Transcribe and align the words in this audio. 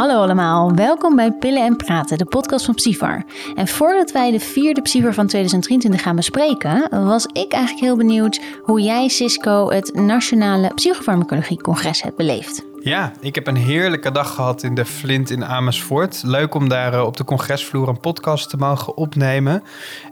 Hallo 0.00 0.22
allemaal, 0.22 0.74
welkom 0.74 1.16
bij 1.16 1.32
Pillen 1.32 1.64
en 1.64 1.76
Praten, 1.76 2.18
de 2.18 2.24
podcast 2.24 2.64
van 2.64 2.74
Psyfar. 2.74 3.24
En 3.54 3.68
voordat 3.68 4.12
wij 4.12 4.30
de 4.30 4.40
vierde 4.40 4.82
Psyfar 4.82 5.14
van 5.14 5.26
2023 5.26 6.02
gaan 6.02 6.16
bespreken, 6.16 6.88
was 7.06 7.26
ik 7.26 7.52
eigenlijk 7.52 7.84
heel 7.84 7.96
benieuwd 7.96 8.40
hoe 8.62 8.80
jij, 8.80 9.08
Cisco, 9.08 9.70
het 9.70 9.94
Nationale 9.94 10.74
Psychofarmacologie 10.74 11.60
Congres 11.60 12.02
hebt 12.02 12.16
beleefd. 12.16 12.64
Ja, 12.82 13.12
ik 13.20 13.34
heb 13.34 13.46
een 13.46 13.56
heerlijke 13.56 14.10
dag 14.10 14.34
gehad 14.34 14.62
in 14.62 14.74
de 14.74 14.84
Flint 14.84 15.30
in 15.30 15.44
Amersfoort. 15.44 16.22
Leuk 16.24 16.54
om 16.54 16.68
daar 16.68 16.94
eh, 16.94 17.04
op 17.04 17.16
de 17.16 17.24
congresvloer 17.24 17.88
een 17.88 18.00
podcast 18.00 18.50
te 18.50 18.56
mogen 18.56 18.96
opnemen. 18.96 19.62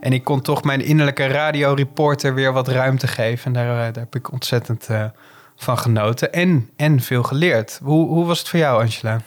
En 0.00 0.12
ik 0.12 0.24
kon 0.24 0.40
toch 0.40 0.64
mijn 0.64 0.80
innerlijke 0.80 1.26
radioreporter 1.26 2.34
weer 2.34 2.52
wat 2.52 2.68
ruimte 2.68 3.06
geven. 3.06 3.44
En 3.44 3.52
daar, 3.52 3.88
eh, 3.88 3.94
heb 3.94 4.14
ik 4.14 4.32
ontzettend 4.32 4.88
uh, 4.90 5.04
van 5.56 5.78
genoten 5.78 6.32
en, 6.32 6.70
en 6.76 7.00
veel 7.00 7.22
geleerd. 7.22 7.80
Hoe, 7.82 8.08
hoe 8.08 8.26
was 8.26 8.38
het 8.38 8.48
voor 8.48 8.58
jou, 8.58 8.82
Angela? 8.82 9.20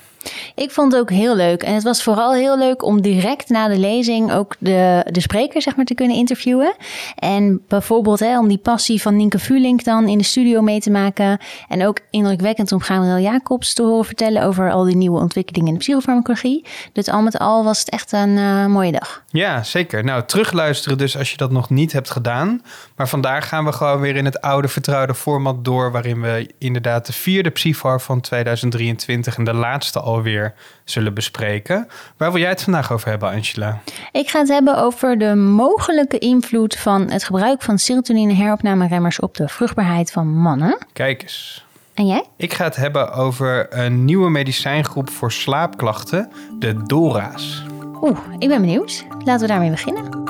Ik 0.56 0.72
vond 0.72 0.92
het 0.92 1.02
ook 1.02 1.10
heel 1.10 1.36
leuk. 1.36 1.64
En 1.64 1.74
het 1.74 1.84
was 1.84 2.04
vooral 2.04 2.34
heel 2.34 2.58
leuk 2.58 2.84
om 2.84 3.02
direct 3.02 3.50
na 3.50 3.68
de 3.68 3.78
lezing 3.78 4.34
ook 4.34 4.56
de, 4.60 5.06
de 5.12 5.22
spreker 5.22 5.62
zeg 5.62 5.76
maar, 5.76 5.86
te 5.86 5.94
kunnen 5.94 6.18
interviewen. 6.18 6.76
En 7.16 7.62
bijvoorbeeld 7.68 8.20
hè, 8.20 8.40
om 8.40 8.48
die 8.48 8.58
passie 8.58 9.02
van 9.02 9.16
Nienke 9.16 9.40
Vulink 9.40 9.84
dan 9.84 10.08
in 10.08 10.18
de 10.18 10.24
studio 10.24 10.62
mee 10.62 10.80
te 10.80 10.92
maken. 10.92 11.40
En 11.68 11.86
ook 11.86 12.00
indrukwekkend 12.10 12.72
om 12.72 12.82
Gabriel 12.82 13.20
Jacobs 13.20 13.74
te 13.74 13.84
horen 13.84 14.06
vertellen 14.06 14.44
over 14.44 14.72
al 14.72 14.84
die 14.84 14.96
nieuwe 14.96 15.20
ontwikkelingen 15.20 15.68
in 15.68 15.74
de 15.74 15.80
psychofarmacologie. 15.80 16.66
Dus 16.94 17.10
al 17.10 17.22
met 17.22 17.38
al 17.38 17.64
was 17.64 17.80
het 17.80 17.90
echt 17.90 18.12
een 18.12 18.38
uh, 18.38 18.66
mooie 18.66 18.92
dag. 18.92 19.24
Ja, 19.30 19.64
zeker. 19.64 20.04
Nou, 20.04 20.24
terugluisteren 20.26 20.98
dus 20.98 21.18
als 21.18 21.32
je 21.32 21.38
dat 21.38 21.52
nog 21.52 21.70
niet 21.70 21.92
hebt 21.92 22.10
gedaan. 22.10 22.62
Maar 22.96 23.08
vandaag 23.08 23.48
gaan 23.48 23.66
we 23.66 23.72
gewoon 23.72 24.00
weer 24.00 24.16
in 24.16 24.26
het 24.26 24.42
oude 24.42 24.68
vertrouwde 24.68 25.16
format 25.16 25.66
door. 25.66 25.92
Waarin 25.92 26.22
we 26.22 26.50
inderdaad 26.58 27.06
de 27.06 27.14
vierde 27.14 27.50
Psyfar 27.50 28.02
van 28.02 28.22
2023 28.22 29.38
en 29.38 29.44
de 29.44 29.54
laatste 29.54 30.00
al 30.00 30.11
alweer 30.12 30.54
zullen 30.84 31.14
bespreken. 31.14 31.88
Waar 32.18 32.32
wil 32.32 32.42
jij 32.42 32.50
het 32.50 32.64
vandaag 32.64 32.92
over 32.92 33.10
hebben, 33.10 33.30
Angela? 33.30 33.82
Ik 34.12 34.30
ga 34.30 34.40
het 34.40 34.50
hebben 34.50 34.78
over 34.78 35.18
de 35.18 35.36
mogelijke 35.36 36.18
invloed 36.18 36.78
van 36.78 37.10
het 37.10 37.24
gebruik 37.24 37.62
van 37.62 37.80
serotonine 37.80 38.34
heropnameremmers 38.34 39.20
op 39.20 39.36
de 39.36 39.48
vruchtbaarheid 39.48 40.12
van 40.12 40.28
mannen. 40.28 40.78
Kijk 40.94 41.22
eens. 41.22 41.66
En 41.94 42.08
jij? 42.08 42.24
Ik 42.38 42.54
ga 42.54 42.64
het 42.64 42.76
hebben 42.76 43.14
over 43.14 43.68
een 43.70 44.06
nieuwe 44.06 44.30
medicijngroep 44.30 45.10
voor 45.10 45.32
slaapklachten, 45.32 46.32
de 46.60 46.84
DORA's. 46.84 47.64
Oeh, 48.02 48.20
ik 48.40 48.48
ben 48.48 48.62
benieuwd. 48.62 49.06
Laten 49.24 49.42
we 49.42 49.48
daarmee 49.48 49.70
beginnen. 49.70 50.22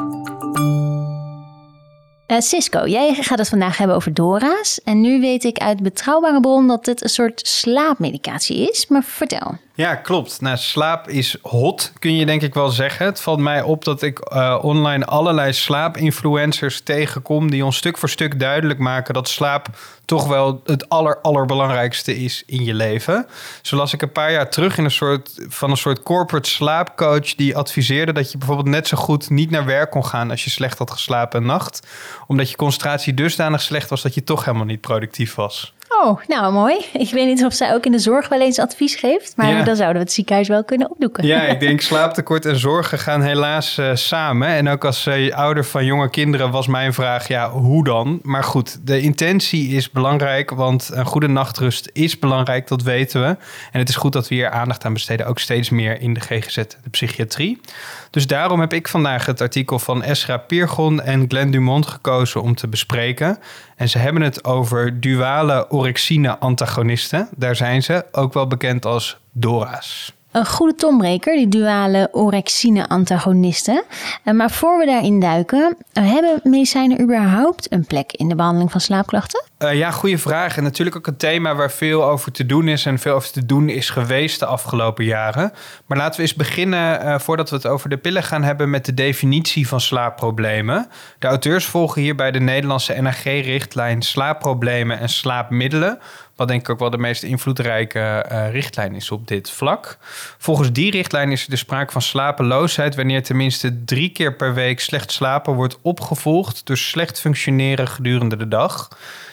Uh, 2.27 2.39
Cisco, 2.39 2.88
jij 2.88 3.14
gaat 3.14 3.38
het 3.38 3.50
vandaag 3.50 3.77
hebben 3.77 3.95
over 3.95 4.14
DORA's. 4.14 4.81
En 4.83 5.02
nu 5.02 5.22
weet 5.22 5.44
ik 5.44 5.58
uit 5.58 5.83
betrouwbare 5.83 6.39
bron 6.39 6.67
dat 6.67 6.86
dit 6.86 7.03
een 7.03 7.09
soort 7.09 7.48
slaapmedicatie 7.48 8.70
is. 8.70 8.88
Maar 8.88 9.03
vertel. 9.03 9.58
Ja, 9.73 9.95
klopt. 9.95 10.41
Nou, 10.41 10.58
slaap 10.58 11.08
is 11.08 11.36
hot, 11.41 11.94
kun 12.00 12.16
je 12.16 12.25
denk 12.25 12.41
ik 12.41 12.53
wel 12.53 12.69
zeggen. 12.69 13.05
Het 13.05 13.22
valt 13.22 13.39
mij 13.39 13.61
op 13.61 13.83
dat 13.83 14.02
ik 14.02 14.31
uh, 14.33 14.59
online 14.61 15.05
allerlei 15.05 15.53
slaapinfluencers 15.53 16.81
tegenkom... 16.81 17.52
die 17.52 17.66
ons 17.66 17.77
stuk 17.77 17.97
voor 17.97 18.09
stuk 18.09 18.39
duidelijk 18.39 18.80
maken 18.80 19.14
dat 19.14 19.30
slaap 19.30 19.67
toch 20.05 20.27
wel 20.27 20.61
het 20.66 20.89
aller, 20.89 21.17
allerbelangrijkste 21.22 22.17
is 22.17 22.44
in 22.45 22.64
je 22.64 22.73
leven. 22.73 23.27
Zo 23.61 23.75
las 23.75 23.94
ik 23.94 24.02
een 24.02 24.11
paar 24.11 24.31
jaar 24.31 24.49
terug 24.49 24.77
in 24.77 24.83
een 24.83 24.92
soort, 24.92 25.45
van 25.47 25.72
een 25.72 25.77
soort 25.77 26.03
corporate 26.03 26.49
slaapcoach... 26.49 27.36
die 27.36 27.58
adviseerde 27.58 28.14
dat 28.14 28.31
je 28.31 28.38
bijvoorbeeld 28.38 28.69
net 28.69 28.88
zo 28.88 28.97
goed 28.97 29.30
niet 29.30 29.49
naar 29.49 29.66
werk 29.66 29.92
kon 29.92 30.05
gaan... 30.05 30.31
als 30.31 30.44
je 30.44 30.49
slecht 30.49 30.77
had 30.77 30.92
geslapen 30.92 31.42
een 31.42 31.47
nacht. 31.47 31.88
Omdat 32.27 32.49
je 32.49 32.55
concentratie 32.55 33.14
dusdanig 33.14 33.61
slecht 33.61 33.89
was 33.89 34.02
dat 34.02 34.14
je 34.14 34.23
toch 34.23 34.45
helemaal 34.45 34.66
niet 34.66 34.81
productief 34.81 35.36
was. 35.36 35.73
Oh, 36.00 36.20
nou 36.28 36.53
mooi. 36.53 36.86
Ik 36.94 37.11
weet 37.11 37.25
niet 37.28 37.45
of 37.45 37.53
zij 37.53 37.73
ook 37.73 37.86
in 37.86 37.92
de 37.92 38.00
zorg 38.00 38.28
wel 38.28 38.42
eens 38.42 38.59
advies 38.59 38.95
geeft, 38.95 39.34
maar 39.36 39.66
dan 39.66 39.75
zouden 39.75 39.98
we 39.98 40.03
het 40.03 40.11
ziekenhuis 40.11 40.48
wel 40.48 40.64
kunnen 40.64 40.92
opdoeken. 40.92 41.25
Ja, 41.25 41.42
ik 41.42 41.59
denk 41.59 41.81
slaaptekort 41.92 42.45
en 42.45 42.59
zorgen 42.59 43.00
gaan 43.00 43.22
helaas 43.22 43.78
uh, 43.78 43.89
samen. 43.94 44.48
En 44.48 44.70
ook 44.70 44.86
als 44.86 45.08
uh, 45.08 45.36
ouder 45.36 45.65
van 45.65 45.86
jonge 45.86 46.10
kinderen 46.10 46.52
was 46.52 46.67
mijn 46.67 46.93
vraag, 46.93 47.27
ja, 47.27 47.52
hoe 47.52 47.83
dan? 47.83 48.20
Maar 48.23 48.43
goed, 48.43 48.88
de 48.88 49.02
intentie 49.02 49.67
is 49.67 49.92
belangrijk, 49.92 50.49
want 50.49 50.89
een 50.93 51.05
goede 51.05 51.27
nachtrust 51.27 51.89
is 51.94 52.20
belangrijk, 52.20 52.67
dat 52.67 52.82
weten 52.82 53.21
we. 53.21 53.27
En 53.71 53.80
het 53.80 53.89
is 53.89 53.95
goed 53.95 54.14
dat 54.14 54.27
we 54.27 54.36
hier 54.36 54.49
aandacht 54.49 54.86
aan 54.86 54.94
besteden, 54.94 55.27
ook 55.27 55.39
steeds 55.39 55.70
meer 55.70 56.02
in 56.02 56.14
de 56.14 56.20
GGZ, 56.20 56.55
de 56.55 56.89
psychiatrie. 56.89 57.61
Dus 58.10 58.27
daarom 58.27 58.60
heb 58.60 58.73
ik 58.73 58.88
vandaag 58.88 59.26
het 59.26 59.42
artikel 59.42 59.80
van 59.80 60.04
Esra 60.04 60.38
Piergon 60.38 61.02
en 61.02 61.26
Glenn 61.27 61.52
Dumont 61.52 61.88
gekozen 61.88 62.42
om 62.42 62.55
te 62.55 62.67
bespreken. 62.67 63.39
En 63.76 63.89
ze 63.89 63.98
hebben 63.98 64.21
het 64.21 64.45
over 64.45 64.99
duale 64.99 65.70
orexine-antagonisten. 65.81 67.30
Daar 67.36 67.55
zijn 67.55 67.83
ze, 67.83 68.05
ook 68.11 68.33
wel 68.33 68.47
bekend 68.47 68.86
als 68.86 69.17
DORA's. 69.31 70.14
Een 70.31 70.45
goede 70.45 70.75
tombreker, 70.75 71.36
die 71.36 71.47
duale 71.47 72.09
orexine-antagonisten. 72.11 73.83
Eh, 74.23 74.33
maar 74.33 74.52
voor 74.52 74.77
we 74.77 74.86
daarin 74.86 75.19
duiken, 75.19 75.77
eh, 75.93 76.11
hebben 76.11 76.39
medicijnen 76.43 77.02
überhaupt 77.02 77.71
een 77.71 77.86
plek 77.86 78.11
in 78.11 78.30
de 78.30 78.36
behandeling 78.36 78.71
van 78.71 78.81
slaapklachten? 78.81 79.45
Uh, 79.59 79.73
ja, 79.73 79.91
goede 79.91 80.17
vraag. 80.17 80.58
En 80.58 80.64
natuurlijk 80.64 80.97
ook 80.97 81.08
een 81.08 81.17
thema 81.17 81.55
waar 81.55 81.71
veel 81.71 82.05
over 82.05 82.31
te 82.31 82.45
doen 82.45 82.67
is 82.67 82.86
en 82.86 82.99
veel 82.99 83.14
over 83.14 83.31
te 83.31 83.45
doen 83.45 83.70
is 83.70 83.89
geweest 83.89 84.39
de 84.39 84.45
afgelopen 84.45 85.05
jaren. 85.05 85.53
Maar 85.86 85.97
laten 85.97 86.15
we 86.15 86.21
eens 86.21 86.33
beginnen, 86.33 87.21
voordat 87.21 87.49
we 87.49 87.55
het 87.55 87.67
over 87.67 87.89
de 87.89 87.97
pillen 87.97 88.23
gaan 88.23 88.43
hebben, 88.43 88.70
met 88.70 88.86
de 88.86 88.93
definitie 88.93 89.67
van 89.67 89.81
slaapproblemen. 89.81 90.87
De 91.20 91.27
auteurs 91.27 91.65
volgen 91.65 92.02
hierbij 92.02 92.31
de 92.31 92.39
Nederlandse 92.39 93.02
NAG-richtlijn 93.02 94.02
slaapproblemen 94.02 94.99
en 94.99 95.09
slaapmiddelen. 95.09 95.99
Wat 96.41 96.49
denk 96.49 96.61
ik 96.61 96.69
ook 96.69 96.79
wel 96.79 96.89
de 96.89 96.97
meest 96.97 97.23
invloedrijke 97.23 98.25
uh, 98.31 98.52
richtlijn 98.52 98.95
is 98.95 99.11
op 99.11 99.27
dit 99.27 99.49
vlak. 99.49 99.97
Volgens 100.37 100.71
die 100.71 100.91
richtlijn 100.91 101.31
is 101.31 101.47
er 101.47 101.57
sprake 101.57 101.91
van 101.91 102.02
slapeloosheid 102.02 102.95
wanneer 102.95 103.23
tenminste 103.23 103.83
drie 103.83 104.09
keer 104.09 104.35
per 104.35 104.53
week 104.53 104.79
slecht 104.79 105.11
slapen 105.11 105.53
wordt 105.53 105.77
opgevolgd 105.81 106.65
door 106.65 106.77
slecht 106.77 107.19
functioneren 107.19 107.87
gedurende 107.87 108.37
de 108.37 108.47
dag. 108.47 108.87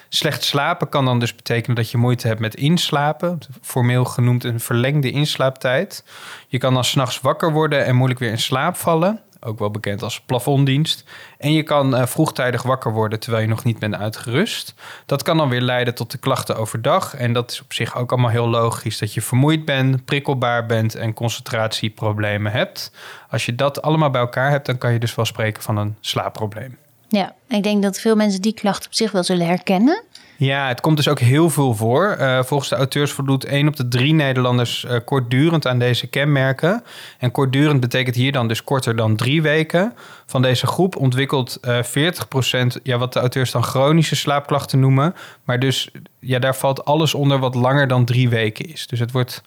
Slecht 0.09 0.45
slapen 0.45 0.89
kan 0.89 1.05
dan 1.05 1.19
dus 1.19 1.35
betekenen 1.35 1.77
dat 1.77 1.91
je 1.91 1.99
moeite 1.99 2.27
hebt 2.27 2.41
met 2.41 2.55
inslapen, 2.55 3.39
formeel 3.63 4.05
genoemd 4.05 4.45
een 4.45 4.61
verlengde 4.61 5.11
inslaaptijd. 5.11 6.05
Je 6.49 6.59
kan 6.59 6.75
dan 6.75 6.85
s'nachts 6.85 7.21
wakker 7.21 7.53
worden 7.53 7.85
en 7.85 7.97
moeilijk 7.97 8.21
weer 8.21 8.31
in 8.31 8.39
slaap 8.39 8.77
vallen 8.77 9.21
ook 9.41 9.59
wel 9.59 9.71
bekend 9.71 10.03
als 10.03 10.21
plafonddienst. 10.21 11.05
En 11.39 11.53
je 11.53 11.63
kan 11.63 11.95
uh, 11.95 12.07
vroegtijdig 12.07 12.63
wakker 12.63 12.93
worden 12.93 13.21
terwijl 13.21 13.43
je 13.43 13.49
nog 13.49 13.65
niet 13.65 13.79
bent 13.79 13.95
uitgerust. 13.95 14.75
Dat 15.07 15.23
kan 15.23 15.37
dan 15.37 15.49
weer 15.49 15.61
leiden 15.61 15.95
tot 15.95 16.11
de 16.11 16.19
klachten 16.19 16.57
overdag. 16.57 17.15
En 17.15 17.33
dat 17.33 17.51
is 17.51 17.61
op 17.61 17.73
zich 17.73 17.97
ook 17.97 18.13
allemaal 18.13 18.31
heel 18.31 18.49
logisch 18.49 18.99
dat 18.99 19.15
je 19.15 19.23
vermoeid 19.23 19.65
bent, 19.65 20.05
prikkelbaar 20.05 20.67
bent 20.67 20.95
en 20.95 21.15
concentratieproblemen 21.15 22.53
hebt. 22.53 22.93
Als 23.31 23.47
je 23.47 23.55
dat 23.55 23.83
allemaal 23.83 24.11
bij 24.11 24.21
elkaar 24.21 24.51
hebt, 24.51 24.67
dan 24.67 24.79
kan 24.79 24.93
je 24.93 24.99
dus 24.99 25.15
wel 25.15 25.25
spreken 25.25 25.63
van 25.63 25.77
een 25.77 25.97
slaapprobleem. 26.01 26.77
Ja, 27.09 27.35
ik 27.49 27.63
denk 27.63 27.83
dat 27.83 28.01
veel 28.01 28.17
mensen 28.17 28.43
die 28.43 28.55
klachten 28.55 28.87
op 28.87 28.95
zich 28.95 29.13
wel 29.13 29.25
zullen 29.25 29.47
herkennen. 29.47 30.03
Ja, 30.41 30.69
het 30.69 30.81
komt 30.81 30.97
dus 30.97 31.09
ook 31.09 31.19
heel 31.19 31.51
veel 31.51 31.75
voor. 31.75 32.17
Uh, 32.21 32.43
volgens 32.43 32.69
de 32.69 32.77
auteurs 32.77 33.13
voldoet 33.13 33.45
1 33.45 33.69
op 33.69 33.77
de 33.77 33.89
3 33.89 34.15
Nederlanders 34.15 34.85
uh, 34.85 34.97
kortdurend 35.05 35.67
aan 35.67 35.79
deze 35.79 36.07
kenmerken. 36.07 36.85
En 37.19 37.31
kortdurend 37.31 37.81
betekent 37.81 38.17
hier 38.17 38.33
dan 38.33 38.49
dus 38.49 38.65
korter 38.65 38.97
dan 38.97 39.17
drie 39.17 39.43
weken. 39.43 39.95
Van 40.27 40.43
deze 40.43 40.67
groep 40.67 40.97
ontwikkelt 40.97 41.59
uh, 41.63 41.79
40% 41.83 42.83
ja, 42.83 42.99
wat 42.99 43.13
de 43.13 43.21
auteurs 43.21 43.51
dan 43.51 43.65
chronische 43.65 44.17
slaapklachten 44.17 44.81
noemen. 44.81 45.15
Maar 45.45 45.59
dus 45.59 45.91
ja, 46.21 46.39
daar 46.39 46.57
valt 46.57 46.85
alles 46.85 47.15
onder 47.15 47.39
wat 47.39 47.55
langer 47.55 47.89
dan 47.89 48.05
drie 48.05 48.29
weken 48.29 48.67
is. 48.73 48.87
Dus 48.87 48.99
het 48.99 49.13
wordt 49.13 49.43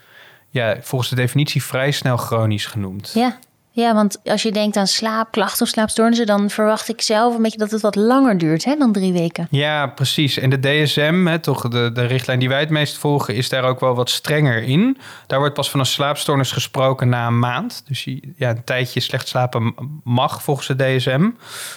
ja, 0.49 0.77
volgens 0.81 1.09
de 1.09 1.15
definitie 1.15 1.63
vrij 1.63 1.91
snel 1.91 2.17
chronisch 2.17 2.65
genoemd. 2.65 3.11
Ja, 3.13 3.37
ja, 3.73 3.93
want 3.93 4.19
als 4.23 4.41
je 4.41 4.51
denkt 4.51 4.77
aan 4.77 4.87
slaapklachten 4.87 5.65
of 5.65 5.67
slaapstoornissen, 5.71 6.25
dan 6.25 6.49
verwacht 6.49 6.89
ik 6.89 7.01
zelf 7.01 7.35
een 7.35 7.41
beetje 7.41 7.57
dat 7.57 7.71
het 7.71 7.81
wat 7.81 7.95
langer 7.95 8.37
duurt 8.37 8.65
hè, 8.65 8.75
dan 8.75 8.91
drie 8.91 9.13
weken. 9.13 9.47
Ja, 9.49 9.87
precies. 9.87 10.37
En 10.37 10.49
de 10.49 10.59
DSM, 10.59 11.25
hè, 11.25 11.39
toch 11.39 11.67
de, 11.67 11.91
de 11.93 12.05
richtlijn 12.05 12.39
die 12.39 12.49
wij 12.49 12.59
het 12.59 12.69
meest 12.69 12.97
volgen, 12.97 13.35
is 13.35 13.49
daar 13.49 13.63
ook 13.63 13.79
wel 13.79 13.95
wat 13.95 14.09
strenger 14.09 14.63
in. 14.63 14.97
Daar 15.27 15.39
wordt 15.39 15.53
pas 15.53 15.69
van 15.69 15.79
een 15.79 15.85
slaapstoornis 15.85 16.51
gesproken 16.51 17.09
na 17.09 17.27
een 17.27 17.39
maand. 17.39 17.83
Dus 17.87 18.03
ja, 18.35 18.49
een 18.49 18.63
tijdje 18.63 18.99
slecht 18.99 19.27
slapen 19.27 19.75
mag 20.03 20.43
volgens 20.43 20.67
de 20.67 20.75
DSM, 20.75 21.29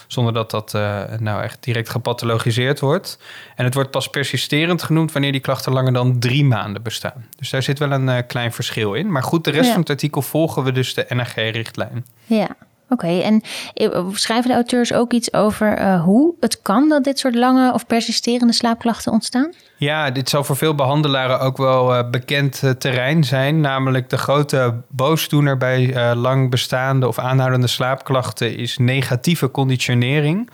zonder 0.07 0.33
dat 0.33 0.51
dat 0.51 0.73
uh, 0.73 1.01
nou 1.19 1.43
echt 1.43 1.63
direct 1.63 1.89
gepathologiseerd 1.89 2.79
wordt. 2.79 3.19
En 3.55 3.65
het 3.65 3.73
wordt 3.73 3.91
pas 3.91 4.09
persisterend 4.09 4.83
genoemd 4.83 5.11
wanneer 5.11 5.31
die 5.31 5.41
klachten 5.41 5.73
langer 5.73 5.93
dan 5.93 6.19
drie 6.19 6.45
maanden 6.45 6.83
bestaan. 6.83 7.25
Dus 7.37 7.49
daar 7.49 7.63
zit 7.63 7.79
wel 7.79 7.91
een 7.91 8.07
uh, 8.07 8.17
klein 8.27 8.51
verschil 8.53 8.93
in. 8.93 9.11
Maar 9.11 9.23
goed, 9.23 9.43
de 9.43 9.51
rest 9.51 9.69
van 9.69 9.79
het 9.79 9.89
artikel 9.89 10.21
volgen 10.21 10.63
we 10.63 10.71
dus 10.71 10.93
de 10.93 11.05
NAG-richtlijn. 11.09 11.84
Ja, 12.25 12.47
oké. 12.89 13.07
En 13.07 13.41
eh, 13.73 14.05
schrijven 14.11 14.47
de 14.49 14.55
auteurs 14.55 14.93
ook 14.93 15.13
iets 15.13 15.33
over 15.33 15.79
uh, 15.79 16.03
hoe 16.03 16.33
het 16.39 16.61
kan 16.61 16.89
dat 16.89 17.03
dit 17.03 17.19
soort 17.19 17.35
lange 17.35 17.73
of 17.73 17.85
persisterende 17.85 18.53
slaapklachten 18.53 19.11
ontstaan? 19.11 19.53
Ja, 19.77 20.11
dit 20.11 20.29
zal 20.29 20.43
voor 20.43 20.55
veel 20.55 20.75
behandelaren 20.75 21.39
ook 21.39 21.57
wel 21.57 21.97
uh, 21.97 22.09
bekend 22.09 22.63
terrein 22.77 23.23
zijn. 23.23 23.61
Namelijk 23.61 24.09
de 24.09 24.17
grote 24.17 24.81
boosdoener 24.89 25.57
bij 25.57 26.15
lang 26.15 26.49
bestaande 26.49 27.07
of 27.07 27.19
aanhoudende 27.19 27.67
slaapklachten 27.67 28.57
is 28.57 28.77
negatieve 28.77 29.51
conditionering. 29.51 30.49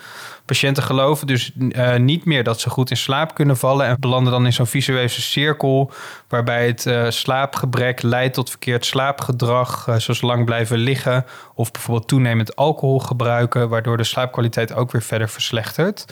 Patiënten 0.51 0.83
geloven 0.83 1.27
dus 1.27 1.51
uh, 1.57 1.95
niet 1.95 2.25
meer 2.25 2.43
dat 2.43 2.59
ze 2.59 2.69
goed 2.69 2.89
in 2.89 2.97
slaap 2.97 3.33
kunnen 3.33 3.57
vallen 3.57 3.85
en 3.85 3.95
belanden 3.99 4.31
dan 4.31 4.45
in 4.45 4.53
zo'n 4.53 4.67
visuele 4.67 5.07
cirkel 5.07 5.91
waarbij 6.27 6.67
het 6.67 6.85
uh, 6.85 7.09
slaapgebrek 7.09 8.01
leidt 8.01 8.33
tot 8.33 8.49
verkeerd 8.49 8.85
slaapgedrag, 8.85 9.87
uh, 9.87 9.95
zoals 9.95 10.21
lang 10.21 10.45
blijven 10.45 10.77
liggen 10.77 11.25
of 11.53 11.71
bijvoorbeeld 11.71 12.07
toenemend 12.07 12.55
alcohol 12.55 12.99
gebruiken, 12.99 13.69
waardoor 13.69 13.97
de 13.97 14.03
slaapkwaliteit 14.03 14.73
ook 14.73 14.91
weer 14.91 15.01
verder 15.01 15.29
verslechtert 15.29 16.05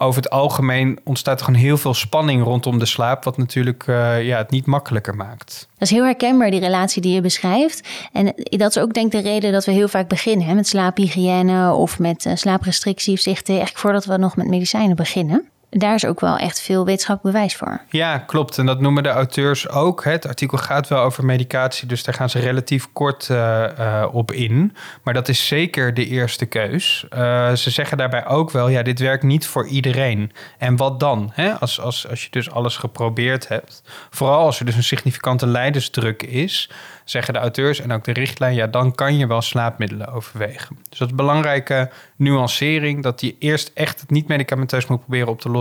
over 0.00 0.22
het 0.22 0.30
algemeen 0.30 0.98
ontstaat 1.04 1.38
er 1.38 1.44
gewoon 1.44 1.60
heel 1.60 1.76
veel 1.76 1.94
spanning 1.94 2.42
rondom 2.42 2.78
de 2.78 2.86
slaap, 2.86 3.24
wat 3.24 3.36
natuurlijk 3.36 3.86
uh, 3.86 4.26
ja, 4.26 4.38
het 4.38 4.50
niet 4.50 4.66
makkelijker 4.66 5.14
maakt. 5.14 5.68
Dat 5.78 5.88
is 5.88 5.90
heel 5.90 6.04
herkenbaar, 6.04 6.50
die 6.50 6.60
relatie 6.60 7.02
die 7.02 7.14
je 7.14 7.20
beschrijft. 7.20 7.88
En 8.12 8.34
dat 8.36 8.76
is 8.76 8.82
ook 8.82 8.94
denk 8.94 9.12
ik 9.12 9.22
de 9.22 9.28
reden 9.28 9.52
dat 9.52 9.64
we 9.64 9.72
heel 9.72 9.88
vaak 9.88 10.08
beginnen 10.08 10.46
hè, 10.46 10.54
met 10.54 10.68
slaaphygiëne 10.68 11.72
of 11.72 11.98
met 11.98 12.24
uh, 12.24 12.32
slaaprestricties, 12.34 13.26
eigenlijk 13.26 13.78
voordat 13.78 14.04
we 14.04 14.16
nog 14.16 14.36
met 14.36 14.46
medicijnen 14.46 14.96
beginnen 14.96 15.48
daar 15.70 15.94
is 15.94 16.06
ook 16.06 16.20
wel 16.20 16.36
echt 16.36 16.60
veel 16.60 16.84
wetenschappelijk 16.84 17.34
bewijs 17.34 17.56
voor. 17.56 17.80
Ja, 17.88 18.18
klopt. 18.18 18.58
En 18.58 18.66
dat 18.66 18.80
noemen 18.80 19.02
de 19.02 19.08
auteurs 19.08 19.68
ook. 19.68 20.04
Het 20.04 20.26
artikel 20.26 20.58
gaat 20.58 20.88
wel 20.88 21.02
over 21.02 21.24
medicatie, 21.24 21.88
dus 21.88 22.04
daar 22.04 22.14
gaan 22.14 22.30
ze 22.30 22.38
relatief 22.38 22.88
kort 22.92 23.28
uh, 23.30 23.64
uh, 23.78 24.06
op 24.12 24.32
in. 24.32 24.76
Maar 25.02 25.14
dat 25.14 25.28
is 25.28 25.46
zeker 25.46 25.94
de 25.94 26.06
eerste 26.06 26.46
keus. 26.46 27.06
Uh, 27.14 27.52
ze 27.52 27.70
zeggen 27.70 27.96
daarbij 27.96 28.26
ook 28.26 28.50
wel, 28.50 28.68
ja, 28.68 28.82
dit 28.82 28.98
werkt 28.98 29.22
niet 29.22 29.46
voor 29.46 29.66
iedereen. 29.66 30.32
En 30.58 30.76
wat 30.76 31.00
dan? 31.00 31.30
Hè? 31.34 31.52
Als, 31.52 31.80
als, 31.80 32.08
als 32.08 32.24
je 32.24 32.30
dus 32.30 32.50
alles 32.50 32.76
geprobeerd 32.76 33.48
hebt. 33.48 33.82
Vooral 34.10 34.44
als 34.44 34.58
er 34.58 34.64
dus 34.64 34.76
een 34.76 34.82
significante 34.82 35.46
leidersdruk 35.46 36.22
is 36.22 36.70
zeggen 37.10 37.34
de 37.34 37.40
auteurs 37.40 37.80
en 37.80 37.92
ook 37.92 38.04
de 38.04 38.12
richtlijn, 38.12 38.54
ja, 38.54 38.66
dan 38.66 38.94
kan 38.94 39.18
je 39.18 39.26
wel 39.26 39.40
slaapmiddelen 39.40 40.12
overwegen. 40.12 40.76
Dus 40.88 40.98
dat 40.98 41.00
is 41.00 41.10
een 41.10 41.16
belangrijke 41.16 41.90
nuancering, 42.16 43.02
dat 43.02 43.20
je 43.20 43.36
eerst 43.38 43.70
echt 43.74 44.00
het 44.00 44.10
niet 44.10 44.28
medicamenteus 44.28 44.86
moet 44.86 45.00
proberen 45.00 45.28
op 45.28 45.40
te 45.40 45.48
lossen. 45.48 45.59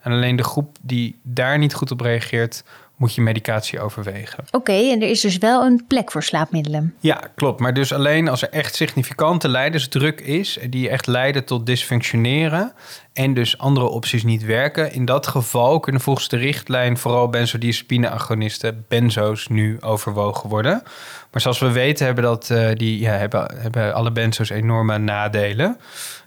En 0.00 0.12
alleen 0.12 0.36
de 0.36 0.44
groep 0.44 0.76
die 0.82 1.18
daar 1.22 1.58
niet 1.58 1.74
goed 1.74 1.90
op 1.90 2.00
reageert, 2.00 2.62
moet 3.02 3.14
je 3.14 3.20
medicatie 3.20 3.80
overwegen. 3.80 4.44
Oké, 4.50 4.72
en 4.72 5.02
er 5.02 5.08
is 5.08 5.20
dus 5.20 5.38
wel 5.38 5.64
een 5.64 5.84
plek 5.88 6.10
voor 6.10 6.22
slaapmiddelen. 6.22 6.94
Ja, 7.00 7.20
klopt. 7.34 7.60
Maar 7.60 7.74
dus 7.74 7.92
alleen 7.92 8.28
als 8.28 8.42
er 8.42 8.48
echt 8.48 8.74
significante 8.74 9.48
leidersdruk 9.48 10.20
is, 10.20 10.58
die 10.70 10.88
echt 10.88 11.06
leiden 11.06 11.44
tot 11.44 11.66
dysfunctioneren 11.66 12.72
en 13.12 13.34
dus 13.34 13.58
andere 13.58 13.88
opties 13.88 14.24
niet 14.24 14.44
werken. 14.44 14.92
In 14.92 15.04
dat 15.04 15.26
geval 15.26 15.80
kunnen 15.80 16.00
volgens 16.00 16.28
de 16.28 16.36
richtlijn 16.36 16.98
vooral 16.98 17.28
benzodiazepine-agonisten, 17.28 18.84
benzo's, 18.88 19.48
nu 19.48 19.80
overwogen 19.80 20.48
worden. 20.48 20.82
Maar 21.30 21.40
zoals 21.40 21.58
we 21.58 21.72
weten 21.72 22.06
hebben, 22.06 22.24
dat, 22.24 22.48
uh, 22.52 22.70
die, 22.74 23.00
ja, 23.00 23.12
hebben, 23.12 23.54
hebben 23.58 23.94
alle 23.94 24.12
benzo's 24.12 24.50
enorme 24.50 24.98
nadelen 24.98 25.78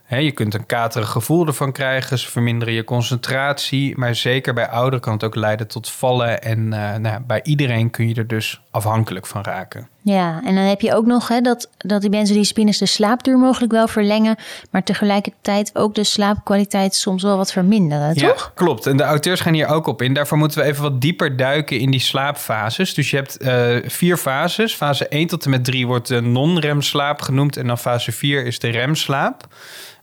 je 0.08 0.32
kunt 0.32 0.54
een 0.54 0.66
katerig 0.66 1.10
gevoel 1.10 1.48
ervan 1.48 1.72
krijgen, 1.72 2.20
ze 2.20 2.32
verminderen 2.32 2.74
je 2.74 2.84
concentratie. 2.84 3.98
Maar 3.98 4.16
zeker 4.16 4.54
bij 4.54 4.68
ouderen 4.68 5.00
kan 5.00 5.14
het 5.14 5.24
ook 5.24 5.36
leiden 5.36 5.68
tot 5.68 5.90
vallen. 5.90 6.42
En 6.42 6.60
uh, 6.60 6.96
nou, 6.96 7.22
bij 7.28 7.44
iedereen 7.44 7.90
kun 7.90 8.08
je 8.08 8.16
er 8.16 8.28
dus 8.28 8.62
afhankelijk 8.72 9.26
van 9.26 9.44
raken. 9.44 9.90
Ja, 10.06 10.42
en 10.44 10.56
dan 10.56 10.64
heb 10.64 10.82
je 10.82 10.94
ook 10.94 11.06
nog 11.06 11.28
hè, 11.28 11.42
dat, 11.42 11.70
dat 11.78 12.02
die 12.02 12.10
benzodiazepines 12.10 12.78
de 12.78 12.86
slaapduur 12.86 13.38
mogelijk 13.38 13.72
wel 13.72 13.88
verlengen. 13.88 14.36
Maar 14.72 14.84
tegelijkertijd 14.84 15.72
ook 15.74 15.96
de 15.96 16.04
slaapkwaliteit 16.04 16.96
soms 16.96 17.24
wel 17.24 17.38
wat 17.38 17.52
verminderen, 17.52 18.14
toch? 18.14 18.40
Ja, 18.40 18.52
klopt. 18.54 18.86
En 18.86 18.98
de 18.98 19.04
auteurs 19.04 19.40
gaan 19.40 19.54
hier 19.54 19.68
ook 19.68 19.88
op 19.88 20.02
in. 20.02 20.14
Daarvoor 20.14 20.38
moeten 20.38 20.60
we 20.60 20.66
even 20.66 20.84
wat 20.84 21.02
dieper 21.02 21.38
duiken 21.38 21.80
in 21.80 21.92
die 21.92 22.00
slaapfases. 22.00 22.94
Dus 22.94 23.10
je 23.10 23.16
hebt 23.16 23.42
uh, 23.42 23.90
vier 23.90 24.18
fases. 24.18 24.74
Fase 24.74 25.08
1 25.08 25.28
tot 25.28 25.46
en 25.46 25.50
met 25.50 25.64
3 25.64 25.88
wordt 25.88 26.08
de 26.08 26.22
non-remslaap 26.22 27.22
genoemd. 27.22 27.58
En 27.58 27.68
dan 27.68 27.78
fase 27.78 28.12
4 28.12 28.46
is 28.46 28.60
de 28.60 28.70
remslaap. 28.70 29.48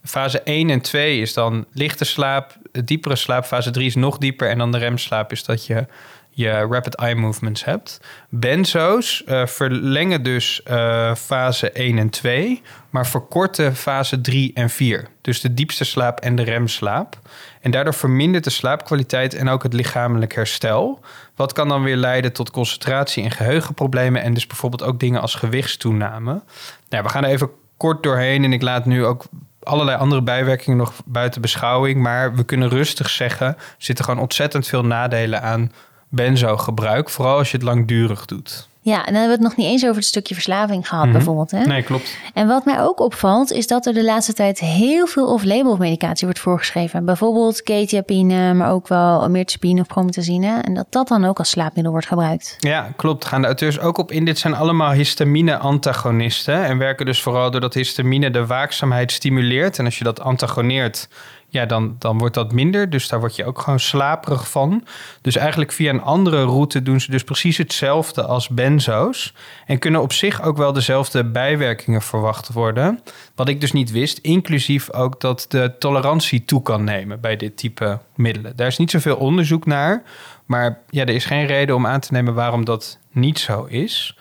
Fase 0.04 0.40
1 0.40 0.70
en 0.70 0.80
2 0.80 1.20
is 1.20 1.34
dan 1.34 1.64
lichte 1.72 2.04
slaap, 2.04 2.56
diepere 2.84 3.16
slaap. 3.16 3.44
Fase 3.44 3.70
3 3.70 3.86
is 3.86 3.94
nog 3.94 4.18
dieper. 4.18 4.48
En 4.48 4.58
dan 4.58 4.72
de 4.72 4.78
remslaap 4.78 5.32
is 5.32 5.44
dat 5.44 5.66
je 5.66 5.86
je 6.34 6.66
rapid 6.70 6.94
eye 6.94 7.14
movements 7.14 7.64
hebt. 7.64 8.00
Benzo's 8.28 9.22
uh, 9.26 9.46
verlengen 9.46 10.22
dus 10.22 10.60
uh, 10.70 11.14
fase 11.14 11.70
1 11.70 11.98
en 11.98 12.10
2, 12.10 12.62
maar 12.90 13.06
verkorten 13.06 13.76
fase 13.76 14.20
3 14.20 14.50
en 14.54 14.70
4. 14.70 15.08
Dus 15.20 15.40
de 15.40 15.54
diepste 15.54 15.84
slaap 15.84 16.20
en 16.20 16.36
de 16.36 16.42
remslaap. 16.42 17.18
En 17.60 17.70
daardoor 17.70 17.94
vermindert 17.94 18.44
de 18.44 18.50
slaapkwaliteit 18.50 19.34
en 19.34 19.48
ook 19.48 19.62
het 19.62 19.72
lichamelijk 19.72 20.34
herstel. 20.34 21.00
Wat 21.36 21.52
kan 21.52 21.68
dan 21.68 21.82
weer 21.82 21.96
leiden 21.96 22.32
tot 22.32 22.50
concentratie 22.50 23.24
en 23.24 23.30
geheugenproblemen 23.30 24.22
en 24.22 24.34
dus 24.34 24.46
bijvoorbeeld 24.46 24.82
ook 24.82 25.00
dingen 25.00 25.20
als 25.20 25.34
gewichtstoename. 25.34 26.42
Nou, 26.88 27.02
we 27.02 27.08
gaan 27.08 27.24
er 27.24 27.30
even 27.30 27.50
kort 27.76 28.02
doorheen 28.02 28.44
en 28.44 28.52
ik 28.52 28.62
laat 28.62 28.84
nu 28.84 29.04
ook 29.04 29.24
allerlei 29.62 29.98
andere 29.98 30.22
bijwerkingen 30.22 30.78
nog 30.78 30.92
buiten 31.04 31.40
beschouwing. 31.40 32.00
Maar 32.00 32.34
we 32.34 32.44
kunnen 32.44 32.68
rustig 32.68 33.10
zeggen, 33.10 33.46
er 33.46 33.56
zitten 33.78 34.04
gewoon 34.04 34.20
ontzettend 34.20 34.66
veel 34.66 34.84
nadelen 34.84 35.42
aan 35.42 35.72
benzo-gebruik. 36.12 37.10
Vooral 37.10 37.36
als 37.36 37.50
je 37.50 37.56
het 37.56 37.66
langdurig 37.66 38.24
doet. 38.24 38.70
Ja, 38.84 38.96
en 39.06 39.12
dan 39.12 39.14
hebben 39.14 39.38
we 39.38 39.44
het 39.44 39.56
nog 39.56 39.56
niet 39.56 39.66
eens 39.66 39.82
over 39.82 39.96
het 39.96 40.04
stukje 40.04 40.34
verslaving 40.34 40.88
gehad, 40.88 41.04
mhm. 41.04 41.12
bijvoorbeeld. 41.12 41.50
Hè? 41.50 41.64
Nee, 41.64 41.82
klopt. 41.82 42.16
En 42.34 42.46
wat 42.46 42.64
mij 42.64 42.80
ook 42.80 43.00
opvalt, 43.00 43.52
is 43.52 43.66
dat 43.66 43.86
er 43.86 43.94
de 43.94 44.04
laatste 44.04 44.32
tijd 44.32 44.58
heel 44.58 45.06
veel 45.06 45.26
off-label 45.26 45.76
medicatie 45.76 46.26
wordt 46.26 46.40
voorgeschreven. 46.40 47.04
Bijvoorbeeld 47.04 47.62
ketiapine, 47.62 48.54
maar 48.54 48.72
ook 48.72 48.88
wel 48.88 49.28
mirtazapine 49.28 49.80
of 49.80 49.86
promethazine. 49.86 50.60
En 50.60 50.74
dat 50.74 50.86
dat 50.88 51.08
dan 51.08 51.24
ook 51.24 51.38
als 51.38 51.50
slaapmiddel 51.50 51.92
wordt 51.92 52.06
gebruikt. 52.06 52.56
Ja, 52.58 52.92
klopt. 52.96 53.24
Gaan 53.24 53.40
de 53.40 53.46
auteurs 53.46 53.80
ook 53.80 53.98
op 53.98 54.10
in. 54.10 54.24
Dit 54.24 54.38
zijn 54.38 54.54
allemaal 54.54 54.92
histamine-antagonisten. 54.92 56.64
En 56.64 56.78
werken 56.78 57.06
dus 57.06 57.22
vooral 57.22 57.50
doordat 57.50 57.74
histamine 57.74 58.30
de 58.30 58.46
waakzaamheid 58.46 59.12
stimuleert. 59.12 59.78
En 59.78 59.84
als 59.84 59.98
je 59.98 60.04
dat 60.04 60.20
antagoneert, 60.20 61.08
ja, 61.52 61.66
dan, 61.66 61.96
dan 61.98 62.18
wordt 62.18 62.34
dat 62.34 62.52
minder. 62.52 62.90
Dus 62.90 63.08
daar 63.08 63.20
word 63.20 63.36
je 63.36 63.44
ook 63.44 63.60
gewoon 63.60 63.80
slaperig 63.80 64.50
van. 64.50 64.84
Dus 65.20 65.36
eigenlijk 65.36 65.72
via 65.72 65.90
een 65.90 66.02
andere 66.02 66.44
route 66.44 66.82
doen 66.82 67.00
ze 67.00 67.10
dus 67.10 67.24
precies 67.24 67.56
hetzelfde 67.56 68.22
als 68.22 68.48
benzo's. 68.48 69.34
En 69.66 69.78
kunnen 69.78 70.02
op 70.02 70.12
zich 70.12 70.42
ook 70.42 70.56
wel 70.56 70.72
dezelfde 70.72 71.24
bijwerkingen 71.24 72.02
verwacht 72.02 72.52
worden. 72.52 73.00
Wat 73.34 73.48
ik 73.48 73.60
dus 73.60 73.72
niet 73.72 73.90
wist, 73.90 74.18
inclusief 74.18 74.92
ook 74.92 75.20
dat 75.20 75.46
de 75.48 75.74
tolerantie 75.78 76.44
toe 76.44 76.62
kan 76.62 76.84
nemen 76.84 77.20
bij 77.20 77.36
dit 77.36 77.56
type 77.56 77.98
middelen. 78.16 78.56
Daar 78.56 78.66
is 78.66 78.78
niet 78.78 78.90
zoveel 78.90 79.16
onderzoek 79.16 79.66
naar. 79.66 80.02
Maar 80.46 80.78
ja, 80.90 81.02
er 81.02 81.14
is 81.14 81.24
geen 81.24 81.46
reden 81.46 81.74
om 81.74 81.86
aan 81.86 82.00
te 82.00 82.12
nemen 82.12 82.34
waarom 82.34 82.64
dat 82.64 82.98
niet 83.10 83.38
zo 83.38 83.64
is. 83.64 84.16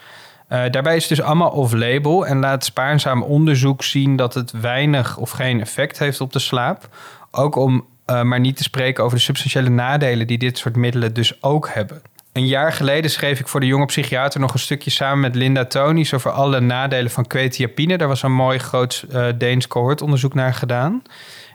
Uh, 0.51 0.63
daarbij 0.69 0.95
is 0.95 1.07
het 1.07 1.17
dus 1.17 1.25
allemaal 1.25 1.49
off-label 1.49 2.25
en 2.27 2.39
laat 2.39 2.65
spaarzaam 2.65 3.23
onderzoek 3.23 3.83
zien 3.83 4.15
dat 4.15 4.33
het 4.33 4.51
weinig 4.51 5.17
of 5.17 5.29
geen 5.29 5.61
effect 5.61 5.99
heeft 5.99 6.21
op 6.21 6.33
de 6.33 6.39
slaap. 6.39 6.89
Ook 7.31 7.55
om 7.55 7.85
uh, 8.07 8.21
maar 8.21 8.39
niet 8.39 8.57
te 8.57 8.63
spreken 8.63 9.03
over 9.03 9.17
de 9.17 9.23
substantiële 9.23 9.69
nadelen 9.69 10.27
die 10.27 10.37
dit 10.37 10.57
soort 10.57 10.75
middelen 10.75 11.13
dus 11.13 11.43
ook 11.43 11.69
hebben. 11.69 12.01
Een 12.33 12.47
jaar 12.47 12.73
geleden 12.73 13.11
schreef 13.11 13.39
ik 13.39 13.47
voor 13.47 13.59
de 13.59 13.65
jonge 13.65 13.85
psychiater 13.85 14.39
nog 14.39 14.53
een 14.53 14.59
stukje 14.59 14.89
samen 14.89 15.19
met 15.19 15.35
Linda 15.35 15.65
Tonies 15.65 16.13
over 16.13 16.31
alle 16.31 16.59
nadelen 16.59 17.11
van 17.11 17.27
quetiapine. 17.27 17.97
Daar 17.97 18.07
was 18.07 18.23
een 18.23 18.33
mooi 18.33 18.57
groot 18.57 19.05
uh, 19.11 19.27
Deens 19.37 19.67
cohortonderzoek 19.67 20.33
naar 20.33 20.53
gedaan. 20.53 21.01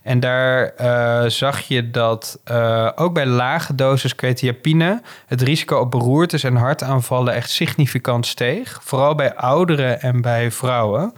En 0.06 0.20
daar 0.20 0.72
uh, 0.80 1.24
zag 1.28 1.60
je 1.60 1.90
dat 1.90 2.38
uh, 2.50 2.90
ook 2.94 3.14
bij 3.14 3.26
lage 3.26 3.74
dosis 3.74 4.14
quetiapine 4.14 5.02
het 5.26 5.42
risico 5.42 5.78
op 5.78 5.90
beroertes 5.90 6.44
en 6.44 6.56
hartaanvallen 6.56 7.34
echt 7.34 7.50
significant 7.50 8.26
steeg. 8.26 8.80
Vooral 8.82 9.14
bij 9.14 9.34
ouderen 9.34 10.00
en 10.00 10.20
bij 10.20 10.50
vrouwen. 10.50 11.12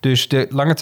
Dus 0.00 0.28
de 0.28 0.46
lange 0.50 0.74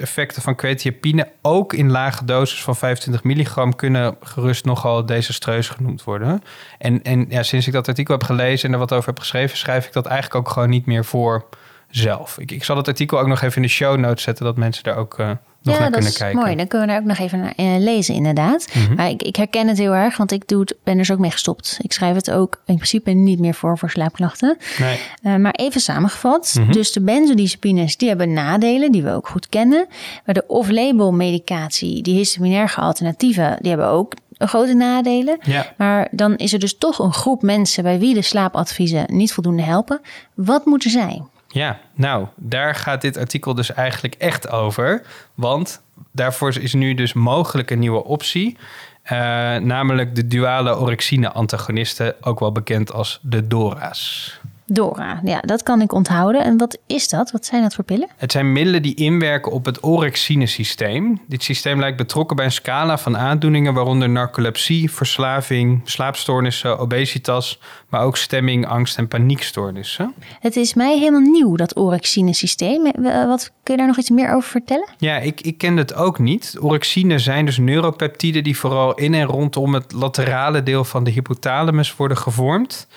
effecten 0.00 0.42
van 0.42 0.54
quetiapine, 0.54 1.28
ook 1.42 1.72
in 1.72 1.90
lage 1.90 2.24
doses 2.24 2.62
van 2.62 2.76
25 2.76 3.24
milligram, 3.24 3.76
kunnen 3.76 4.16
gerust 4.20 4.64
nogal 4.64 5.06
desastreus 5.06 5.68
genoemd 5.68 6.04
worden. 6.04 6.42
En, 6.78 7.02
en 7.02 7.26
ja, 7.28 7.42
sinds 7.42 7.66
ik 7.66 7.72
dat 7.72 7.88
artikel 7.88 8.14
heb 8.14 8.24
gelezen 8.24 8.68
en 8.68 8.74
er 8.74 8.80
wat 8.80 8.92
over 8.92 9.08
heb 9.08 9.18
geschreven, 9.18 9.56
schrijf 9.56 9.86
ik 9.86 9.92
dat 9.92 10.06
eigenlijk 10.06 10.46
ook 10.46 10.52
gewoon 10.52 10.70
niet 10.70 10.86
meer 10.86 11.04
voor 11.04 11.44
zelf. 11.88 12.38
Ik, 12.38 12.50
ik 12.50 12.64
zal 12.64 12.76
het 12.76 12.88
artikel 12.88 13.20
ook 13.20 13.26
nog 13.26 13.42
even 13.42 13.56
in 13.56 13.62
de 13.62 13.68
show 13.68 13.96
notes 13.96 14.22
zetten, 14.22 14.44
dat 14.44 14.56
mensen 14.56 14.84
daar 14.84 14.96
ook. 14.96 15.18
Uh, 15.18 15.30
nog 15.62 15.74
ja, 15.74 15.80
naar 15.80 15.90
kunnen 15.90 16.12
kijken. 16.12 16.38
mooi. 16.38 16.56
Dan 16.56 16.66
kunnen 16.66 16.86
we 16.86 16.92
daar 16.92 17.02
ook 17.02 17.08
nog 17.08 17.18
even 17.18 17.38
naar 17.38 17.52
uh, 17.56 17.78
lezen, 17.78 18.14
inderdaad. 18.14 18.66
Mhm. 18.74 18.94
Maar 18.94 19.08
ik, 19.08 19.22
ik, 19.22 19.36
herken 19.36 19.68
het 19.68 19.78
heel 19.78 19.94
erg, 19.94 20.16
want 20.16 20.32
ik 20.32 20.48
doe 20.48 20.60
het, 20.60 20.74
ben 20.84 20.92
er 20.92 20.98
dus 21.00 21.10
ook 21.10 21.18
mee 21.18 21.30
gestopt. 21.30 21.78
Ik 21.82 21.92
schrijf 21.92 22.14
het 22.14 22.30
ook 22.30 22.62
in 22.66 22.74
principe 22.74 23.10
niet 23.10 23.38
meer 23.38 23.54
voor 23.54 23.78
voor 23.78 23.90
slaapklachten. 23.90 24.56
Nee. 24.78 24.98
Uh, 25.22 25.36
maar 25.36 25.52
even 25.52 25.80
samengevat. 25.80 26.54
Mm 26.56 26.64
-hmm. 26.64 26.72
Dus 26.72 26.92
de 26.92 27.00
benzodiazepines, 27.00 27.96
die 27.96 28.08
hebben 28.08 28.32
nadelen 28.32 28.92
die 28.92 29.02
we 29.02 29.12
ook 29.12 29.28
goed 29.28 29.48
kennen. 29.48 29.86
Maar 30.24 30.34
de 30.34 30.44
off-label 30.46 31.12
medicatie, 31.12 32.02
die 32.02 32.14
histaminerge 32.14 32.80
alternatieven, 32.80 33.56
die 33.60 33.68
hebben 33.70 33.88
ook 33.88 34.14
grote 34.46 34.74
nadelen. 34.74 35.38
Ja. 35.42 35.72
Maar 35.76 36.08
dan 36.10 36.36
is 36.36 36.52
er 36.52 36.58
dus 36.58 36.78
toch 36.78 36.98
een 36.98 37.12
groep 37.12 37.42
mensen 37.42 37.82
bij 37.82 37.98
wie 37.98 38.14
de 38.14 38.22
slaapadviezen 38.22 39.04
niet 39.06 39.32
voldoende 39.32 39.62
helpen. 39.62 40.00
Wat 40.34 40.64
moeten 40.64 40.90
zij? 40.90 41.22
Ja, 41.52 41.80
nou, 41.94 42.26
daar 42.36 42.74
gaat 42.74 43.00
dit 43.00 43.16
artikel 43.16 43.54
dus 43.54 43.72
eigenlijk 43.72 44.14
echt 44.14 44.50
over. 44.50 45.02
Want 45.34 45.82
daarvoor 46.12 46.56
is 46.56 46.74
nu 46.74 46.94
dus 46.94 47.12
mogelijk 47.12 47.70
een 47.70 47.78
nieuwe 47.78 48.04
optie. 48.04 48.56
Uh, 49.04 49.18
namelijk 49.56 50.14
de 50.14 50.26
duale 50.26 50.78
orexine-antagonisten, 50.78 52.14
ook 52.20 52.40
wel 52.40 52.52
bekend 52.52 52.92
als 52.92 53.20
de 53.22 53.46
DORA's. 53.46 54.40
Dora, 54.72 55.20
ja, 55.24 55.40
dat 55.40 55.62
kan 55.62 55.80
ik 55.80 55.92
onthouden. 55.92 56.44
En 56.44 56.58
wat 56.58 56.78
is 56.86 57.08
dat? 57.08 57.30
Wat 57.30 57.46
zijn 57.46 57.62
dat 57.62 57.74
voor 57.74 57.84
pillen? 57.84 58.08
Het 58.16 58.32
zijn 58.32 58.52
middelen 58.52 58.82
die 58.82 58.94
inwerken 58.94 59.52
op 59.52 59.64
het 59.64 59.84
orexine-systeem. 59.84 61.20
Dit 61.26 61.42
systeem 61.42 61.80
lijkt 61.80 61.96
betrokken 61.96 62.36
bij 62.36 62.44
een 62.44 62.52
scala 62.52 62.98
van 62.98 63.16
aandoeningen, 63.16 63.74
waaronder 63.74 64.08
narcolepsie, 64.08 64.90
verslaving, 64.90 65.80
slaapstoornissen, 65.84 66.78
obesitas, 66.78 67.60
maar 67.88 68.02
ook 68.02 68.16
stemming, 68.16 68.66
angst 68.66 68.98
en 68.98 69.08
paniekstoornissen. 69.08 70.14
Het 70.40 70.56
is 70.56 70.74
mij 70.74 70.98
helemaal 70.98 71.30
nieuw, 71.30 71.56
dat 71.56 71.76
orexine-systeem. 71.76 72.86
Eh, 72.86 73.26
wat 73.26 73.52
kun 73.62 73.74
je 73.74 73.80
daar 73.80 73.86
nog 73.86 73.98
iets 73.98 74.10
meer 74.10 74.34
over 74.34 74.50
vertellen? 74.50 74.88
Ja, 74.98 75.16
ik, 75.16 75.40
ik 75.40 75.58
ken 75.58 75.76
het 75.76 75.94
ook 75.94 76.18
niet. 76.18 76.56
Orexine 76.60 77.18
zijn 77.18 77.44
dus 77.44 77.58
neuropeptiden 77.58 78.44
die 78.44 78.58
vooral 78.58 78.94
in 78.94 79.14
en 79.14 79.26
rondom 79.26 79.74
het 79.74 79.92
laterale 79.92 80.62
deel 80.62 80.84
van 80.84 81.04
de 81.04 81.10
hypothalamus 81.10 81.96
worden 81.96 82.16
gevormd. 82.16 82.88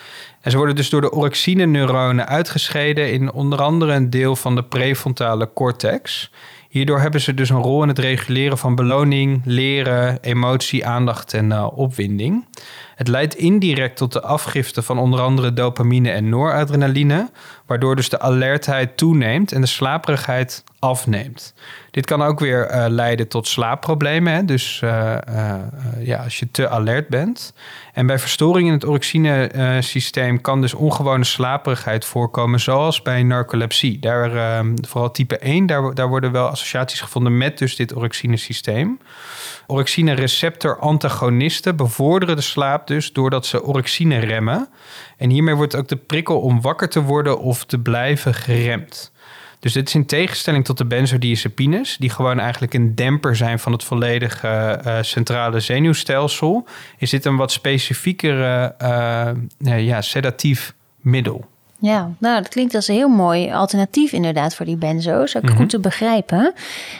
En 0.43 0.51
ze 0.51 0.57
worden 0.57 0.75
dus 0.75 0.89
door 0.89 1.01
de 1.01 1.11
orexine-neuronen 1.11 2.27
uitgescheiden 2.27 3.11
in 3.11 3.31
onder 3.31 3.61
andere 3.61 3.93
een 3.93 4.09
deel 4.09 4.35
van 4.35 4.55
de 4.55 4.63
prefrontale 4.63 5.49
cortex. 5.53 6.31
Hierdoor 6.69 6.99
hebben 6.99 7.21
ze 7.21 7.33
dus 7.33 7.49
een 7.49 7.61
rol 7.61 7.81
in 7.81 7.87
het 7.87 7.99
reguleren 7.99 8.57
van 8.57 8.75
beloning, 8.75 9.41
leren, 9.45 10.17
emotie, 10.21 10.85
aandacht 10.85 11.33
en 11.33 11.45
uh, 11.45 11.67
opwinding. 11.75 12.45
Het 12.95 13.07
leidt 13.07 13.35
indirect 13.35 13.97
tot 13.97 14.13
de 14.13 14.21
afgifte 14.21 14.81
van 14.81 14.97
onder 14.97 15.19
andere 15.19 15.53
dopamine 15.53 16.11
en 16.11 16.29
noradrenaline, 16.29 17.29
waardoor 17.65 17.95
dus 17.95 18.09
de 18.09 18.19
alertheid 18.19 18.97
toeneemt 18.97 19.51
en 19.51 19.61
de 19.61 19.67
slaperigheid 19.67 20.63
afneemt. 20.79 21.53
Dit 21.91 22.05
kan 22.05 22.21
ook 22.21 22.39
weer 22.39 22.71
uh, 22.71 22.85
leiden 22.87 23.27
tot 23.27 23.47
slaapproblemen, 23.47 24.45
dus 24.45 24.81
uh, 24.83 25.15
ja, 25.99 26.23
als 26.23 26.39
je 26.39 26.51
te 26.51 26.69
alert 26.69 27.07
bent. 27.07 27.53
En 27.93 28.07
bij 28.07 28.19
verstoring 28.19 28.67
in 28.67 28.73
het 28.73 28.85
orexine-systeem 28.85 30.41
kan 30.41 30.61
dus 30.61 30.73
ongewone 30.73 31.23
slaperigheid 31.23 32.05
voorkomen, 32.05 32.59
zoals 32.59 33.01
bij 33.01 33.23
narcolepsie. 33.23 33.99
Daar, 33.99 34.35
ehm, 34.35 34.75
vooral 34.87 35.11
type 35.11 35.37
1, 35.37 35.65
daar, 35.65 35.93
daar 35.93 36.07
worden 36.07 36.31
wel 36.31 36.47
associaties 36.47 37.01
gevonden 37.01 37.37
met 37.37 37.57
dus 37.57 37.75
dit 37.75 37.95
orexine-systeem. 37.95 38.99
Orexine-receptor-antagonisten 39.67 41.75
bevorderen 41.75 42.35
de 42.35 42.41
slaap 42.41 42.87
dus 42.87 43.13
doordat 43.13 43.45
ze 43.45 43.63
orexine 43.63 44.17
remmen. 44.17 44.69
En 45.17 45.29
hiermee 45.29 45.55
wordt 45.55 45.75
ook 45.75 45.87
de 45.87 45.95
prikkel 45.95 46.39
om 46.39 46.61
wakker 46.61 46.89
te 46.89 47.01
worden 47.01 47.39
of 47.39 47.52
te 47.61 47.79
blijven 47.79 48.33
geremd. 48.33 49.11
Dus 49.59 49.73
dit 49.73 49.87
is 49.87 49.95
in 49.95 50.05
tegenstelling 50.05 50.65
tot 50.65 50.77
de 50.77 50.85
benzodiazepines, 50.85 51.97
die 51.97 52.09
gewoon 52.09 52.39
eigenlijk 52.39 52.73
een 52.73 52.95
demper 52.95 53.35
zijn 53.35 53.59
van 53.59 53.71
het 53.71 53.83
volledige 53.83 54.81
uh, 54.85 54.97
centrale 55.01 55.59
zenuwstelsel, 55.59 56.67
is 56.97 57.09
dit 57.09 57.25
een 57.25 57.35
wat 57.35 57.51
specifiekere 57.51 58.75
uh, 58.81 59.85
ja, 59.85 60.01
sedatief 60.01 60.73
middel. 60.97 61.51
Ja, 61.83 62.11
nou, 62.19 62.41
dat 62.41 62.47
klinkt 62.47 62.75
als 62.75 62.87
een 62.87 62.95
heel 62.95 63.09
mooi 63.09 63.51
alternatief 63.51 64.11
inderdaad 64.11 64.55
voor 64.55 64.65
die 64.65 64.75
benzo's. 64.75 65.35
Ook 65.35 65.49
goed 65.49 65.57
mhm. 65.57 65.67
te 65.67 65.79
begrijpen. 65.79 66.53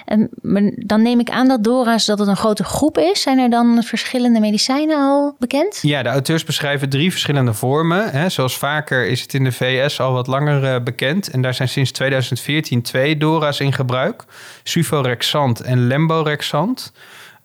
En, 0.06 0.30
dan 0.76 1.02
neem 1.02 1.20
ik 1.20 1.30
aan 1.30 1.48
dat 1.48 1.64
Dora's 1.64 2.06
dat 2.06 2.20
het 2.20 2.28
een 2.28 2.36
grote 2.36 2.64
groep 2.64 2.98
is. 2.98 3.22
Zijn 3.22 3.40
er 3.40 3.50
dan 3.50 3.84
verschillende 3.84 4.40
medicijnen 4.40 4.98
al 4.98 5.36
bekend? 5.40 5.80
Ja, 5.82 6.04
de 6.04 6.10
auteurs 6.10 6.44
beschrijven 6.44 6.90
drie 6.90 7.12
verschillende 7.12 7.54
vormen. 7.54 8.10
Hè. 8.12 8.30
Zoals 8.30 8.58
vaker 8.58 9.08
is 9.08 9.22
het 9.22 9.34
in 9.34 9.44
de 9.44 9.52
VS 9.52 10.00
al 10.00 10.14
wat 10.14 10.28
langer 10.28 10.64
uh, 10.64 10.84
bekend. 10.84 11.30
En 11.30 11.42
daar 11.42 11.54
zijn 11.54 11.70
sinds 11.70 11.92
2014 11.92 12.82
twee 12.82 13.18
Dora's 13.18 13.60
in 13.60 13.74
gebruik. 13.74 14.24
Suvorexant 14.64 15.62
en 15.62 15.88
Lemborexant. 15.88 16.94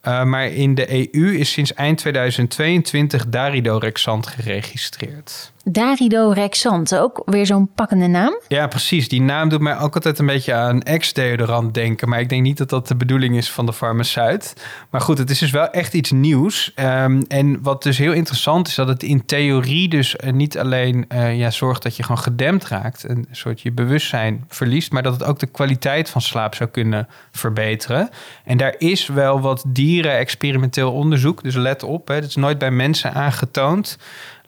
Uh, 0.02 0.24
maar 0.24 0.46
in 0.46 0.74
de 0.74 1.14
EU 1.14 1.38
is 1.38 1.52
sinds 1.52 1.74
eind 1.74 1.98
2022 1.98 3.28
Daridorexant 3.28 4.26
geregistreerd. 4.26 5.52
Daridorexant, 5.70 6.96
ook 6.96 7.22
weer 7.24 7.46
zo'n 7.46 7.70
pakkende 7.74 8.06
naam. 8.06 8.40
Ja, 8.48 8.66
precies. 8.66 9.08
Die 9.08 9.20
naam 9.20 9.48
doet 9.48 9.60
mij 9.60 9.78
ook 9.78 9.94
altijd 9.94 10.18
een 10.18 10.26
beetje 10.26 10.54
aan 10.54 10.82
ex-deodorant 10.82 11.74
denken. 11.74 12.08
Maar 12.08 12.20
ik 12.20 12.28
denk 12.28 12.42
niet 12.42 12.58
dat 12.58 12.68
dat 12.68 12.88
de 12.88 12.96
bedoeling 12.96 13.36
is 13.36 13.50
van 13.50 13.66
de 13.66 13.72
farmaceut. 13.72 14.66
Maar 14.90 15.00
goed, 15.00 15.18
het 15.18 15.30
is 15.30 15.38
dus 15.38 15.50
wel 15.50 15.70
echt 15.70 15.94
iets 15.94 16.10
nieuws. 16.10 16.72
Um, 16.76 17.22
en 17.28 17.62
wat 17.62 17.82
dus 17.82 17.98
heel 17.98 18.12
interessant 18.12 18.68
is, 18.68 18.74
dat 18.74 18.88
het 18.88 19.02
in 19.02 19.26
theorie 19.26 19.88
dus 19.88 20.16
uh, 20.24 20.32
niet 20.32 20.58
alleen 20.58 21.04
uh, 21.08 21.38
ja, 21.38 21.50
zorgt 21.50 21.82
dat 21.82 21.96
je 21.96 22.02
gewoon 22.02 22.22
gedempt 22.22 22.68
raakt. 22.68 23.08
Een 23.08 23.26
soort 23.30 23.60
je 23.60 23.72
bewustzijn 23.72 24.44
verliest. 24.48 24.92
Maar 24.92 25.02
dat 25.02 25.12
het 25.12 25.24
ook 25.24 25.38
de 25.38 25.46
kwaliteit 25.46 26.10
van 26.10 26.20
slaap 26.20 26.54
zou 26.54 26.70
kunnen 26.70 27.08
verbeteren. 27.30 28.08
En 28.44 28.56
daar 28.56 28.74
is 28.78 29.06
wel 29.06 29.40
wat 29.40 29.64
dieren 29.66 30.16
experimenteel 30.16 30.92
onderzoek. 30.92 31.42
Dus 31.42 31.54
let 31.54 31.82
op, 31.82 32.08
het 32.08 32.24
is 32.24 32.36
nooit 32.36 32.58
bij 32.58 32.70
mensen 32.70 33.14
aangetoond 33.14 33.98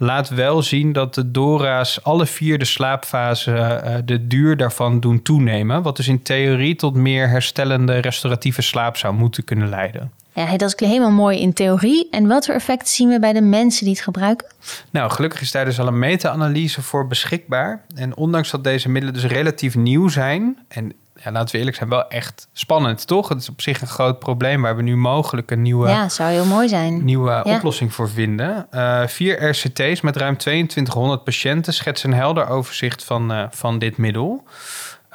laat 0.01 0.29
wel 0.29 0.63
zien 0.63 0.93
dat 0.93 1.15
de 1.15 1.31
Dora's 1.31 2.01
alle 2.03 2.27
vier 2.27 2.59
de 2.59 2.65
slaapfase 2.65 3.51
uh, 3.51 3.95
de 4.05 4.27
duur 4.27 4.57
daarvan 4.57 5.01
doen 5.01 5.23
toenemen. 5.23 5.83
Wat 5.83 5.97
dus 5.97 6.09
in 6.09 6.23
theorie 6.23 6.77
tot 6.77 6.95
meer 6.95 7.29
herstellende 7.29 7.99
restauratieve 7.99 8.63
slaap 8.63 8.97
zou 8.97 9.15
moeten 9.15 9.45
kunnen 9.45 9.69
leiden. 9.69 10.13
Ja, 10.33 10.57
dat 10.57 10.75
is 10.81 10.89
helemaal 10.89 11.11
mooi 11.11 11.41
in 11.41 11.53
theorie. 11.53 12.09
En 12.11 12.27
wat 12.27 12.47
voor 12.47 12.55
effecten 12.55 12.89
zien 12.89 13.09
we 13.09 13.19
bij 13.19 13.33
de 13.33 13.41
mensen 13.41 13.85
die 13.85 13.95
het 13.95 14.03
gebruiken? 14.03 14.47
Nou, 14.91 15.11
gelukkig 15.11 15.41
is 15.41 15.51
daar 15.51 15.65
dus 15.65 15.81
al 15.81 15.87
een 15.87 15.99
meta-analyse 15.99 16.83
voor 16.83 17.07
beschikbaar. 17.07 17.85
En 17.95 18.17
ondanks 18.17 18.51
dat 18.51 18.65
deze 18.65 18.89
middelen 18.89 19.21
dus 19.21 19.31
relatief 19.31 19.75
nieuw 19.75 20.09
zijn... 20.09 20.59
en 20.69 20.93
ja, 21.25 21.33
laten 21.33 21.53
we 21.53 21.59
eerlijk 21.59 21.77
zijn, 21.77 21.89
wel 21.89 22.09
echt 22.09 22.49
spannend, 22.53 23.07
toch? 23.07 23.29
Het 23.29 23.41
is 23.41 23.49
op 23.49 23.61
zich 23.61 23.81
een 23.81 23.87
groot 23.87 24.19
probleem 24.19 24.63
waar 24.63 24.77
we 24.77 24.83
nu 24.83 24.97
mogelijk 24.97 25.51
een 25.51 25.63
nieuwe, 25.63 25.89
ja, 25.89 26.09
zou 26.09 26.31
heel 26.31 26.45
mooi 26.45 26.69
zijn. 26.69 27.05
nieuwe 27.05 27.43
oplossing 27.45 27.95
voor 27.95 28.11
vinden. 28.11 28.67
Uh, 28.71 29.07
vier 29.07 29.49
RCT's 29.49 30.01
met 30.01 30.17
ruim 30.17 30.37
2200 30.37 31.25
patiënten 31.25 31.73
schetsen 31.73 32.11
een 32.11 32.17
helder 32.17 32.49
overzicht 32.49 33.05
van, 33.05 33.33
uh, 33.33 33.45
van 33.51 33.79
dit 33.79 33.97
middel. 33.97 34.45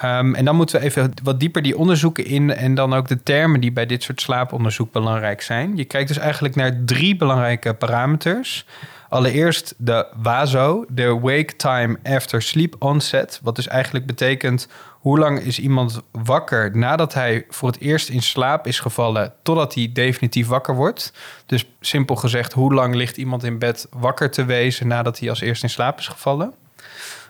Um, 0.04 0.36
en 0.36 0.46
dan 0.46 0.56
moeten 0.56 0.80
we 0.80 0.86
even 0.86 1.12
wat 1.24 1.40
dieper 1.40 1.62
die 1.62 1.78
onderzoeken 1.78 2.26
in 2.26 2.56
en 2.56 2.76
dan 2.76 2.94
ook 2.94 3.08
de 3.08 3.24
termen 3.24 3.60
die 3.60 3.72
bij 3.72 3.86
dit 3.86 4.04
soort 4.04 4.22
slaaponderzoek 4.22 4.92
belangrijk 4.92 5.42
zijn. 5.42 5.78
Je 5.78 5.86
kijkt 5.86 6.08
dus 6.08 6.18
eigenlijk 6.18 6.56
naar 6.56 6.84
drie 6.86 7.16
belangrijke 7.16 7.74
parameters. 7.74 8.66
Allereerst 9.10 9.74
de 9.78 10.08
WASO, 10.16 10.86
de 10.90 11.20
Wake 11.20 11.56
Time 11.56 11.98
After 12.04 12.42
Sleep 12.42 12.76
Onset. 12.80 13.40
Wat 13.44 13.56
dus 13.56 13.68
eigenlijk 13.68 14.06
betekent 14.06 14.68
hoe 15.06 15.20
lang 15.20 15.40
is 15.40 15.60
iemand 15.60 16.02
wakker 16.12 16.78
nadat 16.78 17.14
hij 17.14 17.46
voor 17.50 17.70
het 17.70 17.80
eerst 17.80 18.10
in 18.10 18.22
slaap 18.22 18.68
is 18.68 18.80
gevallen 18.80 19.34
totdat 19.44 19.74
hij 19.74 19.90
definitief 19.94 20.48
wakker 20.48 20.76
wordt. 20.76 21.14
Dus 21.46 21.66
simpel 21.80 22.16
gezegd, 22.16 22.54
hoe 22.54 22.74
lang 22.74 22.96
ligt 22.96 23.18
iemand 23.18 23.44
in 23.44 23.60
bed 23.60 23.88
wakker 23.92 24.32
te 24.32 24.46
wezen 24.46 24.88
nadat 24.88 25.20
hij 25.20 25.30
als 25.30 25.42
eerst 25.42 25.64
in 25.64 25.70
slaap 25.70 26.00
is 26.00 26.08
gevallen? 26.08 26.54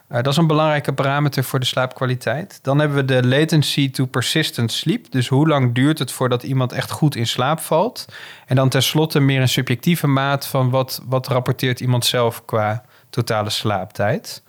Uh, 0.09 0.15
dat 0.17 0.27
is 0.27 0.37
een 0.37 0.47
belangrijke 0.47 0.93
parameter 0.93 1.43
voor 1.43 1.59
de 1.59 1.65
slaapkwaliteit. 1.65 2.59
Dan 2.61 2.79
hebben 2.79 2.97
we 2.97 3.05
de 3.05 3.27
latency 3.27 3.91
to 3.91 4.05
persistent 4.05 4.71
sleep. 4.71 5.11
Dus 5.11 5.27
hoe 5.27 5.47
lang 5.47 5.73
duurt 5.73 5.99
het 5.99 6.11
voordat 6.11 6.43
iemand 6.43 6.71
echt 6.71 6.91
goed 6.91 7.15
in 7.15 7.27
slaap 7.27 7.59
valt? 7.59 8.05
En 8.45 8.55
dan 8.55 8.69
tenslotte 8.69 9.19
meer 9.19 9.41
een 9.41 9.49
subjectieve 9.49 10.07
maat 10.07 10.47
van 10.47 10.69
wat, 10.69 11.01
wat 11.07 11.27
rapporteert 11.27 11.79
iemand 11.79 12.05
zelf 12.05 12.45
qua 12.45 12.85
totale 13.15 13.49
slaaptijd. 13.49 14.43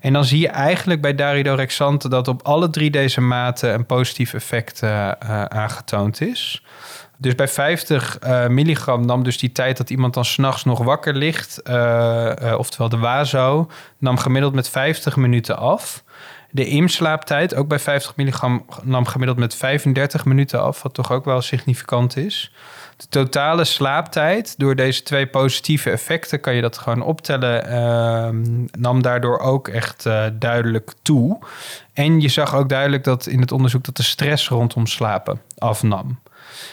En 0.00 0.12
dan 0.12 0.24
zie 0.24 0.40
je 0.40 0.48
eigenlijk 0.48 1.00
bij 1.00 1.14
daridorexant 1.14 2.10
dat 2.10 2.28
op 2.28 2.42
alle 2.42 2.70
drie 2.70 2.90
deze 2.90 3.20
maten 3.20 3.74
een 3.74 3.86
positief 3.86 4.34
effect 4.34 4.82
uh, 4.82 4.90
uh, 4.90 5.44
aangetoond 5.44 6.20
is. 6.20 6.64
Dus 7.16 7.34
bij 7.34 7.48
50 7.48 8.18
uh, 8.22 8.44
eh, 8.44 8.50
milligram 8.50 9.06
nam 9.06 9.22
dus 9.22 9.38
die 9.38 9.52
tijd 9.52 9.76
dat 9.76 9.90
iemand 9.90 10.14
dan 10.14 10.24
s'nachts 10.24 10.64
nog 10.64 10.78
wakker 10.78 11.14
ligt, 11.14 11.62
oftewel 12.56 12.88
de 12.88 12.98
WASO, 12.98 13.70
nam 13.98 14.18
gemiddeld 14.18 14.54
met 14.54 14.68
50 14.68 15.16
minuten 15.16 15.58
af. 15.58 16.02
De 16.50 16.66
imslaaptijd, 16.66 17.54
ook 17.54 17.68
bij 17.68 17.78
50 17.78 18.16
milligram, 18.16 18.64
nam 18.82 19.06
gemiddeld 19.06 19.38
met 19.38 19.54
35 19.54 20.24
minuten 20.24 20.62
af, 20.62 20.82
wat 20.82 20.94
toch 20.94 21.12
ook 21.12 21.24
wel 21.24 21.40
significant 21.40 22.16
is. 22.16 22.52
De 22.96 23.08
totale 23.08 23.64
slaaptijd, 23.64 24.54
door 24.58 24.76
deze 24.76 25.02
twee 25.02 25.26
positieve 25.26 25.90
effecten, 25.90 26.40
kan 26.40 26.54
je 26.54 26.60
dat 26.60 26.78
gewoon 26.78 27.02
optellen, 27.02 27.68
uh, 27.68 28.68
nam 28.78 29.02
daardoor 29.02 29.38
ook 29.38 29.68
echt 29.68 30.06
uh, 30.06 30.24
duidelijk 30.32 30.92
toe. 31.02 31.38
En 31.92 32.20
je 32.20 32.28
zag 32.28 32.54
ook 32.54 32.68
duidelijk 32.68 33.04
dat 33.04 33.26
in 33.26 33.40
het 33.40 33.52
onderzoek 33.52 33.84
dat 33.84 33.96
de 33.96 34.02
stress 34.02 34.48
rondom 34.48 34.86
slapen 34.86 35.40
afnam. 35.58 36.18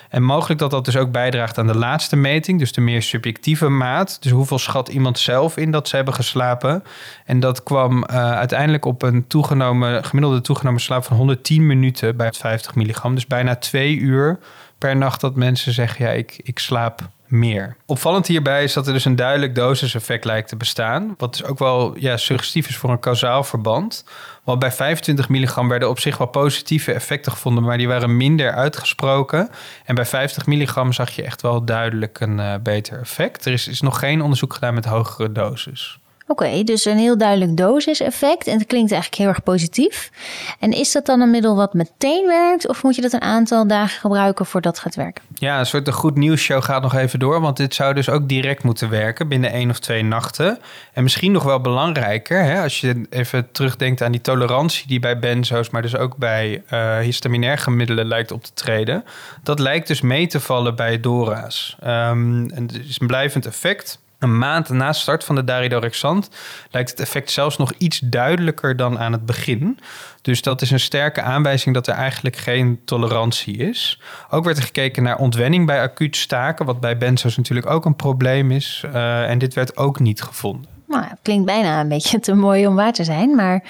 En 0.09 0.23
mogelijk 0.23 0.59
dat 0.59 0.71
dat 0.71 0.85
dus 0.85 0.97
ook 0.97 1.11
bijdraagt 1.11 1.57
aan 1.57 1.67
de 1.67 1.77
laatste 1.77 2.15
meting, 2.15 2.59
dus 2.59 2.71
de 2.71 2.81
meer 2.81 3.01
subjectieve 3.01 3.69
maat. 3.69 4.17
Dus 4.21 4.31
hoeveel 4.31 4.59
schat 4.59 4.87
iemand 4.87 5.19
zelf 5.19 5.57
in 5.57 5.71
dat 5.71 5.87
ze 5.87 5.95
hebben 5.95 6.13
geslapen. 6.13 6.83
En 7.25 7.39
dat 7.39 7.63
kwam 7.63 7.97
uh, 7.97 8.31
uiteindelijk 8.31 8.85
op 8.85 9.01
een 9.01 9.27
toegenomen, 9.27 10.03
gemiddelde 10.03 10.41
toegenomen 10.41 10.81
slaap 10.81 11.03
van 11.03 11.17
110 11.17 11.67
minuten 11.67 12.17
bij 12.17 12.31
50 12.31 12.75
milligram. 12.75 13.15
Dus 13.15 13.27
bijna 13.27 13.55
twee 13.55 13.97
uur 13.97 14.39
per 14.77 14.97
nacht 14.97 15.21
dat 15.21 15.35
mensen 15.35 15.73
zeggen: 15.73 16.05
ja, 16.05 16.11
ik, 16.11 16.39
ik 16.43 16.59
slaap 16.59 17.09
meer. 17.27 17.75
Opvallend 17.85 18.27
hierbij 18.27 18.63
is 18.63 18.73
dat 18.73 18.87
er 18.87 18.93
dus 18.93 19.05
een 19.05 19.15
duidelijk 19.15 19.55
dosiseffect 19.55 20.25
lijkt 20.25 20.49
te 20.49 20.55
bestaan. 20.55 21.15
Wat 21.17 21.37
dus 21.37 21.43
ook 21.43 21.59
wel 21.59 21.97
ja, 21.97 22.17
suggestief 22.17 22.67
is 22.67 22.77
voor 22.77 22.89
een 22.89 22.99
kausaal 22.99 23.43
verband. 23.43 24.05
Want 24.47 24.59
bij 24.59 24.71
25 24.71 25.29
milligram 25.29 25.69
werden 25.69 25.89
op 25.89 25.99
zich 25.99 26.17
wel 26.17 26.27
positieve 26.27 26.93
effecten 26.93 27.31
gevonden, 27.31 27.63
maar 27.63 27.77
die 27.77 27.87
waren 27.87 28.17
minder 28.17 28.51
uitgesproken. 28.51 29.49
En 29.85 29.95
bij 29.95 30.05
50 30.05 30.45
milligram 30.45 30.93
zag 30.93 31.09
je 31.09 31.23
echt 31.23 31.41
wel 31.41 31.65
duidelijk 31.65 32.19
een 32.19 32.39
uh, 32.39 32.53
beter 32.63 32.99
effect. 32.99 33.45
Er 33.45 33.53
is, 33.53 33.67
is 33.67 33.81
nog 33.81 33.99
geen 33.99 34.21
onderzoek 34.21 34.53
gedaan 34.53 34.73
met 34.73 34.85
hogere 34.85 35.31
doses. 35.31 35.99
Oké, 36.27 36.63
dus 36.63 36.85
een 36.85 36.97
heel 36.97 37.17
duidelijk 37.17 37.57
dosiseffect. 37.57 38.47
En 38.47 38.57
het 38.57 38.67
klinkt 38.67 38.91
eigenlijk 38.91 39.21
heel 39.21 39.29
erg 39.29 39.43
positief. 39.43 40.11
En 40.59 40.71
is 40.71 40.91
dat 40.91 41.05
dan 41.05 41.21
een 41.21 41.31
middel 41.31 41.55
wat 41.55 41.73
meteen 41.73 42.27
werkt? 42.27 42.67
Of 42.67 42.83
moet 42.83 42.95
je 42.95 43.01
dat 43.01 43.13
een 43.13 43.21
aantal 43.21 43.67
dagen 43.67 43.99
gebruiken 43.99 44.45
voordat 44.45 44.73
het 44.73 44.83
gaat 44.83 44.95
werken? 44.95 45.23
Ja, 45.33 45.59
een 45.59 45.65
soort 45.65 45.85
de 45.85 45.91
goed 45.91 46.15
nieuws 46.15 46.41
show 46.41 46.63
gaat 46.63 46.81
nog 46.81 46.95
even 46.95 47.19
door. 47.19 47.41
Want 47.41 47.57
dit 47.57 47.73
zou 47.73 47.93
dus 47.93 48.09
ook 48.09 48.29
direct 48.29 48.63
moeten 48.63 48.89
werken 48.89 49.27
binnen 49.27 49.51
één 49.51 49.69
of 49.69 49.79
twee 49.79 50.03
nachten. 50.03 50.59
En 50.93 51.03
misschien 51.03 51.31
nog 51.31 51.43
wel 51.43 51.61
belangrijker, 51.61 52.43
hè, 52.43 52.61
als 52.61 52.81
je 52.81 53.05
even 53.09 53.51
terugdenkt 53.51 54.01
aan 54.01 54.11
die 54.11 54.21
tolerantie 54.21 54.87
die 54.87 54.99
bij 54.99 55.19
benzo's, 55.19 55.69
maar 55.69 55.81
dus 55.81 55.95
ook 55.95 56.17
bij 56.17 56.63
uh, 56.71 56.97
histaminair 56.97 57.65
middelen 57.67 58.05
lijkt 58.05 58.31
op 58.31 58.43
te 58.43 58.53
treden. 58.53 59.03
Dat 59.43 59.59
lijkt 59.59 59.87
dus 59.87 60.01
mee 60.01 60.27
te 60.27 60.39
vallen 60.39 60.75
bij 60.75 60.99
DORA's. 60.99 61.77
Um, 61.83 62.49
en 62.49 62.63
het 62.63 62.79
is 62.87 62.99
een 62.99 63.07
blijvend 63.07 63.45
effect. 63.45 63.99
Een 64.19 64.37
maand 64.37 64.69
na 64.69 64.93
start 64.93 65.23
van 65.23 65.35
de 65.35 65.43
daridorexant 65.43 66.29
lijkt 66.71 66.89
het 66.89 66.99
effect 66.99 67.31
zelfs 67.31 67.57
nog 67.57 67.71
iets 67.77 67.99
duidelijker 67.99 68.75
dan 68.75 68.99
aan 68.99 69.11
het 69.11 69.25
begin. 69.25 69.79
Dus 70.21 70.41
dat 70.41 70.61
is 70.61 70.71
een 70.71 70.79
sterke 70.79 71.21
aanwijzing 71.21 71.75
dat 71.75 71.87
er 71.87 71.93
eigenlijk 71.93 72.35
geen 72.35 72.79
tolerantie 72.85 73.57
is. 73.57 74.01
Ook 74.29 74.43
werd 74.43 74.57
er 74.57 74.63
gekeken 74.63 75.03
naar 75.03 75.17
ontwenning 75.17 75.65
bij 75.65 75.81
acuut 75.81 76.15
staken, 76.15 76.65
wat 76.65 76.79
bij 76.79 76.97
benzo's 76.97 77.37
natuurlijk 77.37 77.69
ook 77.69 77.85
een 77.85 77.95
probleem 77.95 78.51
is. 78.51 78.83
Uh, 78.85 79.29
en 79.29 79.37
dit 79.37 79.53
werd 79.53 79.77
ook 79.77 79.99
niet 79.99 80.21
gevonden. 80.21 80.69
Nou, 80.87 81.05
klinkt 81.21 81.45
bijna 81.45 81.79
een 81.79 81.87
beetje 81.87 82.19
te 82.19 82.33
mooi 82.33 82.67
om 82.67 82.75
waar 82.75 82.93
te 82.93 83.03
zijn, 83.03 83.35
maar 83.35 83.63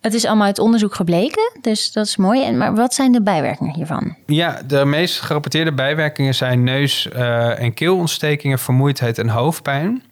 het 0.00 0.14
is 0.14 0.24
allemaal 0.24 0.46
uit 0.46 0.58
onderzoek 0.58 0.94
gebleken, 0.94 1.52
dus 1.60 1.92
dat 1.92 2.06
is 2.06 2.16
mooi. 2.16 2.44
En, 2.44 2.56
maar 2.56 2.74
wat 2.74 2.94
zijn 2.94 3.12
de 3.12 3.22
bijwerkingen 3.22 3.74
hiervan? 3.74 4.16
Ja, 4.26 4.62
de 4.66 4.84
meest 4.84 5.20
gerapporteerde 5.20 5.72
bijwerkingen 5.72 6.34
zijn 6.34 6.64
neus- 6.64 7.08
uh, 7.16 7.60
en 7.60 7.74
keelontstekingen, 7.74 8.58
vermoeidheid 8.58 9.18
en 9.18 9.28
hoofdpijn. 9.28 10.02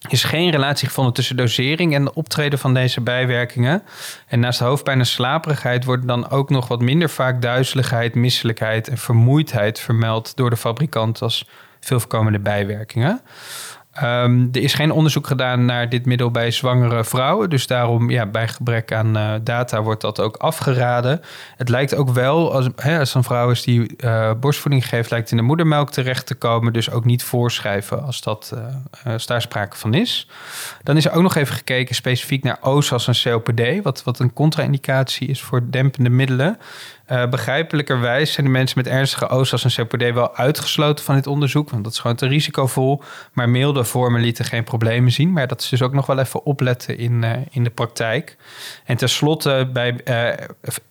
Er 0.00 0.12
is 0.12 0.24
geen 0.24 0.50
relatie 0.50 0.88
gevonden 0.88 1.12
tussen 1.12 1.36
dosering 1.36 1.94
en 1.94 2.04
de 2.04 2.14
optreden 2.14 2.58
van 2.58 2.74
deze 2.74 3.00
bijwerkingen. 3.00 3.82
En 4.26 4.40
naast 4.40 4.60
hoofdpijn 4.60 4.98
en 4.98 5.06
slaperigheid 5.06 5.84
worden 5.84 6.06
dan 6.06 6.30
ook 6.30 6.50
nog 6.50 6.68
wat 6.68 6.80
minder 6.80 7.10
vaak 7.10 7.42
duizeligheid, 7.42 8.14
misselijkheid 8.14 8.88
en 8.88 8.98
vermoeidheid 8.98 9.80
vermeld 9.80 10.36
door 10.36 10.50
de 10.50 10.56
fabrikant 10.56 11.22
als 11.22 11.48
veel 11.80 12.00
voorkomende 12.00 12.38
bijwerkingen. 12.38 13.20
Um, 14.02 14.48
er 14.52 14.62
is 14.62 14.74
geen 14.74 14.90
onderzoek 14.92 15.26
gedaan 15.26 15.64
naar 15.64 15.88
dit 15.88 16.06
middel 16.06 16.30
bij 16.30 16.50
zwangere 16.50 17.04
vrouwen. 17.04 17.50
Dus 17.50 17.66
daarom, 17.66 18.10
ja, 18.10 18.26
bij 18.26 18.48
gebrek 18.48 18.92
aan 18.92 19.16
uh, 19.16 19.32
data 19.42 19.82
wordt 19.82 20.00
dat 20.00 20.20
ook 20.20 20.36
afgeraden. 20.36 21.20
Het 21.56 21.68
lijkt 21.68 21.94
ook 21.94 22.10
wel, 22.10 22.52
als, 22.52 22.68
hè, 22.76 22.98
als 22.98 23.14
een 23.14 23.24
vrouw 23.24 23.50
is 23.50 23.62
die 23.62 23.94
uh, 24.04 24.30
borstvoeding 24.40 24.88
geeft, 24.88 25.10
lijkt 25.10 25.30
in 25.30 25.36
de 25.36 25.42
moedermelk 25.42 25.90
terecht 25.90 26.26
te 26.26 26.34
komen. 26.34 26.72
Dus 26.72 26.90
ook 26.90 27.04
niet 27.04 27.22
voorschrijven 27.22 28.02
als 28.02 28.20
dat, 28.20 28.52
uh, 29.06 29.14
daar 29.26 29.42
sprake 29.42 29.76
van 29.76 29.94
is. 29.94 30.28
Dan 30.82 30.96
is 30.96 31.04
er 31.04 31.12
ook 31.12 31.22
nog 31.22 31.36
even 31.36 31.54
gekeken 31.54 31.94
specifiek 31.94 32.42
naar 32.42 32.58
OSAS 32.60 33.08
en 33.08 33.32
COPD, 33.32 33.82
wat, 33.82 34.02
wat 34.02 34.18
een 34.18 34.32
contra-indicatie 34.32 35.28
is 35.28 35.40
voor 35.42 35.70
dempende 35.70 36.10
middelen. 36.10 36.58
Uh, 37.12 37.26
begrijpelijkerwijs 37.28 38.32
zijn 38.32 38.46
de 38.46 38.52
mensen 38.52 38.78
met 38.78 38.86
ernstige 38.86 39.28
OSA's 39.28 39.64
en 39.64 39.86
COPD 39.86 40.12
wel 40.14 40.36
uitgesloten 40.36 41.04
van 41.04 41.14
dit 41.14 41.26
onderzoek, 41.26 41.70
want 41.70 41.84
dat 41.84 41.92
is 41.92 41.98
gewoon 41.98 42.16
te 42.16 42.26
risicovol. 42.26 43.02
Maar 43.32 43.48
milde 43.48 43.84
vormen 43.84 44.20
lieten 44.20 44.44
geen 44.44 44.64
problemen 44.64 45.12
zien. 45.12 45.32
Maar 45.32 45.46
dat 45.46 45.60
is 45.60 45.68
dus 45.68 45.82
ook 45.82 45.92
nog 45.92 46.06
wel 46.06 46.18
even 46.18 46.44
opletten 46.44 46.98
in, 46.98 47.22
uh, 47.22 47.32
in 47.50 47.64
de 47.64 47.70
praktijk. 47.70 48.36
En 48.84 48.96
tenslotte, 48.96 49.70
bij 49.72 50.00
uh, 50.04 50.46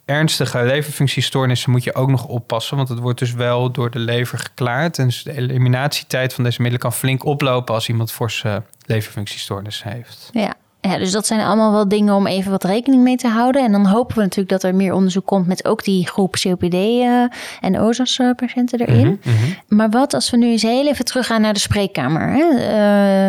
ernstige 0.05 0.63
leverfunctiestoornissen 0.63 1.71
moet 1.71 1.83
je 1.83 1.95
ook 1.95 2.09
nog 2.09 2.25
oppassen, 2.25 2.77
want 2.77 2.89
het 2.89 2.99
wordt 2.99 3.19
dus 3.19 3.33
wel 3.33 3.71
door 3.71 3.91
de 3.91 3.99
lever 3.99 4.37
geklaard. 4.37 4.97
En 4.97 5.05
dus 5.05 5.23
de 5.23 5.37
eliminatietijd 5.37 6.33
van 6.33 6.43
deze 6.43 6.61
middelen 6.61 6.89
kan 6.89 6.93
flink 6.93 7.25
oplopen 7.25 7.73
als 7.73 7.89
iemand 7.89 8.11
forse 8.11 8.63
leverfunctiestoornissen 8.85 9.91
heeft. 9.91 10.29
Ja, 10.31 10.55
ja, 10.81 10.97
dus 10.97 11.11
dat 11.11 11.27
zijn 11.27 11.39
allemaal 11.39 11.71
wel 11.71 11.87
dingen 11.87 12.13
om 12.13 12.27
even 12.27 12.51
wat 12.51 12.63
rekening 12.63 13.03
mee 13.03 13.15
te 13.15 13.27
houden. 13.27 13.63
En 13.63 13.71
dan 13.71 13.85
hopen 13.85 14.15
we 14.15 14.21
natuurlijk 14.21 14.49
dat 14.49 14.63
er 14.63 14.75
meer 14.75 14.93
onderzoek 14.93 15.25
komt 15.25 15.47
met 15.47 15.65
ook 15.65 15.83
die 15.83 16.07
groep 16.07 16.35
COPD 16.41 16.73
uh, 16.73 17.23
eh, 17.23 17.29
en 17.61 17.79
OSAS-patiënten 17.79 18.79
erin. 18.79 19.07
Mm 19.07 19.19
-hmm. 19.21 19.77
Maar 19.77 19.89
wat 19.89 20.13
als 20.13 20.29
we 20.29 20.37
nu 20.37 20.47
eens 20.47 20.61
heel 20.61 20.87
even 20.87 21.05
teruggaan 21.05 21.41
naar 21.41 21.53
de 21.53 21.59
spreekkamer? 21.59 22.29
Hè? 22.29 22.47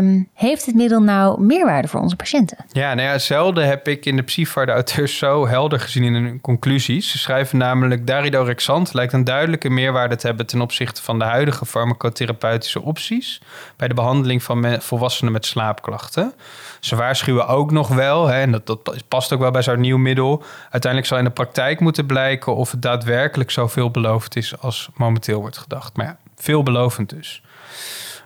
Uh, 0.00 0.22
heeft 0.34 0.64
dit 0.64 0.74
middel 0.74 1.00
nou 1.00 1.42
meerwaarde 1.42 1.88
voor 1.88 2.00
onze 2.00 2.16
patiënten? 2.16 2.56
Ja, 2.72 2.94
nou 2.94 3.08
ja, 3.08 3.18
zelden 3.18 3.66
heb 3.66 3.88
ik 3.88 4.06
in 4.06 4.16
de 4.16 4.22
PSIFAR 4.22 4.66
de 4.66 4.72
auteurs 4.72 5.18
zo 5.18 5.48
helder 5.48 5.80
gezien 5.80 6.02
in 6.02 6.14
hun 6.14 6.40
conclusies. 6.40 7.10
Ze 7.10 7.18
schrijven 7.18 7.58
namelijk 7.58 8.06
daridorexant 8.06 8.94
lijkt 8.94 9.12
een 9.12 9.24
duidelijke 9.24 9.70
meerwaarde 9.70 10.16
te 10.16 10.26
hebben 10.26 10.46
ten 10.46 10.60
opzichte 10.60 11.02
van 11.02 11.18
de 11.18 11.24
huidige 11.24 11.66
farmacotherapeutische 11.66 12.82
opties 12.82 13.40
bij 13.76 13.88
de 13.88 13.94
behandeling 13.94 14.42
van 14.42 14.76
volwassenen 14.80 15.32
met 15.32 15.46
slaapklachten. 15.46 16.34
Ze 16.80 16.96
waarschuwen 16.96 17.39
ook 17.48 17.70
nog 17.70 17.88
wel, 17.88 18.26
hè, 18.26 18.40
en 18.40 18.50
dat, 18.50 19.04
past 19.08 19.32
ook 19.32 19.40
wel 19.40 19.50
bij 19.50 19.62
zo'n 19.62 19.80
nieuw 19.80 19.98
middel. 19.98 20.42
Uiteindelijk 20.62 21.06
zal 21.06 21.18
in 21.18 21.24
de 21.24 21.30
praktijk 21.30 21.80
moeten 21.80 22.06
blijken 22.06 22.54
of 22.54 22.70
het 22.70 22.82
daadwerkelijk 22.82 23.50
zo 23.50 23.66
veelbelovend 23.66 24.36
is 24.36 24.58
als 24.60 24.88
momenteel 24.94 25.40
wordt 25.40 25.58
gedacht. 25.58 25.96
Maar 25.96 26.06
ja, 26.06 26.16
veelbelovend 26.36 27.08
dus. 27.08 27.42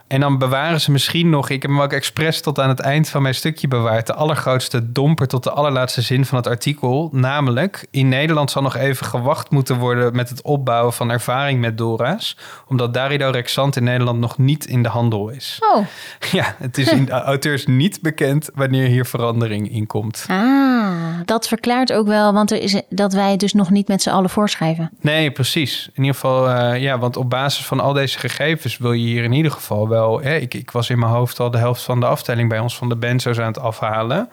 En 0.07 0.19
dan 0.19 0.37
bewaren 0.37 0.81
ze 0.81 0.91
misschien 0.91 1.29
nog, 1.29 1.49
ik 1.49 1.61
heb 1.61 1.71
hem 1.71 1.81
ook 1.81 1.93
expres 1.93 2.41
tot 2.41 2.59
aan 2.59 2.69
het 2.69 2.79
eind 2.79 3.09
van 3.09 3.21
mijn 3.21 3.35
stukje 3.35 3.67
bewaard, 3.67 4.07
de 4.07 4.13
allergrootste 4.13 4.91
domper 4.91 5.27
tot 5.27 5.43
de 5.43 5.51
allerlaatste 5.51 6.01
zin 6.01 6.25
van 6.25 6.37
het 6.37 6.47
artikel. 6.47 7.09
Namelijk, 7.11 7.87
in 7.91 8.09
Nederland 8.09 8.51
zal 8.51 8.61
nog 8.61 8.75
even 8.75 9.05
gewacht 9.05 9.49
moeten 9.49 9.77
worden 9.77 10.15
met 10.15 10.29
het 10.29 10.41
opbouwen 10.41 10.93
van 10.93 11.09
ervaring 11.09 11.59
met 11.59 11.77
Dora's, 11.77 12.37
omdat 12.67 12.93
daridorexant 12.93 13.75
in 13.75 13.83
Nederland 13.83 14.19
nog 14.19 14.37
niet 14.37 14.65
in 14.65 14.83
de 14.83 14.89
handel 14.89 15.29
is. 15.29 15.59
Oh. 15.73 15.85
Ja, 16.31 16.55
het 16.57 16.77
is 16.77 16.91
in 16.91 17.05
de 17.05 17.11
auteurs 17.33 17.65
niet 17.65 18.01
bekend 18.01 18.49
wanneer 18.53 18.87
hier 18.87 19.05
verandering 19.05 19.71
in 19.71 19.87
komt. 19.87 20.25
Ah, 20.27 21.19
dat 21.25 21.47
verklaart 21.47 21.93
ook 21.93 22.07
wel, 22.07 22.33
want 22.33 22.51
er 22.51 22.61
is, 22.61 22.81
dat 22.89 23.13
wij 23.13 23.31
het 23.31 23.39
dus 23.39 23.53
nog 23.53 23.69
niet 23.69 23.87
met 23.87 24.01
z'n 24.01 24.09
allen 24.09 24.29
voorschrijven. 24.29 24.89
Nee, 25.01 25.31
precies. 25.31 25.89
In 25.93 26.03
ieder 26.03 26.13
geval, 26.13 26.49
uh, 26.49 26.81
ja, 26.81 26.99
want 26.99 27.17
op 27.17 27.29
basis 27.29 27.65
van 27.65 27.79
al 27.79 27.93
deze 27.93 28.19
gegevens 28.19 28.77
wil 28.77 28.91
je 28.91 29.05
hier 29.05 29.23
in 29.23 29.31
ieder 29.31 29.51
geval 29.51 29.87
wel. 29.87 29.94
Hè, 30.21 30.35
ik, 30.35 30.53
ik 30.53 30.71
was 30.71 30.89
in 30.89 30.99
mijn 30.99 31.11
hoofd 31.11 31.39
al 31.39 31.51
de 31.51 31.57
helft 31.57 31.81
van 31.81 31.99
de 31.99 32.05
aftelling 32.05 32.49
bij 32.49 32.59
ons 32.59 32.77
van 32.77 32.89
de 32.89 32.95
benzo's 32.95 33.39
aan 33.39 33.47
het 33.47 33.59
afhalen. 33.59 34.29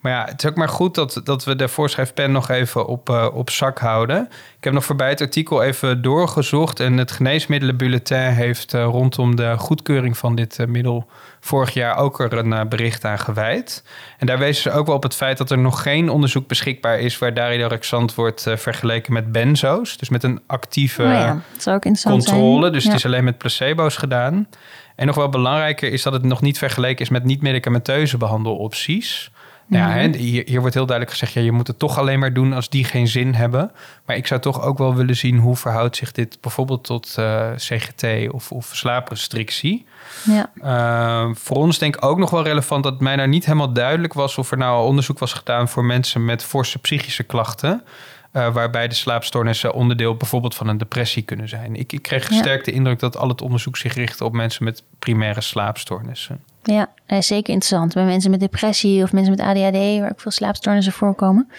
Maar 0.00 0.12
ja, 0.12 0.24
het 0.24 0.42
is 0.42 0.50
ook 0.50 0.56
maar 0.56 0.68
goed 0.68 0.94
dat, 0.94 1.20
dat 1.24 1.44
we 1.44 1.56
de 1.56 1.68
voorschrijfpen 1.68 2.32
nog 2.32 2.48
even 2.48 2.86
op, 2.86 3.10
uh, 3.10 3.26
op 3.32 3.50
zak 3.50 3.78
houden. 3.78 4.28
Ik 4.56 4.64
heb 4.64 4.72
nog 4.72 4.84
voorbij 4.84 5.08
het 5.08 5.20
artikel 5.20 5.62
even 5.62 6.02
doorgezocht. 6.02 6.80
En 6.80 6.96
het 6.96 7.10
geneesmiddelenbulletin 7.10 8.18
heeft 8.18 8.74
uh, 8.74 8.84
rondom 8.84 9.36
de 9.36 9.54
goedkeuring 9.58 10.18
van 10.18 10.34
dit 10.34 10.58
uh, 10.58 10.66
middel 10.66 11.06
vorig 11.40 11.70
jaar 11.70 11.96
ook 11.96 12.20
er 12.20 12.32
een 12.32 12.68
bericht 12.68 13.04
aan 13.04 13.18
gewijd. 13.18 13.84
En 14.18 14.26
daar 14.26 14.38
wezen 14.38 14.62
ze 14.62 14.78
ook 14.78 14.86
wel 14.86 14.96
op 14.96 15.02
het 15.02 15.14
feit 15.14 15.38
dat 15.38 15.50
er 15.50 15.58
nog 15.58 15.82
geen 15.82 16.10
onderzoek 16.10 16.46
beschikbaar 16.46 16.98
is 16.98 17.18
waar 17.18 17.34
daridorexant 17.34 18.14
wordt 18.14 18.46
vergeleken 18.54 19.12
met 19.12 19.32
benzo's. 19.32 19.96
Dus 19.96 20.08
met 20.08 20.22
een 20.22 20.40
actieve 20.46 21.02
oh 21.02 21.08
ja, 21.08 21.42
controle. 22.04 22.60
Zijn. 22.60 22.72
Dus 22.72 22.82
ja. 22.82 22.88
het 22.88 22.98
is 22.98 23.06
alleen 23.06 23.24
met 23.24 23.38
placebo's 23.38 23.96
gedaan. 23.96 24.46
En 25.00 25.06
nog 25.06 25.14
wel 25.14 25.28
belangrijker 25.28 25.92
is 25.92 26.02
dat 26.02 26.12
het 26.12 26.22
nog 26.22 26.40
niet 26.40 26.58
vergeleken 26.58 27.04
is 27.04 27.08
met 27.08 27.24
niet-medicamenteuze 27.24 28.16
behandelopties. 28.16 29.30
Nou 29.66 29.90
ja, 29.90 29.96
hè, 29.96 30.16
hier, 30.16 30.42
hier, 30.46 30.60
wordt 30.60 30.74
heel 30.74 30.86
duidelijk 30.86 31.18
gezegd, 31.18 31.32
ja, 31.32 31.40
je 31.40 31.52
moet 31.52 31.66
het 31.66 31.78
toch 31.78 31.98
alleen 31.98 32.18
maar 32.18 32.32
doen 32.32 32.52
als 32.52 32.68
die 32.68 32.84
geen 32.84 33.08
zin 33.08 33.34
hebben. 33.34 33.72
Maar 34.06 34.16
ik 34.16 34.26
zou 34.26 34.40
toch 34.40 34.62
ook 34.62 34.78
wel 34.78 34.94
willen 34.94 35.16
zien 35.16 35.38
hoe 35.38 35.56
verhoudt 35.56 35.96
zich 35.96 36.12
dit 36.12 36.38
bijvoorbeeld 36.40 36.84
tot 36.84 37.16
uh, 37.18 37.50
CGT 37.56 38.04
of, 38.30 38.52
of 38.52 38.70
slaaprestrictie. 38.72 39.86
Ja. 40.24 40.50
Uh, 40.64 41.34
voor 41.34 41.56
ons 41.56 41.78
denk 41.78 41.96
ik 41.96 42.04
ook 42.04 42.18
nog 42.18 42.30
wel 42.30 42.42
relevant 42.42 42.84
dat 42.84 43.00
mij 43.00 43.16
nou 43.16 43.28
niet 43.28 43.44
helemaal 43.44 43.72
duidelijk 43.72 44.12
was 44.12 44.38
of 44.38 44.50
er 44.50 44.58
nou 44.58 44.86
onderzoek 44.86 45.18
was 45.18 45.32
gedaan 45.32 45.68
voor 45.68 45.84
mensen 45.84 46.24
met 46.24 46.44
forse 46.44 46.78
psychische 46.78 47.22
klachten. 47.22 47.82
Uh, 48.32 48.52
waarbij 48.52 48.88
de 48.88 48.94
slaapstoornissen 48.94 49.74
onderdeel 49.74 50.14
bijvoorbeeld 50.14 50.54
van 50.54 50.68
een 50.68 50.78
depressie 50.78 51.22
kunnen 51.22 51.48
zijn. 51.48 51.76
Ik, 51.76 51.92
ik 51.92 52.02
kreeg 52.02 52.32
sterk 52.32 52.64
de 52.64 52.72
indruk 52.72 52.98
dat 52.98 53.16
al 53.16 53.28
het 53.28 53.42
onderzoek 53.42 53.76
zich 53.76 53.94
richtte 53.94 54.24
op 54.24 54.32
mensen 54.32 54.64
met 54.64 54.82
primaire 54.98 55.40
slaapstoornissen. 55.40 56.44
Ja, 56.62 56.88
zeker 57.06 57.52
interessant. 57.52 57.94
Bij 57.94 58.04
mensen 58.04 58.30
met 58.30 58.40
depressie 58.40 59.02
of 59.02 59.12
mensen 59.12 59.36
met 59.36 59.40
ADHD, 59.40 60.00
waar 60.00 60.10
ook 60.10 60.20
veel 60.20 60.30
slaapstoornissen 60.30 60.92
voorkomen. 60.92 61.50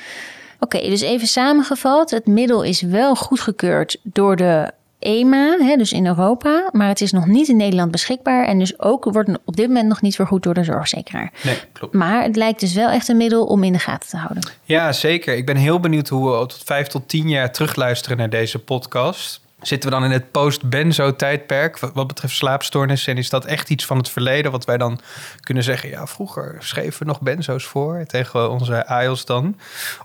Oké, 0.60 0.76
okay, 0.78 0.90
dus 0.90 1.02
even 1.02 1.28
samengevat. 1.28 2.12
Het 2.12 2.28
middel 2.28 2.64
is 2.64 2.82
wel 2.82 3.16
goedgekeurd 3.16 3.98
door 4.04 4.36
de 4.36 4.72
EMA, 5.02 5.58
hè, 5.60 5.76
dus 5.76 5.92
in 5.92 6.06
Europa. 6.06 6.70
Maar 6.72 6.88
het 6.88 7.02
is 7.02 7.12
nog 7.12 7.26
niet 7.26 7.48
in 7.48 7.58
Nederland 7.58 7.92
beschikbaar. 7.92 8.46
En 8.46 8.60
dus 8.60 8.80
ook 8.80 9.04
wordt 9.04 9.30
op 9.46 9.56
dit 9.56 9.68
moment 9.68 9.88
nog 9.88 10.02
niet 10.02 10.16
vergoed 10.16 10.44
door 10.44 10.54
de 10.54 10.64
zorgzekeraar. 10.64 11.32
Nee, 11.44 11.58
klopt. 11.72 11.94
Maar 11.94 12.24
het 12.24 12.36
lijkt 12.36 12.60
dus 12.60 12.74
wel 12.74 12.90
echt 12.90 13.08
een 13.08 13.18
middel 13.18 13.46
om 13.46 13.64
in 13.64 13.74
de 13.74 13.80
gaten 13.80 14.10
te 14.10 14.18
houden. 14.18 14.44
Ja, 14.64 14.92
zeker. 14.92 15.36
Ik 15.36 15.46
ben 15.46 15.56
heel 15.58 15.80
benieuwd 15.80 16.08
hoe 16.08 16.32
we 16.32 16.38
tot 16.38 16.62
vijf 16.66 16.88
tot 16.88 17.08
tien 17.08 17.30
jaar 17.30 17.52
terugluisteren 17.52 18.18
naar 18.18 18.30
deze 18.30 18.60
podcast. 18.60 19.42
Zitten 19.62 19.90
we 19.90 19.96
dan 19.96 20.06
in 20.06 20.12
het 20.12 20.32
post-benzo-tijdperk 20.32 21.80
wat 21.94 22.08
betreft 22.08 22.36
slaapstoornissen? 22.36 23.12
En 23.14 23.18
is 23.18 23.30
dat 23.30 23.46
echt 23.46 23.70
iets 23.70 23.86
van 23.86 23.98
het 23.98 24.10
verleden 24.10 24.52
wat 24.52 24.66
wij 24.66 24.78
dan 24.78 25.00
kunnen 25.40 25.64
zeggen... 25.64 25.90
ja, 25.90 26.08
vroeger 26.08 26.56
schreven 26.60 27.00
we 27.00 27.06
nog 27.06 27.22
benzo's 27.22 27.66
voor 27.66 28.06
tegen 28.06 28.52
onze 28.52 28.86
AIOS 28.88 29.26
dan? 29.26 29.58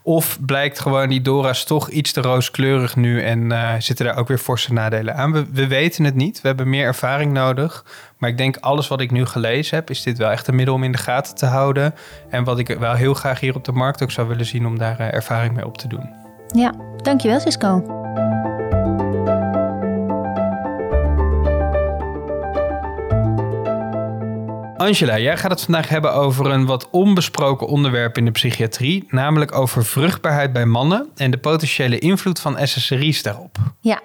Of 0.03 0.39
blijkt 0.41 0.81
gewoon 0.81 1.09
die 1.09 1.21
Dora's 1.21 1.65
toch 1.65 1.89
iets 1.89 2.13
te 2.13 2.21
rooskleurig 2.21 2.97
nu... 2.97 3.23
en 3.23 3.51
uh, 3.51 3.73
zitten 3.79 4.07
daar 4.07 4.17
ook 4.17 4.29
weer 4.29 4.39
forse 4.39 4.73
nadelen 4.73 5.17
aan? 5.17 5.33
We, 5.33 5.47
we 5.53 5.67
weten 5.67 6.05
het 6.05 6.15
niet. 6.15 6.41
We 6.41 6.49
hebben 6.49 6.69
meer 6.69 6.85
ervaring 6.85 7.33
nodig. 7.33 7.85
Maar 8.19 8.31
ik 8.31 8.39
denk 8.39 8.57
alles 8.57 8.89
wat 8.89 9.01
ik 9.01 9.11
nu 9.11 9.27
gelezen 9.27 9.77
heb... 9.77 9.91
is 9.91 10.03
dit 10.03 10.19
wel 10.19 10.31
echt 10.31 10.47
een 10.47 10.55
middel 10.55 10.75
om 10.75 10.85
in 10.85 10.93
de 10.93 10.99
gaten 10.99 11.35
te 11.35 11.47
houden. 11.47 11.95
En 12.31 12.45
wat 12.45 12.59
ik 12.59 12.69
wel 12.79 12.95
heel 12.95 13.15
graag 13.15 13.41
hier 13.41 13.55
op 13.55 13.65
de 13.65 13.73
markt 13.73 14.03
ook 14.03 14.11
zou 14.11 14.29
willen 14.29 14.47
zien... 14.47 14.67
om 14.67 14.79
daar 14.79 15.01
uh, 15.01 15.13
ervaring 15.13 15.55
mee 15.55 15.67
op 15.67 15.79
te 15.79 15.89
doen. 15.89 16.11
Ja, 16.55 16.73
dankjewel 17.03 17.41
Cisco. 17.41 17.85
Angela, 24.77 25.19
jij 25.19 25.37
gaat 25.37 25.51
het 25.51 25.63
vandaag 25.63 25.89
hebben 25.89 26.13
over 26.15 26.47
een 26.47 26.67
wat 26.67 26.91
onbesproken 26.91 27.67
onderwerp 27.67 28.17
in 28.17 28.25
de 28.25 28.31
psychiatrie, 28.31 29.05
namelijk 29.09 29.55
over 29.55 29.85
vruchtbaarheid 29.85 30.53
bij 30.53 30.67
mannen 30.67 31.09
en 31.15 31.31
de 31.31 31.39
potentiële 31.39 31.99
invloed 31.99 32.41
van 32.41 32.67
SSRI's 32.67 33.23
daarop. 33.23 33.57
Ja, 33.81 34.03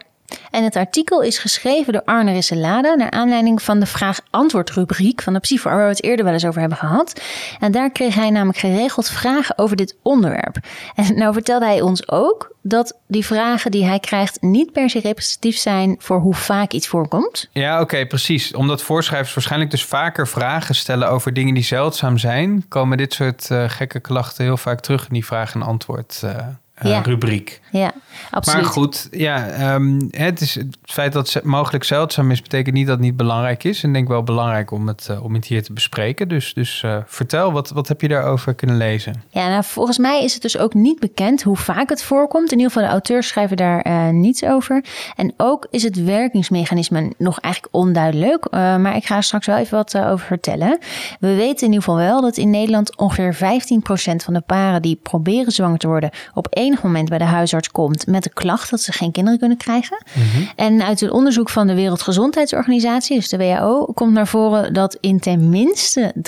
en 0.51 0.63
het 0.63 0.75
artikel 0.75 1.21
is 1.21 1.37
geschreven 1.37 1.93
door 1.93 2.03
Arne 2.05 2.31
Risselade 2.31 2.95
naar 2.97 3.11
aanleiding 3.11 3.61
van 3.61 3.79
de 3.79 3.85
vraag-antwoord 3.85 4.71
rubriek 4.71 5.21
van 5.21 5.33
de 5.33 5.39
Psyfor, 5.39 5.71
waar 5.71 5.83
we 5.83 5.89
het 5.89 6.03
eerder 6.03 6.25
wel 6.25 6.33
eens 6.33 6.45
over 6.45 6.59
hebben 6.59 6.77
gehad. 6.77 7.21
En 7.59 7.71
daar 7.71 7.91
kreeg 7.91 8.15
hij 8.15 8.29
namelijk 8.29 8.57
geregeld 8.57 9.09
vragen 9.09 9.57
over 9.57 9.75
dit 9.75 9.95
onderwerp. 10.01 10.57
En 10.95 11.17
nou 11.17 11.33
vertelde 11.33 11.65
hij 11.65 11.81
ons 11.81 12.09
ook 12.09 12.55
dat 12.63 12.97
die 13.07 13.25
vragen 13.25 13.71
die 13.71 13.85
hij 13.85 13.99
krijgt 13.99 14.41
niet 14.41 14.71
per 14.71 14.89
se 14.89 14.99
representatief 14.99 15.57
zijn 15.57 15.95
voor 15.99 16.19
hoe 16.19 16.35
vaak 16.35 16.71
iets 16.71 16.87
voorkomt. 16.87 17.49
Ja, 17.51 17.81
oké, 17.81 18.05
precies. 18.05 18.53
Omdat 18.53 18.81
voorschrijvers 18.81 19.33
waarschijnlijk 19.33 19.71
dus 19.71 19.85
vaker 19.85 20.27
vragen 20.27 20.75
stellen 20.75 21.09
over 21.09 21.33
dingen 21.33 21.53
die 21.53 21.63
zeldzaam 21.63 22.17
zijn, 22.17 22.65
komen 22.67 22.97
dit 22.97 23.13
soort 23.13 23.49
uh, 23.51 23.69
gekke 23.69 23.99
klachten 23.99 24.43
heel 24.43 24.57
vaak 24.57 24.79
terug 24.79 25.07
in 25.07 25.13
die 25.13 25.25
vraag- 25.25 25.53
en 25.53 25.61
antwoord. 25.61 26.21
Uh, 26.25 26.35
ja. 26.89 27.01
rubriek. 27.01 27.61
Ja, 27.71 27.93
absoluut. 28.31 28.61
Maar 28.61 28.71
goed, 28.71 29.07
ja, 29.11 29.73
um, 29.73 30.07
het, 30.11 30.41
is, 30.41 30.55
het 30.55 30.77
feit 30.83 31.13
dat 31.13 31.33
het 31.33 31.43
mogelijk 31.43 31.83
zeldzaam 31.83 32.31
is, 32.31 32.41
betekent 32.41 32.75
niet 32.75 32.87
dat 32.87 32.95
het 32.95 33.05
niet 33.05 33.17
belangrijk 33.17 33.63
is. 33.63 33.83
En 33.83 33.89
ik 33.89 33.95
denk 33.95 34.07
wel 34.07 34.23
belangrijk 34.23 34.71
om 34.71 34.87
het, 34.87 35.07
uh, 35.11 35.23
om 35.23 35.33
het 35.33 35.45
hier 35.45 35.63
te 35.63 35.73
bespreken. 35.73 36.27
Dus, 36.27 36.53
dus 36.53 36.81
uh, 36.85 36.97
vertel, 37.05 37.51
wat, 37.51 37.69
wat 37.69 37.87
heb 37.87 38.01
je 38.01 38.07
daarover 38.07 38.53
kunnen 38.53 38.77
lezen? 38.77 39.23
Ja, 39.29 39.47
nou, 39.47 39.63
volgens 39.63 39.97
mij 39.97 40.23
is 40.23 40.33
het 40.33 40.41
dus 40.41 40.57
ook 40.57 40.73
niet 40.73 40.99
bekend 40.99 41.43
hoe 41.43 41.57
vaak 41.57 41.89
het 41.89 42.03
voorkomt. 42.03 42.51
In 42.51 42.57
ieder 42.57 42.71
geval, 42.71 42.87
de 42.87 42.93
auteurs 42.93 43.27
schrijven 43.27 43.57
daar 43.57 43.87
uh, 43.87 44.09
niets 44.09 44.43
over. 44.43 44.85
En 45.15 45.33
ook 45.37 45.67
is 45.69 45.83
het 45.83 46.03
werkingsmechanisme 46.03 47.11
nog 47.17 47.39
eigenlijk 47.39 47.75
onduidelijk. 47.75 48.51
maar 48.51 48.95
ik 48.95 49.05
ga 49.05 49.15
er 49.15 49.23
straks 49.23 49.45
wel 49.45 49.57
even 49.57 49.77
wat 49.77 49.97
over 49.97 50.25
vertellen. 50.25 50.77
We 51.19 51.35
weten 51.35 51.67
in 51.67 51.73
ieder 51.73 51.83
geval 51.83 51.95
wel 51.95 52.21
dat 52.21 52.37
in 52.37 52.49
Nederland 52.49 52.97
ongeveer 52.97 53.35
15% 53.35 53.37
van 54.23 54.33
de 54.33 54.41
paren 54.45 54.81
die 54.81 54.99
proberen 55.03 55.51
zwanger 55.51 55.77
te 55.77 55.87
worden 55.87 56.09
op 56.33 56.47
enig 56.71 56.83
moment 56.83 57.09
bij 57.09 57.17
de 57.17 57.23
huisarts 57.23 57.71
komt 57.71 58.07
met 58.07 58.23
de 58.23 58.29
klacht 58.33 58.69
dat 58.69 58.81
ze 58.81 58.91
geen 58.91 59.11
kinderen 59.11 59.39
kunnen 59.39 59.57
krijgen. 59.57 60.03
Mm-hmm. 60.13 60.49
En 60.55 60.83
uit 60.83 60.99
het 60.99 61.11
onderzoek 61.11 61.49
van 61.49 61.67
de 61.67 61.75
Wereldgezondheidsorganisatie, 61.75 63.15
dus 63.15 63.29
de 63.29 63.37
WHO, 63.37 63.85
komt 63.85 64.13
naar 64.13 64.27
voren 64.27 64.73
dat 64.73 64.97
in 64.99 65.19
ten 65.19 65.49
minste 65.49 66.13
43% 66.15 66.21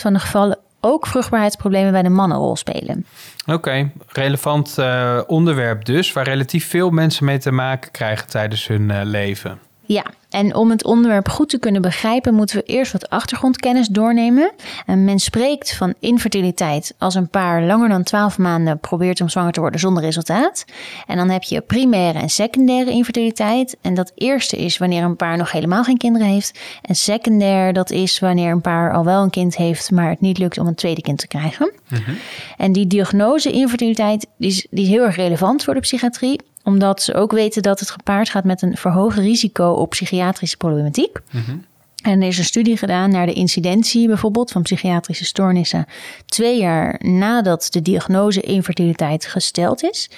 van 0.00 0.12
de 0.12 0.18
gevallen 0.18 0.58
ook 0.80 1.06
vruchtbaarheidsproblemen 1.06 1.92
bij 1.92 2.02
de 2.02 2.08
mannen 2.08 2.38
rol 2.38 2.56
spelen. 2.56 3.06
Oké, 3.46 3.54
okay, 3.54 3.90
relevant 4.06 4.76
uh, 4.78 5.20
onderwerp 5.26 5.84
dus, 5.84 6.12
waar 6.12 6.24
relatief 6.24 6.68
veel 6.68 6.90
mensen 6.90 7.24
mee 7.24 7.38
te 7.38 7.52
maken 7.52 7.90
krijgen 7.90 8.28
tijdens 8.28 8.66
hun 8.66 8.88
uh, 8.88 9.00
leven. 9.04 9.58
Ja, 9.88 10.04
en 10.30 10.54
om 10.54 10.70
het 10.70 10.84
onderwerp 10.84 11.28
goed 11.28 11.48
te 11.48 11.58
kunnen 11.58 11.82
begrijpen, 11.82 12.34
moeten 12.34 12.56
we 12.56 12.62
eerst 12.62 12.92
wat 12.92 13.10
achtergrondkennis 13.10 13.88
doornemen. 13.88 14.52
En 14.86 15.04
men 15.04 15.18
spreekt 15.18 15.76
van 15.76 15.94
infertiliteit 16.00 16.94
als 16.98 17.14
een 17.14 17.28
paar 17.28 17.62
langer 17.62 17.88
dan 17.88 18.02
12 18.02 18.38
maanden 18.38 18.78
probeert 18.78 19.20
om 19.20 19.28
zwanger 19.28 19.52
te 19.52 19.60
worden 19.60 19.80
zonder 19.80 20.02
resultaat. 20.02 20.64
En 21.06 21.16
dan 21.16 21.30
heb 21.30 21.42
je 21.42 21.60
primaire 21.60 22.18
en 22.18 22.28
secundaire 22.28 22.90
infertiliteit. 22.90 23.76
En 23.80 23.94
dat 23.94 24.12
eerste 24.14 24.56
is 24.56 24.78
wanneer 24.78 25.02
een 25.02 25.16
paar 25.16 25.36
nog 25.36 25.52
helemaal 25.52 25.84
geen 25.84 25.98
kinderen 25.98 26.28
heeft. 26.28 26.58
En 26.82 26.94
secundair, 26.94 27.72
dat 27.72 27.90
is 27.90 28.18
wanneer 28.18 28.52
een 28.52 28.60
paar 28.60 28.92
al 28.92 29.04
wel 29.04 29.22
een 29.22 29.30
kind 29.30 29.56
heeft, 29.56 29.90
maar 29.90 30.10
het 30.10 30.20
niet 30.20 30.38
lukt 30.38 30.58
om 30.58 30.66
een 30.66 30.74
tweede 30.74 31.02
kind 31.02 31.18
te 31.18 31.28
krijgen. 31.28 31.72
Mm-hmm. 31.88 32.16
En 32.56 32.72
die 32.72 32.86
diagnose 32.86 33.50
infertiliteit 33.50 34.26
die 34.36 34.50
is, 34.50 34.66
die 34.70 34.84
is 34.84 34.90
heel 34.90 35.04
erg 35.04 35.16
relevant 35.16 35.64
voor 35.64 35.74
de 35.74 35.80
psychiatrie 35.80 36.40
omdat 36.68 37.02
ze 37.02 37.14
ook 37.14 37.32
weten 37.32 37.62
dat 37.62 37.80
het 37.80 37.90
gepaard 37.90 38.30
gaat 38.30 38.44
met 38.44 38.62
een 38.62 38.76
verhoogd 38.76 39.18
risico 39.18 39.70
op 39.70 39.90
psychiatrische 39.90 40.56
problematiek. 40.56 41.18
Mm 41.30 41.64
en 42.02 42.22
er 42.22 42.28
is 42.28 42.38
een 42.38 42.44
studie 42.44 42.76
gedaan 42.76 43.10
naar 43.10 43.26
de 43.26 43.32
incidentie 43.32 44.06
bijvoorbeeld 44.06 44.50
van 44.50 44.62
psychiatrische 44.62 45.24
stoornissen 45.24 45.86
twee 46.26 46.58
jaar 46.58 46.96
nadat 46.98 47.66
de 47.70 47.82
diagnose 47.82 48.40
infertiliteit 48.40 49.26
gesteld 49.26 49.82
is. 49.82 50.10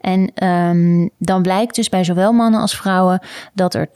En 0.00 0.44
um, 0.44 1.10
dan 1.18 1.42
blijkt 1.42 1.74
dus 1.74 1.88
bij 1.88 2.04
zowel 2.04 2.32
mannen 2.32 2.60
als 2.60 2.76
vrouwen 2.76 3.22
dat 3.52 3.74
er 3.74 3.86
12%, 3.86 3.90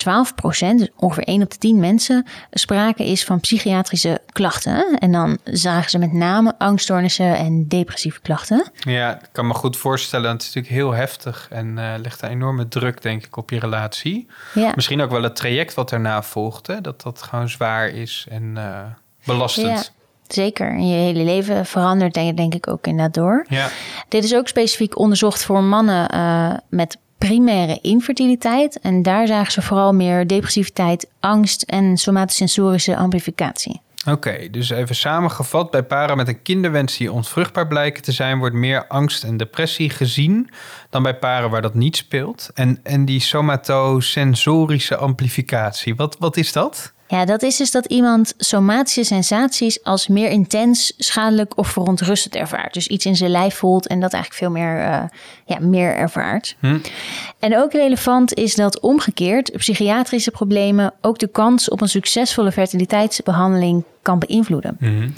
dus 0.76 0.88
ongeveer 0.96 1.24
1 1.24 1.42
op 1.42 1.50
de 1.50 1.58
10 1.58 1.80
mensen, 1.80 2.26
sprake 2.50 3.04
is 3.04 3.24
van 3.24 3.40
psychiatrische 3.40 4.20
klachten. 4.32 4.98
En 4.98 5.12
dan 5.12 5.38
zagen 5.44 5.90
ze 5.90 5.98
met 5.98 6.12
name 6.12 6.54
angststoornissen 6.58 7.36
en 7.36 7.68
depressieve 7.68 8.20
klachten. 8.20 8.70
Ja, 8.78 9.14
ik 9.14 9.28
kan 9.32 9.46
me 9.46 9.54
goed 9.54 9.76
voorstellen. 9.76 10.30
Het 10.30 10.42
is 10.42 10.46
natuurlijk 10.46 10.74
heel 10.74 10.92
heftig 10.92 11.46
en 11.50 11.66
uh, 11.66 11.94
legt 12.02 12.22
een 12.22 12.30
enorme 12.30 12.68
druk, 12.68 13.02
denk 13.02 13.24
ik, 13.24 13.36
op 13.36 13.50
je 13.50 13.58
relatie. 13.58 14.26
Ja. 14.54 14.72
Misschien 14.74 15.00
ook 15.00 15.10
wel 15.10 15.22
het 15.22 15.36
traject 15.36 15.74
wat 15.74 15.88
daarna 15.88 16.22
volgt, 16.22 16.66
hè? 16.66 16.80
dat 16.80 17.02
dat 17.02 17.22
gewoon 17.26 17.48
zwaar 17.48 17.88
is 17.88 18.26
en 18.30 18.54
uh, 18.56 18.80
belastend. 19.24 19.66
Ja. 19.66 19.82
Zeker. 20.28 20.70
En 20.70 20.88
je 20.88 20.94
hele 20.94 21.24
leven 21.24 21.66
verandert 21.66 22.14
denk, 22.14 22.36
denk 22.36 22.54
ik 22.54 22.68
ook 22.68 22.86
inderdaad 22.86 23.14
door. 23.14 23.44
Ja. 23.48 23.68
Dit 24.08 24.24
is 24.24 24.34
ook 24.34 24.48
specifiek 24.48 24.98
onderzocht 24.98 25.44
voor 25.44 25.62
mannen 25.62 26.14
uh, 26.14 26.54
met 26.68 26.98
primaire 27.18 27.78
infertiliteit. 27.82 28.80
En 28.80 29.02
daar 29.02 29.26
zagen 29.26 29.52
ze 29.52 29.62
vooral 29.62 29.92
meer 29.92 30.26
depressiviteit, 30.26 31.08
angst 31.20 31.62
en 31.62 31.96
somatosensorische 31.96 32.96
amplificatie. 32.96 33.80
Oké, 34.08 34.50
dus 34.50 34.70
even 34.70 34.94
samengevat, 34.94 35.70
bij 35.70 35.82
paren 35.82 36.16
met 36.16 36.28
een 36.28 36.42
kinderwens 36.42 36.96
die 36.96 37.12
onvruchtbaar 37.12 37.66
blijken 37.66 38.02
te 38.02 38.12
zijn, 38.12 38.38
wordt 38.38 38.54
meer 38.54 38.86
angst 38.86 39.24
en 39.24 39.36
depressie 39.36 39.90
gezien 39.90 40.50
dan 40.90 41.02
bij 41.02 41.16
paren 41.16 41.50
waar 41.50 41.62
dat 41.62 41.74
niet 41.74 41.96
speelt. 41.96 42.50
En, 42.54 42.80
en 42.82 43.04
die 43.04 43.20
somatosensorische 43.20 44.96
amplificatie, 44.96 45.94
wat, 45.94 46.16
wat 46.18 46.36
is 46.36 46.52
dat? 46.52 46.92
Ja, 47.08 47.24
dat 47.24 47.42
is 47.42 47.56
dus 47.56 47.70
dat 47.70 47.86
iemand 47.86 48.34
somatische 48.36 49.04
sensaties 49.04 49.82
als 49.84 50.08
meer 50.08 50.28
intens, 50.28 50.92
schadelijk 50.96 51.58
of 51.58 51.68
verontrustend 51.68 52.34
ervaart. 52.34 52.74
Dus 52.74 52.86
iets 52.86 53.04
in 53.04 53.16
zijn 53.16 53.30
lijf 53.30 53.54
voelt 53.54 53.86
en 53.86 54.00
dat 54.00 54.12
eigenlijk 54.12 54.42
veel 54.42 54.52
meer, 54.62 54.76
uh, 54.76 55.02
ja, 55.44 55.58
meer 55.60 55.94
ervaart. 55.94 56.56
Hm. 56.60 56.78
En 57.38 57.58
ook 57.58 57.72
relevant 57.72 58.34
is 58.34 58.54
dat 58.54 58.80
omgekeerd 58.80 59.52
psychiatrische 59.56 60.30
problemen 60.30 60.92
ook 61.00 61.18
de 61.18 61.28
kans 61.28 61.68
op 61.68 61.80
een 61.80 61.88
succesvolle 61.88 62.52
fertiliteitsbehandeling 62.52 63.84
kan 64.02 64.18
beïnvloeden. 64.18 64.76
Mm 64.80 65.12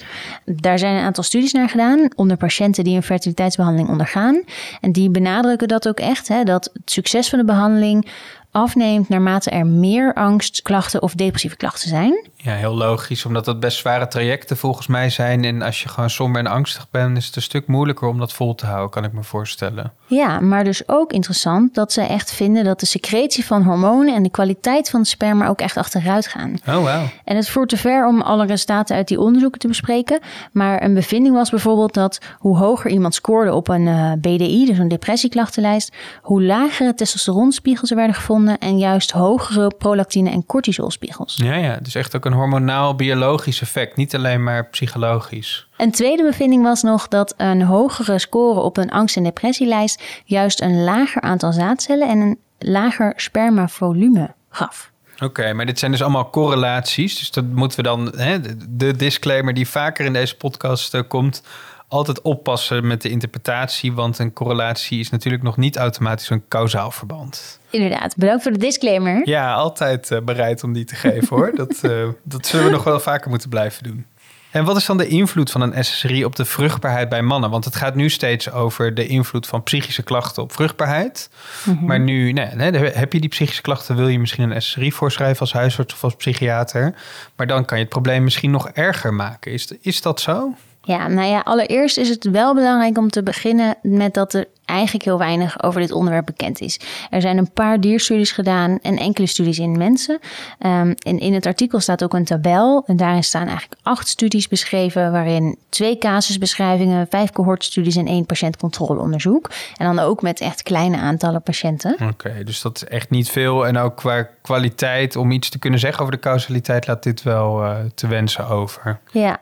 Daar 0.45 0.79
zijn 0.79 0.97
een 0.97 1.05
aantal 1.05 1.25
studies 1.25 1.53
naar 1.53 1.69
gedaan 1.69 2.11
onder 2.15 2.37
patiënten 2.37 2.85
die 2.85 2.97
een 2.97 3.03
fertiliteitsbehandeling 3.03 3.89
ondergaan. 3.89 4.43
En 4.81 4.93
die 4.93 5.11
benadrukken 5.11 5.69
dat 5.69 5.89
ook 5.89 6.01
echt, 6.01 6.29
hè, 6.29 6.45
dat 6.45 6.71
het 6.73 6.91
succes 6.91 7.29
van 7.29 7.39
de 7.39 7.45
behandeling 7.45 8.07
afneemt 8.51 9.09
naarmate 9.09 9.51
er 9.51 9.67
meer 9.67 10.15
angstklachten 10.15 11.03
of 11.03 11.15
depressieve 11.15 11.57
klachten 11.57 11.89
zijn. 11.89 12.27
Ja, 12.37 12.55
heel 12.55 12.75
logisch, 12.75 13.25
omdat 13.25 13.45
dat 13.45 13.61
best 13.61 13.79
zware 13.79 14.09
trajecten 14.09 14.57
volgens 14.57 14.87
mij 14.87 15.11
zijn. 15.11 15.45
En 15.45 15.63
als 15.63 15.83
je 15.83 15.89
gewoon 15.89 16.11
somber 16.11 16.41
en 16.41 16.47
angstig 16.47 16.91
bent, 16.91 17.17
is 17.17 17.27
het 17.27 17.37
een 17.37 17.43
stuk 17.43 17.67
moeilijker 17.67 18.09
om 18.09 18.19
dat 18.19 18.33
vol 18.33 18.55
te 18.55 18.67
houden, 18.67 18.91
kan 18.91 19.05
ik 19.05 19.13
me 19.13 19.23
voorstellen. 19.23 19.93
Ja, 20.07 20.41
maar 20.41 20.65
dus 20.65 20.89
ook 20.89 21.13
interessant 21.13 21.75
dat 21.75 21.93
ze 21.93 22.01
echt 22.01 22.33
vinden 22.33 22.65
dat 22.65 22.81
de 22.81 22.87
secretie 22.87 23.45
van 23.45 23.63
hormonen 23.63 24.15
en 24.15 24.23
de 24.23 24.31
kwaliteit 24.31 24.91
van 24.91 25.01
het 25.01 25.09
sperma 25.09 25.47
ook 25.47 25.61
echt 25.61 25.77
achteruit 25.77 26.27
gaan. 26.27 26.55
Oh, 26.69 26.75
wow. 26.75 27.03
En 27.25 27.37
het 27.37 27.49
voert 27.49 27.69
te 27.69 27.77
ver 27.77 28.07
om 28.07 28.21
alle 28.21 28.47
resultaten 28.47 28.97
uit 28.97 29.09
die 29.09 29.21
onderzoeken 29.21 29.61
te 29.61 29.69
bespreken. 29.69 30.21
Maar 30.53 30.83
een 30.83 30.95
bevinding 30.95 31.35
was 31.35 31.51
bijvoorbeeld 31.51 31.95
dat 31.95 32.19
hoe 32.39 32.57
hoger 32.57 32.91
iemand 32.91 33.15
scoorde 33.15 33.55
op 33.55 33.69
een 33.69 33.87
eh, 33.87 34.13
BDI, 34.19 34.67
dus 34.67 34.79
een 34.79 34.89
depressieklachtenlijst, 34.89 35.93
hoe 36.23 36.43
lagere 36.43 36.95
testosteronspiegels 36.95 37.91
er 37.91 37.97
werden 37.97 38.15
gevonden 38.15 38.48
en 38.57 38.79
juist 38.79 39.11
hogere 39.11 39.73
prolactine 39.79 40.31
en 40.31 40.47
cortisolspiegels. 40.47 41.37
Ja, 41.37 41.55
ja, 41.55 41.79
dus 41.83 41.95
echt 41.95 42.17
ook 42.17 42.25
een 42.25 42.33
hormonaal 42.33 42.95
biologisch 42.95 43.61
effect, 43.61 43.97
niet 43.97 44.15
alleen 44.15 44.43
maar 44.43 44.67
psychologisch. 44.67 45.69
Een 45.77 45.91
tweede 45.91 46.23
bevinding 46.23 46.63
was 46.63 46.83
nog 46.83 47.09
dat 47.09 47.35
een 47.37 47.63
hogere 47.63 48.19
score 48.19 48.61
op 48.61 48.77
een 48.77 48.91
angst- 48.91 49.17
en 49.17 49.23
depressielijst 49.23 50.03
juist 50.25 50.61
een 50.61 50.85
lager 50.85 51.23
aantal 51.23 51.53
zaadcellen 51.53 52.09
en 52.09 52.19
een 52.19 52.39
lager 52.59 53.13
spermavolume 53.17 54.35
gaf. 54.51 54.91
Oké, 55.25 55.53
maar 55.53 55.67
dit 55.67 55.79
zijn 55.79 55.91
dus 55.91 56.03
allemaal 56.03 56.31
correlaties. 56.31 57.19
Dus 57.19 57.31
dat 57.31 57.45
moeten 57.45 57.77
we 57.77 57.83
dan, 57.83 58.13
hè, 58.17 58.41
de 58.69 58.97
disclaimer 58.97 59.55
die 59.55 59.69
vaker 59.69 60.05
in 60.05 60.13
deze 60.13 60.37
podcast 60.37 60.95
uh, 60.95 61.01
komt, 61.09 61.43
altijd 61.89 62.23
oppassen 62.23 62.87
met 62.87 63.03
de 63.03 63.09
interpretatie. 63.09 63.93
Want 63.93 64.19
een 64.19 64.33
correlatie 64.33 65.01
is 65.01 65.11
natuurlijk 65.11 65.43
nog 65.43 65.57
niet 65.57 65.77
automatisch 65.77 66.31
een 66.31 66.49
kausaal 66.49 66.91
verband. 66.91 67.61
Inderdaad, 67.71 68.17
bedankt 68.17 68.43
voor 68.43 68.53
de 68.53 68.59
disclaimer. 68.59 69.21
Ja, 69.25 69.55
altijd 69.55 70.11
uh, 70.11 70.21
bereid 70.21 70.65
om 70.65 70.73
die 70.73 70.85
te 70.85 70.95
geven 70.95 71.37
hoor. 71.37 71.53
dat, 71.55 71.81
uh, 71.83 72.09
dat 72.23 72.47
zullen 72.47 72.67
we 72.67 72.73
nog 72.73 72.85
wel 72.85 73.01
vaker 73.01 73.31
moeten 73.31 73.49
blijven 73.49 73.83
doen. 73.83 74.07
En 74.51 74.65
wat 74.65 74.77
is 74.77 74.87
dan 74.87 74.97
de 74.97 75.07
invloed 75.07 75.51
van 75.51 75.61
een 75.61 75.85
SSRI 75.85 76.25
op 76.25 76.37
de 76.37 76.45
vruchtbaarheid 76.45 77.09
bij 77.09 77.23
mannen? 77.23 77.51
Want 77.51 77.65
het 77.65 77.77
gaat 77.77 77.95
nu 77.95 78.11
steeds 78.11 78.51
over 78.51 78.95
de 78.95 79.07
invloed 79.07 79.47
van 79.47 79.63
psychische 79.63 80.03
klachten 80.03 80.43
op 80.43 80.53
vruchtbaarheid. 80.53 81.31
Mm 81.65 81.77
-hmm. 81.77 81.87
Maar 81.87 82.01
nu 82.01 82.33
nee, 82.33 82.55
nee, 82.55 82.71
heb 82.73 83.13
je 83.13 83.21
die 83.21 83.29
psychische 83.29 83.63
klachten, 83.63 83.97
wil 83.97 84.09
je 84.09 84.19
misschien 84.19 84.51
een 84.51 84.63
SSRI 84.63 84.93
voorschrijven 84.93 85.41
als 85.41 85.53
huisarts 85.53 85.95
of 85.95 86.05
als 86.05 86.15
psychiater. 86.15 86.95
Maar 87.37 87.47
dan 87.47 87.65
kan 87.65 87.77
je 87.77 87.83
het 87.83 87.93
probleem 87.93 88.25
misschien 88.25 88.51
nog 88.51 88.69
erger 88.69 89.15
maken. 89.15 89.53
Is, 89.53 89.73
is 89.81 90.03
dat 90.03 90.21
zo? 90.21 90.55
Ja, 90.89 91.09
nou 91.09 91.29
ja, 91.29 91.41
allereerst 91.45 91.97
is 91.97 92.09
het 92.09 92.31
wel 92.31 92.55
belangrijk 92.55 92.99
om 92.99 93.11
te 93.11 93.23
beginnen 93.23 93.77
met 93.83 94.15
dat 94.15 94.35
er 94.35 94.47
eigenlijk 94.65 95.05
heel 95.05 95.19
weinig 95.19 95.63
over 95.63 95.81
dit 95.81 95.93
onderwerp 95.93 96.27
bekend 96.27 96.61
is. 96.61 96.81
Er 97.11 97.21
zijn 97.21 97.39
een 97.39 97.51
paar 97.51 97.81
dierstudies 97.81 98.33
gedaan 98.33 98.79
en 98.83 98.97
enkele 98.97 99.27
studies 99.27 99.59
in 99.59 99.79
mensen. 99.79 100.19
Um, 100.67 100.95
en 100.95 101.19
in 101.19 101.35
het 101.35 101.47
artikel 101.47 101.81
staat 101.81 102.05
ook 102.05 102.15
een 102.15 102.25
tabel. 102.25 102.83
En 102.87 102.97
daarin 102.97 103.25
staan 103.25 103.47
eigenlijk 103.47 103.81
acht 103.83 104.09
studies 104.09 104.49
beschreven, 104.49 105.13
waarin 105.13 105.59
twee 105.69 105.99
casusbeschrijvingen, 105.99 107.07
vijf 107.11 107.31
cohortstudies 107.31 107.97
en 107.97 108.07
één 108.07 108.27
patiëntcontroleonderzoek. 108.27 109.51
En 109.77 109.95
dan 109.95 110.05
ook 110.05 110.23
met 110.23 110.41
echt 110.41 110.63
kleine 110.63 110.97
aantallen 110.97 111.43
patiënten. 111.43 111.93
Oké, 111.93 112.05
okay, 112.05 112.45
dus 112.45 112.61
dat 112.61 112.77
is 112.77 112.85
echt 112.85 113.11
niet 113.11 113.31
veel. 113.31 113.67
En 113.67 113.79
ook 113.79 113.97
qua 113.97 114.29
kwaliteit, 114.43 115.17
om 115.17 115.31
iets 115.31 115.49
te 115.49 115.59
kunnen 115.59 115.81
zeggen 115.81 116.01
over 116.01 116.15
de 116.15 116.21
causaliteit, 116.21 116.87
laat 116.87 117.03
dit 117.03 117.23
wel 117.23 117.63
uh, 117.63 117.77
te 117.95 118.07
wensen 118.07 118.49
over. 118.49 118.99
Ja, 119.13 119.41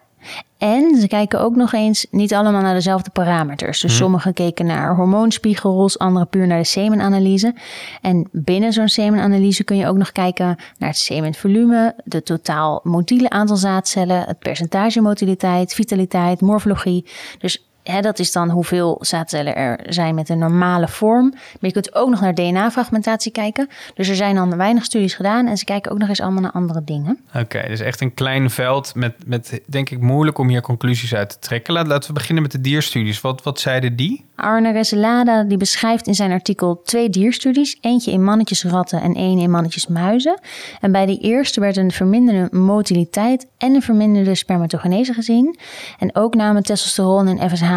en 0.58 1.00
ze 1.00 1.08
kijken 1.08 1.40
ook 1.40 1.56
nog 1.56 1.72
eens 1.72 2.06
niet 2.10 2.34
allemaal 2.34 2.62
naar 2.62 2.74
dezelfde 2.74 3.10
parameters. 3.10 3.80
Dus 3.80 3.90
hmm. 3.90 4.00
sommigen 4.00 4.32
keken 4.32 4.66
naar 4.66 4.94
hormoonspiegels, 4.96 5.98
anderen 5.98 6.28
puur 6.28 6.46
naar 6.46 6.58
de 6.58 6.64
semenanalyse. 6.64 7.54
En 8.00 8.28
binnen 8.32 8.72
zo'n 8.72 8.88
semenanalyse 8.88 9.64
kun 9.64 9.76
je 9.76 9.86
ook 9.86 9.96
nog 9.96 10.12
kijken 10.12 10.56
naar 10.78 10.88
het 10.88 10.98
semenvolume, 10.98 11.94
de 12.04 12.22
totaal 12.22 12.80
motiele 12.82 13.30
aantal 13.30 13.56
zaadcellen, 13.56 14.24
het 14.26 14.38
percentage 14.38 15.00
motiliteit, 15.00 15.74
vitaliteit, 15.74 16.40
morfologie. 16.40 17.06
Dus 17.38 17.66
Hè, 17.90 18.00
dat 18.00 18.18
is 18.18 18.32
dan 18.32 18.50
hoeveel 18.50 18.98
zaadcellen 19.00 19.56
er 19.56 19.80
zijn 19.88 20.14
met 20.14 20.28
een 20.28 20.38
normale 20.38 20.88
vorm. 20.88 21.30
Maar 21.30 21.40
je 21.60 21.72
kunt 21.72 21.94
ook 21.94 22.10
nog 22.10 22.20
naar 22.20 22.34
DNA-fragmentatie 22.34 23.32
kijken. 23.32 23.68
Dus 23.94 24.08
er 24.08 24.14
zijn 24.14 24.34
dan 24.34 24.56
weinig 24.56 24.84
studies 24.84 25.14
gedaan 25.14 25.46
en 25.46 25.56
ze 25.56 25.64
kijken 25.64 25.92
ook 25.92 25.98
nog 25.98 26.08
eens 26.08 26.20
allemaal 26.20 26.42
naar 26.42 26.52
andere 26.52 26.84
dingen. 26.84 27.18
Oké, 27.34 27.64
dus 27.68 27.80
echt 27.80 28.00
een 28.00 28.14
klein 28.14 28.50
veld 28.50 28.94
met, 28.94 29.14
met 29.26 29.60
denk 29.66 29.90
ik 29.90 30.00
moeilijk 30.00 30.38
om 30.38 30.48
hier 30.48 30.60
conclusies 30.60 31.14
uit 31.14 31.30
te 31.30 31.38
trekken. 31.38 31.74
Laten 31.74 32.08
we 32.08 32.12
beginnen 32.12 32.42
met 32.42 32.52
de 32.52 32.60
dierstudies. 32.60 33.20
Wat, 33.20 33.42
wat 33.42 33.60
zeiden 33.60 33.96
die? 33.96 34.24
Arne 34.34 34.72
Reselada 34.72 35.42
die 35.42 35.56
beschrijft 35.56 36.06
in 36.06 36.14
zijn 36.14 36.32
artikel 36.32 36.82
twee 36.84 37.10
dierstudies. 37.10 37.78
Eentje 37.80 38.10
in 38.10 38.24
mannetjes 38.24 38.64
ratten 38.64 39.00
en 39.00 39.14
één 39.14 39.38
in 39.38 39.50
mannetjes 39.50 39.86
muizen. 39.86 40.40
En 40.80 40.92
bij 40.92 41.06
die 41.06 41.20
eerste 41.20 41.60
werd 41.60 41.76
een 41.76 41.90
verminderde 41.90 42.56
motiliteit 42.56 43.46
en 43.58 43.74
een 43.74 43.82
verminderde 43.82 44.34
spermatogenese 44.34 45.12
gezien. 45.12 45.58
En 45.98 46.14
ook 46.14 46.34
namen 46.34 46.62
testosteron 46.62 47.26
en 47.26 47.50
FSH 47.50 47.75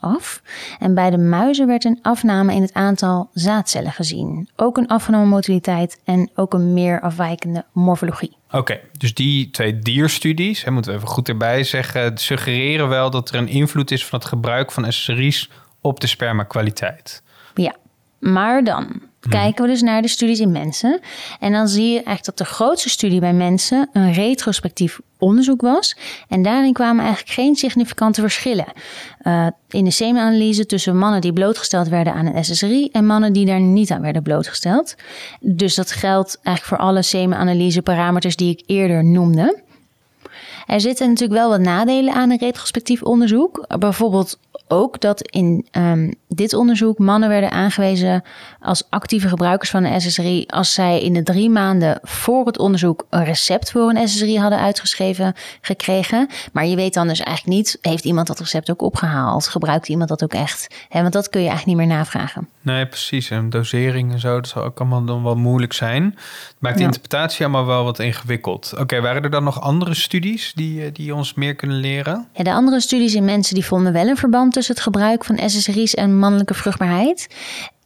af. 0.00 0.42
En 0.78 0.94
bij 0.94 1.10
de 1.10 1.18
muizen 1.18 1.66
werd 1.66 1.84
een 1.84 1.98
afname 2.02 2.54
in 2.54 2.62
het 2.62 2.72
aantal 2.72 3.30
zaadcellen 3.32 3.92
gezien. 3.92 4.48
Ook 4.56 4.76
een 4.76 4.88
afgenomen 4.88 5.28
motiliteit 5.28 6.00
en 6.04 6.30
ook 6.34 6.54
een 6.54 6.72
meer 6.72 7.00
afwijkende 7.00 7.64
morfologie. 7.72 8.36
Oké, 8.50 8.80
dus 8.98 9.14
die 9.14 9.50
twee 9.50 9.78
dierstudies, 9.78 10.64
hè, 10.64 10.70
moeten 10.70 10.90
we 10.90 10.96
even 10.96 11.10
goed 11.10 11.28
erbij 11.28 11.64
zeggen, 11.64 12.18
suggereren 12.18 12.88
wel 12.88 13.10
dat 13.10 13.28
er 13.28 13.34
een 13.34 13.48
invloed 13.48 13.90
is 13.90 14.06
van 14.06 14.18
het 14.18 14.28
gebruik 14.28 14.72
van 14.72 14.92
SSRI's 14.92 15.50
op 15.80 16.00
de 16.00 16.06
spermakwaliteit. 16.06 17.22
Ja, 17.54 17.74
maar 18.18 18.64
dan 18.64 19.02
kijken 19.28 19.64
we 19.64 19.70
dus 19.70 19.82
naar 19.82 20.02
de 20.02 20.08
studies 20.08 20.40
in 20.40 20.52
mensen. 20.52 21.00
En 21.40 21.52
dan 21.52 21.68
zie 21.68 21.86
je 21.86 21.94
eigenlijk 21.94 22.24
dat 22.24 22.38
de 22.38 22.44
grootste 22.44 22.88
studie 22.88 23.20
bij 23.20 23.32
mensen 23.32 23.88
een 23.92 24.12
retrospectief 24.12 25.00
onderzoek 25.18 25.60
was. 25.60 25.96
En 26.28 26.42
daarin 26.42 26.72
kwamen 26.72 27.04
eigenlijk 27.04 27.34
geen 27.34 27.54
significante 27.56 28.20
verschillen 28.20 28.66
uh, 29.22 29.46
in 29.68 29.84
de 29.84 29.90
semenanalyse 29.90 30.66
tussen 30.66 30.98
mannen 30.98 31.20
die 31.20 31.32
blootgesteld 31.32 31.88
werden 31.88 32.12
aan 32.12 32.26
een 32.26 32.44
SSRI 32.44 32.88
en 32.92 33.06
mannen 33.06 33.32
die 33.32 33.46
daar 33.46 33.60
niet 33.60 33.90
aan 33.90 34.02
werden 34.02 34.22
blootgesteld. 34.22 34.94
Dus 35.40 35.74
dat 35.74 35.92
geldt 35.92 36.38
eigenlijk 36.42 36.66
voor 36.66 36.88
alle 36.88 37.02
semenanalyse 37.02 37.82
parameters 37.82 38.36
die 38.36 38.50
ik 38.50 38.62
eerder 38.66 39.04
noemde. 39.04 39.62
Er 40.66 40.80
zitten 40.80 41.08
natuurlijk 41.08 41.40
wel 41.40 41.48
wat 41.48 41.60
nadelen 41.60 42.14
aan 42.14 42.30
een 42.30 42.38
retrospectief 42.38 43.02
onderzoek. 43.02 43.66
Bijvoorbeeld 43.78 44.38
ook 44.74 45.00
dat 45.00 45.22
in 45.22 45.66
um, 45.72 46.14
dit 46.28 46.54
onderzoek 46.54 46.98
mannen 46.98 47.28
werden 47.28 47.50
aangewezen 47.50 48.22
als 48.60 48.86
actieve 48.90 49.28
gebruikers 49.28 49.70
van 49.70 49.84
een 49.84 50.00
SSRI 50.00 50.44
als 50.46 50.74
zij 50.74 51.02
in 51.02 51.12
de 51.12 51.22
drie 51.22 51.50
maanden 51.50 51.98
voor 52.02 52.46
het 52.46 52.58
onderzoek 52.58 53.06
een 53.10 53.24
recept 53.24 53.70
voor 53.70 53.90
een 53.90 54.08
SSRI 54.08 54.38
hadden 54.38 54.58
uitgeschreven 54.58 55.34
gekregen. 55.60 56.28
Maar 56.52 56.66
je 56.66 56.76
weet 56.76 56.94
dan 56.94 57.08
dus 57.08 57.20
eigenlijk 57.20 57.56
niet, 57.56 57.78
heeft 57.80 58.04
iemand 58.04 58.26
dat 58.26 58.38
recept 58.38 58.70
ook 58.70 58.82
opgehaald? 58.82 59.48
Gebruikt 59.48 59.88
iemand 59.88 60.08
dat 60.08 60.22
ook 60.22 60.32
echt? 60.32 60.86
He, 60.88 61.00
want 61.00 61.12
dat 61.12 61.28
kun 61.28 61.40
je 61.40 61.48
eigenlijk 61.48 61.78
niet 61.78 61.88
meer 61.88 61.96
navragen. 61.96 62.48
Nee, 62.60 62.86
precies. 62.86 63.30
En 63.30 63.50
dosering 63.50 64.12
en 64.12 64.20
zo, 64.20 64.34
dat 64.34 64.48
zal 64.48 64.62
ook 64.62 64.80
allemaal 64.80 65.04
dan 65.04 65.22
wel 65.22 65.36
moeilijk 65.36 65.72
zijn. 65.72 66.04
Het 66.04 66.56
maakt 66.58 66.74
de 66.74 66.80
ja. 66.80 66.86
interpretatie 66.86 67.44
allemaal 67.44 67.66
wel 67.66 67.84
wat 67.84 67.98
ingewikkeld. 67.98 68.70
Oké, 68.72 68.82
okay, 68.82 69.00
waren 69.00 69.22
er 69.22 69.30
dan 69.30 69.44
nog 69.44 69.60
andere 69.60 69.94
studies 69.94 70.52
die, 70.54 70.92
die 70.92 71.14
ons 71.14 71.34
meer 71.34 71.54
kunnen 71.54 71.76
leren? 71.76 72.28
Ja, 72.32 72.44
de 72.44 72.52
andere 72.52 72.80
studies 72.80 73.14
in 73.14 73.24
mensen 73.24 73.54
die 73.54 73.64
vonden 73.64 73.92
wel 73.92 74.06
een 74.06 74.16
verband 74.16 74.52
tussen 74.52 74.63
het 74.68 74.80
gebruik 74.80 75.24
van 75.24 75.48
SSRI's 75.48 75.94
en 75.94 76.18
mannelijke 76.18 76.54
vruchtbaarheid. 76.54 77.26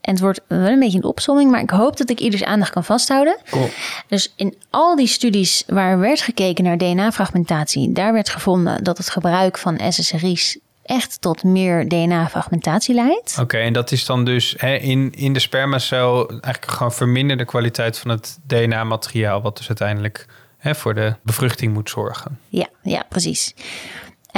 En 0.01 0.15
het 0.15 0.23
wordt 0.23 0.41
wel 0.47 0.67
een 0.67 0.79
beetje 0.79 0.99
een 0.99 1.05
opsomming, 1.05 1.51
maar 1.51 1.61
ik 1.61 1.71
hoop 1.71 1.97
dat 1.97 2.11
ik 2.11 2.21
ieders 2.21 2.45
aandacht 2.45 2.71
kan 2.71 2.85
vasthouden. 2.85 3.39
Cool. 3.51 3.69
Dus 4.07 4.33
in 4.37 4.55
al 4.71 4.97
die 4.97 5.07
studies 5.07 5.63
waar 5.67 5.99
werd 5.99 6.21
gekeken 6.21 6.65
naar 6.65 6.79
DNA-fragmentatie, 6.79 7.93
daar 7.93 8.13
werd 8.13 8.29
gevonden 8.29 8.85
dat 8.85 8.99
het 8.99 9.11
gebruik 9.11 9.59
van 9.59 9.81
SSRI's 9.89 10.59
echt 10.89 11.21
tot 11.21 11.45
meer 11.45 11.89
DNA-fragmentatie 11.89 12.95
leidt. 12.95 13.33
Oké, 13.33 13.41
okay, 13.41 13.63
en 13.63 13.73
dat 13.73 13.93
is 13.93 14.05
dan 14.05 14.25
dus 14.25 14.55
hè, 14.59 14.75
in, 14.75 15.13
in 15.13 15.33
de 15.33 15.41
spermacel 15.41 16.29
eigenlijk 16.29 16.73
gewoon 16.73 16.93
verminderde 16.93 17.45
kwaliteit 17.45 17.99
van 17.99 18.11
het 18.11 18.39
DNA-materiaal, 18.47 19.43
wat 19.43 19.57
dus 19.57 19.69
uiteindelijk 19.69 20.27
hè, 20.59 20.75
voor 20.75 20.95
de 20.95 21.15
bevruchting 21.23 21.73
moet 21.73 21.91
zorgen. 21.91 22.39
Ja, 22.49 22.67
ja, 22.83 23.05
precies. 23.09 23.55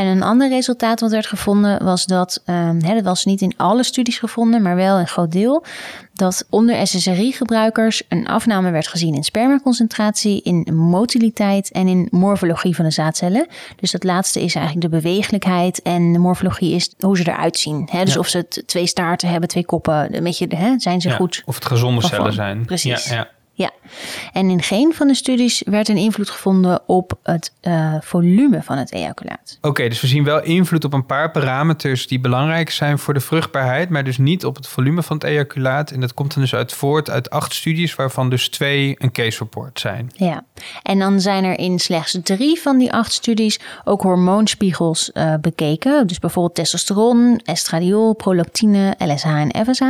En 0.00 0.06
een 0.06 0.22
ander 0.22 0.48
resultaat 0.48 1.00
wat 1.00 1.10
werd 1.10 1.26
gevonden 1.26 1.84
was 1.84 2.06
dat, 2.06 2.42
um, 2.46 2.82
hè, 2.82 2.94
dat 2.94 3.04
was 3.04 3.24
niet 3.24 3.40
in 3.40 3.54
alle 3.56 3.82
studies 3.82 4.18
gevonden, 4.18 4.62
maar 4.62 4.76
wel 4.76 4.98
een 4.98 5.08
groot 5.08 5.32
deel, 5.32 5.64
dat 6.14 6.46
onder 6.50 6.86
SSRI-gebruikers 6.86 8.02
een 8.08 8.26
afname 8.26 8.70
werd 8.70 8.88
gezien 8.88 9.14
in 9.14 9.24
spermaconcentratie, 9.24 10.42
in 10.42 10.74
motiliteit 10.74 11.70
en 11.70 11.88
in 11.88 12.08
morfologie 12.10 12.74
van 12.74 12.84
de 12.84 12.90
zaadcellen. 12.90 13.46
Dus 13.76 13.90
dat 13.90 14.04
laatste 14.04 14.42
is 14.42 14.54
eigenlijk 14.54 14.92
de 14.92 15.00
bewegelijkheid 15.00 15.82
en 15.82 16.12
de 16.12 16.18
morfologie 16.18 16.74
is 16.74 16.94
hoe 16.98 17.16
ze 17.16 17.28
eruit 17.28 17.58
zien. 17.58 17.88
Hè? 17.90 18.04
Dus 18.04 18.14
ja. 18.14 18.20
of 18.20 18.28
ze 18.28 18.48
twee 18.66 18.86
staarten 18.86 19.28
hebben, 19.28 19.48
twee 19.48 19.64
koppen, 19.64 20.16
een 20.16 20.24
beetje, 20.24 20.46
hè, 20.56 20.78
zijn 20.78 21.00
ze 21.00 21.08
ja, 21.08 21.14
goed? 21.14 21.42
Of 21.44 21.54
het 21.54 21.66
gezonde 21.66 22.02
cellen 22.02 22.32
zijn. 22.32 22.64
Precies. 22.64 23.08
Ja, 23.08 23.28
ja. 23.60 23.70
En 24.32 24.50
in 24.50 24.62
geen 24.62 24.94
van 24.94 25.06
de 25.06 25.14
studies 25.14 25.62
werd 25.66 25.88
een 25.88 25.96
invloed 25.96 26.30
gevonden 26.30 26.80
op 26.86 27.18
het 27.22 27.52
uh, 27.62 27.94
volume 28.00 28.62
van 28.62 28.78
het 28.78 28.92
ejaculaat. 28.92 29.56
Oké, 29.58 29.68
okay, 29.68 29.88
dus 29.88 30.00
we 30.00 30.06
zien 30.06 30.24
wel 30.24 30.42
invloed 30.42 30.84
op 30.84 30.92
een 30.92 31.06
paar 31.06 31.30
parameters 31.30 32.06
die 32.06 32.20
belangrijk 32.20 32.70
zijn 32.70 32.98
voor 32.98 33.14
de 33.14 33.20
vruchtbaarheid, 33.20 33.88
maar 33.88 34.04
dus 34.04 34.18
niet 34.18 34.44
op 34.44 34.56
het 34.56 34.68
volume 34.68 35.02
van 35.02 35.16
het 35.16 35.24
ejaculaat. 35.24 35.90
En 35.90 36.00
dat 36.00 36.14
komt 36.14 36.34
dan 36.34 36.42
dus 36.42 36.54
uit 36.54 36.72
voort 36.72 37.10
uit 37.10 37.30
acht 37.30 37.54
studies, 37.54 37.94
waarvan 37.94 38.30
dus 38.30 38.48
twee 38.48 38.94
een 38.98 39.12
case 39.12 39.38
report 39.38 39.80
zijn. 39.80 40.10
Ja, 40.14 40.44
en 40.82 40.98
dan 40.98 41.20
zijn 41.20 41.44
er 41.44 41.58
in 41.58 41.78
slechts 41.78 42.18
drie 42.22 42.60
van 42.60 42.78
die 42.78 42.92
acht 42.92 43.12
studies 43.12 43.60
ook 43.84 44.02
hormoonspiegels 44.02 45.10
uh, 45.14 45.34
bekeken. 45.40 46.06
Dus 46.06 46.18
bijvoorbeeld 46.18 46.54
testosteron, 46.54 47.40
estradiol, 47.44 48.14
prolactine, 48.14 48.94
LSH 48.98 49.26
en 49.26 49.66
FSH. 49.66 49.82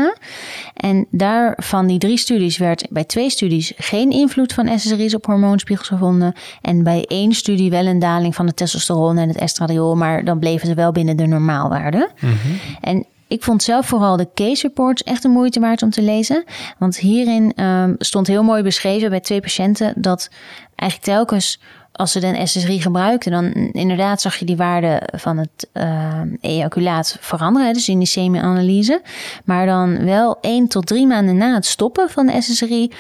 En 0.75 1.07
daar 1.11 1.55
van 1.57 1.87
die 1.87 1.99
drie 1.99 2.19
studies 2.19 2.59
werd 2.59 2.87
bij 2.91 3.05
twee 3.05 3.31
studies 3.31 3.60
geen 3.77 4.11
invloed 4.11 4.53
van 4.53 4.79
SSRI's 4.79 5.15
op 5.15 5.27
hormoonspiegels 5.27 5.89
gevonden. 5.89 6.35
En 6.61 6.83
bij 6.83 7.05
één 7.07 7.33
studie 7.33 7.71
wel 7.71 7.87
een 7.87 7.99
daling 7.99 8.35
van 8.35 8.47
het 8.47 8.57
testosteron 8.57 9.19
en 9.19 9.29
het 9.29 9.39
estradiol, 9.39 9.97
maar 9.97 10.25
dan 10.25 10.39
bleven 10.39 10.67
ze 10.67 10.75
wel 10.75 10.93
binnen 10.93 11.17
de 11.17 11.27
normaalwaarde. 11.27 12.11
Mm 12.21 12.29
-hmm. 12.29 12.59
En 12.81 13.07
ik 13.29 13.43
vond 13.43 13.63
zelf 13.63 13.87
vooral 13.87 14.17
de 14.17 14.29
case 14.35 14.67
reports 14.67 15.03
echt 15.03 15.25
een 15.25 15.31
moeite 15.31 15.61
waard 15.61 15.83
om 15.83 15.91
te 15.91 16.03
lezen. 16.03 16.45
Want 16.79 16.97
hierin 16.97 17.65
um, 17.65 17.95
stond 17.99 18.27
heel 18.27 18.43
mooi 18.43 18.63
beschreven 18.63 19.11
bij 19.11 19.21
twee 19.21 19.41
patiënten 19.41 19.93
dat 19.97 20.31
eigenlijk 20.75 21.11
telkens 21.11 21.61
als 21.93 22.13
ze 22.13 22.21
dan 22.21 22.47
SSRI 22.47 22.81
gebruikten, 22.81 23.33
dan 23.33 23.53
inderdaad 23.73 24.21
zag 24.21 24.37
je 24.37 24.45
die 24.45 24.57
waarde 24.57 25.03
van 25.17 25.39
het 25.39 25.69
uh, 25.75 26.21
ejaculaat 26.41 27.17
veranderen, 27.21 27.73
dus 27.73 27.89
in 27.89 27.99
die 27.99 28.07
semi-analyse. 28.07 29.03
Maar 29.45 29.67
dan 29.67 30.05
wel 30.05 30.39
één 30.41 30.69
tot 30.69 30.87
drie 30.87 31.07
maanden 31.07 31.37
na 31.37 31.55
het 31.55 31.67
stoppen 31.67 32.11
van 32.11 32.27
de 32.27 32.41
SSRI 32.41 32.93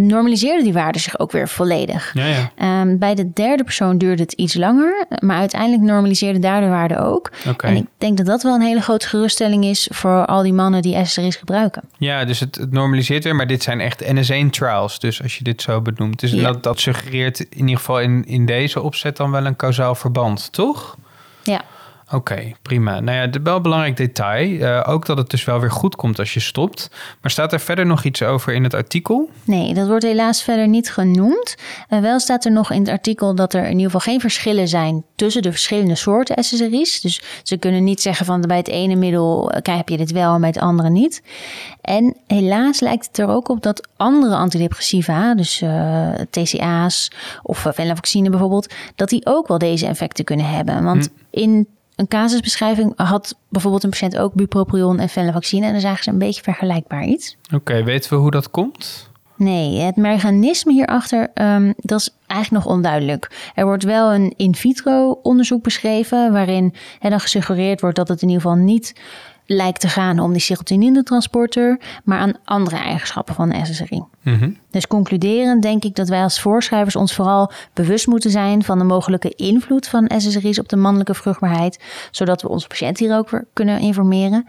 normaliseerde 0.00 0.62
die 0.62 0.72
waarde 0.72 0.98
zich 0.98 1.18
ook 1.18 1.32
weer 1.32 1.48
volledig. 1.48 2.10
Ja, 2.14 2.26
ja. 2.26 2.50
Ehm, 2.56 2.98
bij 2.98 3.14
de 3.14 3.32
derde 3.32 3.64
persoon 3.64 3.98
duurde 3.98 4.22
het 4.22 4.32
iets 4.32 4.54
langer, 4.54 5.06
maar 5.18 5.38
uiteindelijk 5.38 5.82
normaliseerde 5.82 6.38
daar 6.38 6.60
de 6.60 6.68
waarde 6.68 6.98
ook. 6.98 7.30
En 7.58 7.76
ik 7.76 7.86
denk 7.98 8.16
dat 8.16 8.26
dat 8.26 8.42
wel 8.42 8.54
een 8.54 8.60
hele 8.60 8.80
grote 8.80 9.08
geruststelling 9.08 9.64
is 9.64 9.88
voor 9.92 10.26
al 10.26 10.42
die 10.42 10.52
mannen 10.52 10.82
die 10.82 11.04
SSRI's 11.04 11.36
gebruiken. 11.36 11.82
Ja, 11.98 12.24
dus 12.24 12.40
het, 12.40 12.54
het 12.56 12.72
normaliseert 12.72 13.24
weer, 13.24 13.36
maar 13.36 13.46
dit 13.46 13.62
zijn 13.62 13.80
echt 13.80 14.04
NS1-trials. 14.04 14.98
Dus 14.98 15.22
als 15.22 15.38
je 15.38 15.44
dit 15.44 15.62
zo 15.62 15.80
benoemt. 15.80 16.20
Dus 16.20 16.30
Ja. 16.30 16.42
dat, 16.42 16.62
dat 16.62 16.80
suggereert 16.80 17.40
in 17.40 17.58
ieder 17.60 17.76
geval 17.76 18.00
in, 18.00 18.24
in 18.26 18.46
deze 18.46 18.82
opzet 18.82 19.16
dan 19.16 19.30
wel 19.30 19.46
een 19.46 19.56
kausaal 19.56 19.94
verband, 19.94 20.52
toch? 20.52 20.96
Ja. 21.42 21.60
Oké, 22.14 22.52
prima. 22.62 23.00
Nou 23.00 23.18
ja, 23.18 23.40
wel 23.42 23.56
een 23.56 23.62
belangrijk 23.62 23.96
detail. 23.96 24.60
eh, 24.60 24.92
ook 24.92 25.06
dat 25.06 25.16
het 25.18 25.30
dus 25.30 25.44
wel 25.44 25.60
weer 25.60 25.70
goed 25.70 25.96
komt 25.96 26.18
als 26.18 26.34
je 26.34 26.40
stopt. 26.40 26.90
Maar 27.20 27.30
staat 27.30 27.52
er 27.52 27.60
verder 27.60 27.86
nog 27.86 28.04
iets 28.04 28.22
over 28.22 28.54
in 28.54 28.62
het 28.62 28.74
artikel? 28.74 29.30
Nee, 29.44 29.74
dat 29.74 29.88
wordt 29.88 30.04
helaas 30.04 30.42
verder 30.42 30.68
niet 30.68 30.92
genoemd. 30.92 31.54
Eh, 31.88 32.00
wel 32.00 32.20
staat 32.20 32.44
er 32.44 32.52
nog 32.52 32.70
in 32.70 32.78
het 32.80 32.88
artikel 32.88 33.34
dat 33.34 33.54
er 33.54 33.64
in 33.64 33.70
ieder 33.70 33.84
geval 33.84 34.00
geen 34.00 34.20
verschillen 34.20 34.68
zijn 34.68 35.04
tussen 35.16 35.42
de 35.42 35.50
verschillende 35.50 35.94
soorten 35.94 36.44
SSRI's. 36.44 37.00
Dus 37.00 37.22
ze 37.42 37.56
kunnen 37.56 37.84
niet 37.84 38.00
zeggen 38.00 38.26
van 38.26 38.40
bij 38.40 38.56
het 38.56 38.68
ene 38.68 38.94
middel 38.94 39.50
eh, 39.50 39.62
krijg 39.62 39.82
je 39.84 39.96
dit 39.96 40.12
wel 40.12 40.34
en 40.34 40.40
bij 40.40 40.48
het 40.48 40.58
andere 40.58 40.90
niet. 40.90 41.22
En 41.80 42.16
helaas 42.26 42.80
lijkt 42.80 43.06
het 43.06 43.18
er 43.18 43.28
ook 43.28 43.48
op 43.48 43.62
dat 43.62 43.88
andere 43.96 44.34
antidepressiva, 44.34 45.34
dus 45.34 45.62
TCA's 46.30 47.10
of 47.42 47.64
uh, 47.64 47.72
venlafaxine 47.72 48.30
bijvoorbeeld, 48.30 48.74
dat 48.94 49.08
die 49.08 49.26
ook 49.26 49.48
wel 49.48 49.58
deze 49.58 49.86
effecten 49.86 50.24
kunnen 50.24 50.46
hebben. 50.46 50.84
Want 50.84 51.08
in 51.30 51.68
een 51.96 52.08
casusbeschrijving 52.08 52.92
had 52.96 53.38
bijvoorbeeld 53.48 53.84
een 53.84 53.90
patiënt 53.90 54.18
ook 54.18 54.34
bupropion 54.34 54.98
en 54.98 55.08
venlafaxine 55.08 55.66
en 55.66 55.72
dan 55.72 55.80
zagen 55.80 56.04
ze 56.04 56.10
een 56.10 56.18
beetje 56.18 56.42
vergelijkbaar 56.42 57.04
iets. 57.04 57.36
Oké, 57.54 57.84
weten 57.84 58.10
we 58.10 58.16
hoe 58.16 58.30
dat 58.30 58.50
komt? 58.50 59.12
Nee, 59.36 59.80
het 59.80 59.96
mechanisme 59.96 60.72
hierachter, 60.72 61.30
ehm, 61.34 61.72
dat 61.76 62.00
is 62.00 62.16
eigenlijk 62.26 62.64
nog 62.64 62.74
onduidelijk. 62.74 63.50
Er 63.54 63.64
wordt 63.64 63.84
wel 63.84 64.14
een 64.14 64.34
in 64.36 64.54
vitro 64.54 65.18
onderzoek 65.22 65.62
beschreven, 65.62 66.32
waarin 66.32 66.74
hè, 66.98 67.10
dan 67.10 67.20
gesuggereerd 67.20 67.80
wordt 67.80 67.96
dat 67.96 68.08
het 68.08 68.22
in 68.22 68.28
ieder 68.28 68.42
geval 68.42 68.58
niet 68.58 68.94
lijkt 69.46 69.80
te 69.80 69.88
gaan 69.88 70.18
om 70.18 70.32
die 70.32 70.40
serotonine-transporter, 70.40 71.80
maar 72.04 72.18
aan 72.18 72.34
andere 72.44 72.76
eigenschappen 72.76 73.34
van 73.34 73.48
de 73.48 73.64
SSRI. 73.64 74.02
Mhm. 74.22 74.50
Dus 74.70 74.86
concluderend 74.86 75.62
denk 75.62 75.84
ik 75.84 75.94
dat 75.94 76.08
wij 76.08 76.22
als 76.22 76.40
voorschrijvers 76.40 76.96
ons 76.96 77.14
vooral 77.14 77.52
bewust 77.72 78.06
moeten 78.06 78.30
zijn 78.30 78.62
van 78.62 78.78
de 78.78 78.84
mogelijke 78.84 79.30
invloed 79.30 79.88
van 79.88 80.10
SSRI's 80.16 80.58
op 80.58 80.68
de 80.68 80.76
mannelijke 80.76 81.14
vruchtbaarheid, 81.14 81.80
zodat 82.10 82.42
we 82.42 82.48
onze 82.48 82.66
patiënt 82.66 82.98
hier 82.98 83.16
ook 83.16 83.30
weer 83.30 83.46
kunnen 83.52 83.80
informeren. 83.80 84.46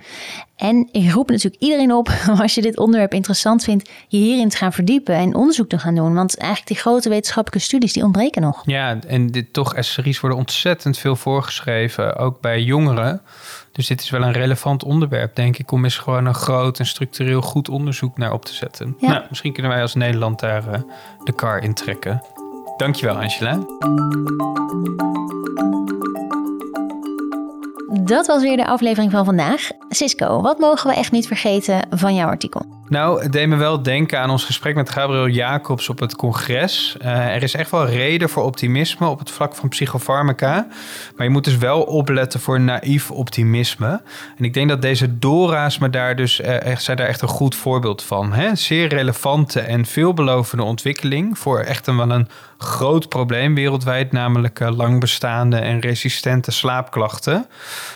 En 0.55 0.89
ik 0.91 1.11
roep 1.11 1.29
natuurlijk 1.29 1.61
iedereen 1.61 1.93
op, 1.93 2.09
als 2.41 2.55
je 2.55 2.61
dit 2.61 2.77
onderwerp 2.77 3.13
interessant 3.13 3.63
vindt, 3.63 3.89
je 4.07 4.17
hierin 4.17 4.49
te 4.49 4.57
gaan 4.57 4.73
verdiepen 4.73 5.15
en 5.15 5.35
onderzoek 5.35 5.69
te 5.69 5.79
gaan 5.79 5.95
doen. 5.95 6.13
Want 6.13 6.37
eigenlijk 6.37 6.67
die 6.69 6.77
grote 6.77 7.09
wetenschappelijke 7.09 7.65
studies, 7.65 7.93
die 7.93 8.03
ontbreken 8.03 8.41
nog. 8.41 8.61
Ja, 8.65 8.99
en 9.07 9.27
dit, 9.27 9.53
toch, 9.53 9.73
SSRI's 9.79 10.19
worden 10.19 10.39
ontzettend 10.39 10.97
veel 10.97 11.15
voorgeschreven, 11.15 12.15
ook 12.15 12.41
bij 12.41 12.61
jongeren. 12.61 13.21
Dus 13.75 13.87
dit 13.87 14.01
is 14.01 14.09
wel 14.09 14.21
een 14.21 14.31
relevant 14.31 14.83
onderwerp, 14.83 15.35
denk 15.35 15.57
ik, 15.57 15.71
om 15.71 15.83
eens 15.83 15.97
gewoon 15.97 16.25
een 16.25 16.33
groot 16.33 16.79
en 16.79 16.85
structureel 16.85 17.41
goed 17.41 17.69
onderzoek 17.69 18.17
naar 18.17 18.33
op 18.33 18.45
te 18.45 18.53
zetten. 18.53 18.95
Ja. 18.99 19.07
Nou, 19.09 19.25
misschien 19.29 19.53
kunnen 19.53 19.71
wij 19.71 19.81
als 19.81 19.93
Nederland 19.93 20.39
daar 20.39 20.67
eh, 20.67 20.79
de 21.23 21.31
kar 21.31 21.63
in 21.63 21.73
trekken. 21.73 22.21
Dankjewel, 22.77 23.15
Angela. 23.15 23.59
Dat 28.03 28.27
was 28.27 28.41
weer 28.41 28.57
de 28.57 28.67
aflevering 28.67 29.11
van 29.11 29.25
vandaag. 29.25 29.69
Cisco, 29.89 30.41
wat 30.41 30.59
mogen 30.59 30.89
we 30.89 30.95
echt 30.95 31.11
niet 31.11 31.27
vergeten 31.27 31.87
van 31.89 32.15
jouw 32.15 32.27
artikel? 32.27 32.74
Nou, 32.87 33.21
het 33.21 33.31
deed 33.31 33.47
me 33.47 33.55
wel 33.55 33.83
denken 33.83 34.19
aan 34.19 34.29
ons 34.29 34.45
gesprek 34.45 34.75
met 34.75 34.89
Gabriel 34.89 35.27
Jacobs 35.27 35.89
op 35.89 35.99
het 35.99 36.15
congres. 36.15 36.95
Eh, 36.99 37.35
er 37.35 37.43
is 37.43 37.53
echt 37.53 37.71
wel 37.71 37.85
reden 37.85 38.29
voor 38.29 38.43
optimisme 38.43 39.07
op 39.07 39.19
het 39.19 39.31
vlak 39.31 39.55
van 39.55 39.69
psychofarmaca. 39.69 40.67
Maar 41.15 41.25
je 41.25 41.31
moet 41.31 41.43
dus 41.43 41.57
wel 41.57 41.81
opletten 41.81 42.39
voor 42.39 42.59
naïef 42.59 43.11
optimisme. 43.11 44.01
En 44.37 44.43
ik 44.43 44.53
denk 44.53 44.69
dat 44.69 44.81
deze 44.81 45.19
Dora's 45.19 45.77
me 45.77 45.89
daar 45.89 46.15
dus 46.15 46.41
eh, 46.41 46.61
echt, 46.61 46.83
zijn 46.83 46.97
daar 46.97 47.07
echt 47.07 47.21
een 47.21 47.27
goed 47.27 47.55
voorbeeld 47.55 48.03
van. 48.03 48.33
Hè? 48.33 48.55
Zeer 48.55 48.87
relevante 48.87 49.59
en 49.59 49.85
veelbelovende 49.85 50.63
ontwikkeling 50.63 51.39
voor 51.39 51.59
echt 51.59 51.87
een, 51.87 51.97
wel 51.97 52.11
een 52.11 52.27
groot 52.57 53.09
probleem 53.09 53.55
wereldwijd, 53.55 54.11
namelijk 54.11 54.59
eh, 54.59 54.75
lang 54.75 54.99
bestaande 54.99 55.57
en 55.57 55.79
resistente 55.79 56.51
slaapklachten. 56.51 57.47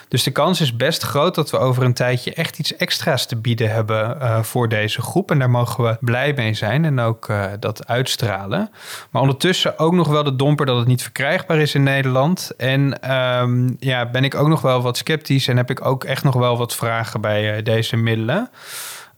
Dus 0.07 0.23
de 0.23 0.31
kans 0.31 0.61
is 0.61 0.75
best 0.75 1.03
groot 1.03 1.35
dat 1.35 1.49
we 1.49 1.57
over 1.57 1.83
een 1.83 1.93
tijdje 1.93 2.33
echt 2.33 2.59
iets 2.59 2.75
extra's 2.75 3.25
te 3.25 3.35
bieden 3.35 3.71
hebben 3.71 4.21
eh, 4.21 4.41
voor 4.41 4.69
deze 4.69 5.01
groep. 5.01 5.31
En 5.31 5.39
daar 5.39 5.49
mogen 5.49 5.83
we 5.83 5.97
blij 5.99 6.33
mee 6.33 6.53
zijn 6.53 6.85
en 6.85 6.99
ook 6.99 7.29
eh, 7.29 7.45
dat 7.59 7.87
uitstralen. 7.87 8.71
Maar 9.09 9.21
ondertussen 9.21 9.79
ook 9.79 9.93
nog 9.93 10.07
wel 10.07 10.23
de 10.23 10.35
domper 10.35 10.65
dat 10.65 10.77
het 10.77 10.87
niet 10.87 11.01
verkrijgbaar 11.01 11.57
is 11.57 11.75
in 11.75 11.83
Nederland. 11.83 12.51
En 12.57 13.01
ehm, 13.01 13.69
ja, 13.79 14.05
ben 14.05 14.23
ik 14.23 14.35
ook 14.35 14.47
nog 14.47 14.61
wel 14.61 14.81
wat 14.81 14.97
sceptisch 14.97 15.47
en 15.47 15.57
heb 15.57 15.69
ik 15.69 15.85
ook 15.85 16.03
echt 16.03 16.23
nog 16.23 16.35
wel 16.35 16.57
wat 16.57 16.75
vragen 16.75 17.21
bij 17.21 17.63
deze 17.63 17.95
middelen. 17.95 18.49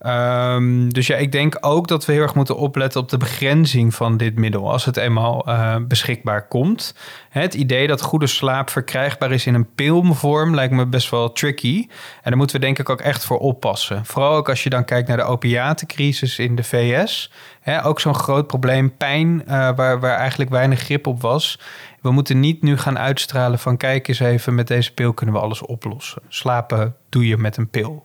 Ehm, 0.01 0.89
dus 0.89 1.07
ja, 1.07 1.15
ik 1.15 1.31
denk 1.31 1.57
ook 1.59 1.87
dat 1.87 2.05
we 2.05 2.13
heel 2.13 2.21
erg 2.21 2.35
moeten 2.35 2.57
opletten 2.57 3.01
op 3.01 3.09
de 3.09 3.17
begrenzing 3.17 3.95
van 3.95 4.17
dit 4.17 4.35
middel 4.35 4.71
als 4.71 4.85
het 4.85 4.97
eenmaal 4.97 5.45
eh, 5.45 5.75
beschikbaar 5.87 6.47
komt. 6.47 6.95
Het 7.29 7.53
idee 7.53 7.87
dat 7.87 8.01
goede 8.01 8.27
slaap 8.27 8.69
verkrijgbaar 8.69 9.31
is 9.31 9.45
in 9.45 9.53
een 9.53 9.73
pilvorm 9.75 10.55
lijkt 10.55 10.73
me 10.73 10.85
best 10.85 11.09
wel 11.09 11.31
tricky. 11.31 11.87
En 11.89 12.29
daar 12.29 12.37
moeten 12.37 12.55
we 12.55 12.65
denk 12.65 12.79
ik 12.79 12.89
ook 12.89 13.01
echt 13.01 13.25
voor 13.25 13.39
oppassen. 13.39 14.05
Vooral 14.05 14.35
ook 14.35 14.49
als 14.49 14.63
je 14.63 14.69
dan 14.69 14.85
kijkt 14.85 15.07
naar 15.07 15.17
de 15.17 15.23
opiatencrisis 15.23 16.39
in 16.39 16.55
de 16.55 16.63
VS. 16.63 17.31
Ook 17.83 17.99
zo'n 17.99 18.15
groot 18.15 18.47
probleem, 18.47 18.97
pijn, 18.97 19.45
eh, 19.45 19.69
waar, 19.75 19.99
waar 19.99 20.17
eigenlijk 20.17 20.49
weinig 20.49 20.79
grip 20.79 21.07
op 21.07 21.21
was. 21.21 21.59
We 22.01 22.11
moeten 22.11 22.39
niet 22.39 22.61
nu 22.61 22.77
gaan 22.77 22.99
uitstralen 22.99 23.59
van 23.59 23.77
kijk 23.77 24.07
eens 24.07 24.19
even, 24.19 24.55
met 24.55 24.67
deze 24.67 24.93
pil 24.93 25.13
kunnen 25.13 25.35
we 25.35 25.41
alles 25.41 25.61
oplossen. 25.61 26.21
Slapen 26.27 26.95
doe 27.09 27.27
je 27.27 27.37
met 27.37 27.57
een 27.57 27.69
pil. 27.69 28.03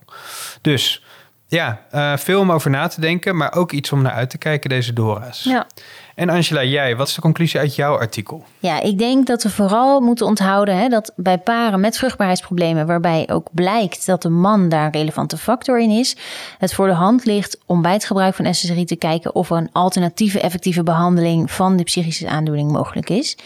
Dus 0.60 1.02
ja, 1.48 1.80
eh, 1.90 2.16
veel 2.16 2.40
om 2.40 2.52
over 2.52 2.70
na 2.70 2.86
te 2.86 3.00
denken, 3.00 3.36
maar 3.36 3.54
ook 3.54 3.72
iets 3.72 3.92
om 3.92 4.02
naar 4.02 4.12
uit 4.12 4.30
te 4.30 4.38
kijken, 4.38 4.70
deze 4.70 4.92
Dora's. 4.92 5.42
Ja. 5.42 5.66
En 6.14 6.28
Angela, 6.28 6.64
jij, 6.64 6.96
wat 6.96 7.08
is 7.08 7.14
de 7.14 7.20
conclusie 7.20 7.60
uit 7.60 7.74
jouw 7.74 7.98
artikel? 7.98 8.44
Ja, 8.58 8.80
ik 8.80 8.98
denk 8.98 9.26
dat 9.26 9.42
we 9.42 9.50
vooral 9.50 10.00
moeten 10.00 10.26
onthouden 10.26 10.76
hè, 10.76 10.88
dat 10.88 11.12
bij 11.16 11.38
paren 11.38 11.80
met 11.80 11.98
vruchtbaarheidsproblemen, 11.98 12.86
waarbij 12.86 13.28
ook 13.30 13.48
blijkt 13.52 14.06
dat 14.06 14.22
de 14.22 14.28
man 14.28 14.68
daar 14.68 14.84
een 14.84 14.92
relevante 14.92 15.36
factor 15.36 15.80
in 15.80 15.90
is, 15.90 16.16
het 16.58 16.74
voor 16.74 16.86
de 16.86 16.92
hand 16.92 17.24
ligt 17.24 17.58
om 17.66 17.82
bij 17.82 17.92
het 17.92 18.04
gebruik 18.04 18.34
van 18.34 18.54
SSRI 18.54 18.84
te 18.84 18.96
kijken 18.96 19.34
of 19.34 19.50
er 19.50 19.56
een 19.56 19.72
alternatieve 19.72 20.40
effectieve 20.40 20.82
behandeling 20.82 21.50
van 21.50 21.76
de 21.76 21.82
psychische 21.82 22.28
aandoening 22.28 22.72
mogelijk 22.72 23.10
is. 23.10 23.36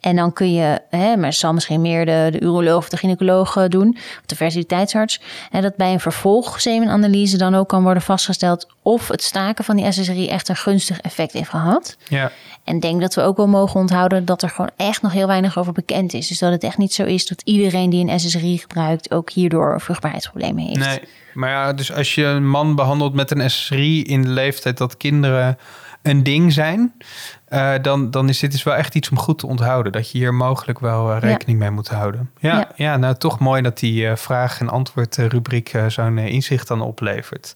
En 0.00 0.16
dan 0.16 0.32
kun 0.32 0.52
je, 0.52 0.80
hè, 0.90 1.16
maar 1.16 1.28
het 1.28 1.38
zal 1.38 1.52
misschien 1.52 1.80
meer 1.80 2.06
de, 2.06 2.28
de 2.30 2.40
uroloog 2.40 2.76
of 2.76 2.88
de 2.88 2.96
gynaecoloog 2.96 3.56
eh, 3.56 3.64
doen, 3.68 3.88
of 3.96 4.22
de 4.26 4.36
fertiliteitsarts, 4.36 5.20
en 5.50 5.62
dat 5.62 5.76
bij 5.76 5.92
een 5.92 6.00
vervolgsemenanalyse 6.00 7.36
dan 7.36 7.54
ook 7.54 7.68
kan 7.68 7.82
worden 7.82 8.02
vastgesteld 8.02 8.68
of 8.82 9.08
het 9.08 9.22
staken 9.22 9.64
van 9.64 9.76
die 9.76 9.92
SSRI 9.92 10.28
echt 10.28 10.48
een 10.48 10.56
gunstig 10.56 11.00
effect 11.00 11.32
heeft 11.32 11.50
gehad. 11.50 11.96
Ja, 12.08 12.32
En 12.64 12.80
denk 12.80 13.00
dat 13.00 13.14
we 13.14 13.22
ook 13.22 13.36
wel 13.36 13.48
mogen 13.48 13.80
onthouden 13.80 14.24
dat 14.24 14.42
er 14.42 14.50
gewoon 14.50 14.70
echt 14.76 15.02
nog 15.02 15.12
heel 15.12 15.26
weinig 15.26 15.58
over 15.58 15.72
bekend 15.72 16.12
is. 16.12 16.28
Dus 16.28 16.38
dat 16.38 16.52
het 16.52 16.64
echt 16.64 16.78
niet 16.78 16.94
zo 16.94 17.04
is 17.04 17.26
dat 17.26 17.42
iedereen 17.44 17.90
die 17.90 18.06
een 18.06 18.20
SSRI 18.20 18.58
gebruikt 18.58 19.10
ook 19.10 19.30
hierdoor 19.30 19.80
vruchtbaarheidsproblemen 19.80 20.64
heeft. 20.64 20.78
nee. 20.78 21.00
Maar 21.34 21.50
ja, 21.50 21.72
dus 21.72 21.92
als 21.92 22.14
je 22.14 22.24
een 22.24 22.48
man 22.48 22.74
behandelt 22.74 23.14
met 23.14 23.30
een 23.30 23.50
SSRI 23.50 24.02
in 24.02 24.22
de 24.22 24.28
leeftijd 24.28 24.78
dat 24.78 24.96
kinderen 24.96 25.58
een 26.02 26.22
ding 26.22 26.52
zijn, 26.52 26.94
eh, 27.48 27.72
dan, 27.82 28.10
dan 28.10 28.28
is 28.28 28.38
dit 28.38 28.52
dus 28.52 28.62
wel 28.62 28.74
echt 28.74 28.94
iets 28.94 29.10
om 29.10 29.18
goed 29.18 29.38
te 29.38 29.46
onthouden. 29.46 29.92
Dat 29.92 30.10
je 30.10 30.18
hier 30.18 30.34
mogelijk 30.34 30.78
wel 30.78 31.12
eh, 31.12 31.20
rekening 31.20 31.58
mee 31.58 31.70
moet 31.70 31.88
houden. 31.88 32.30
Ja, 32.38 32.56
ja. 32.56 32.68
Ja. 32.76 32.96
nou 32.96 33.14
toch 33.14 33.38
mooi 33.38 33.62
dat 33.62 33.78
die 33.78 34.06
eh, 34.08 34.16
vraag- 34.16 34.60
en 34.60 34.68
antwoord 34.68 35.16
rubriek 35.16 35.68
eh, 35.72 35.86
zo'n 35.86 36.18
inzicht 36.18 36.68
dan 36.68 36.80
oplevert. 36.80 37.54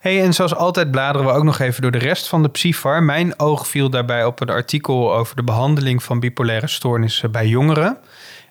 Hey, 0.00 0.22
en 0.22 0.34
zoals 0.34 0.54
altijd 0.54 0.90
bladeren 0.90 1.26
we 1.26 1.32
ook 1.32 1.44
nog 1.44 1.58
even 1.58 1.82
door 1.82 1.90
de 1.90 1.98
rest 1.98 2.28
van 2.28 2.42
de 2.42 2.48
Psyfar. 2.48 3.02
Mijn 3.02 3.38
oog 3.38 3.68
viel 3.68 3.90
daarbij 3.90 4.24
op 4.24 4.40
een 4.40 4.50
artikel 4.50 5.14
over 5.14 5.36
de 5.36 5.42
behandeling 5.44 6.02
van 6.02 6.20
bipolaire 6.20 6.66
stoornissen 6.66 7.30
bij 7.30 7.46
jongeren. 7.46 7.98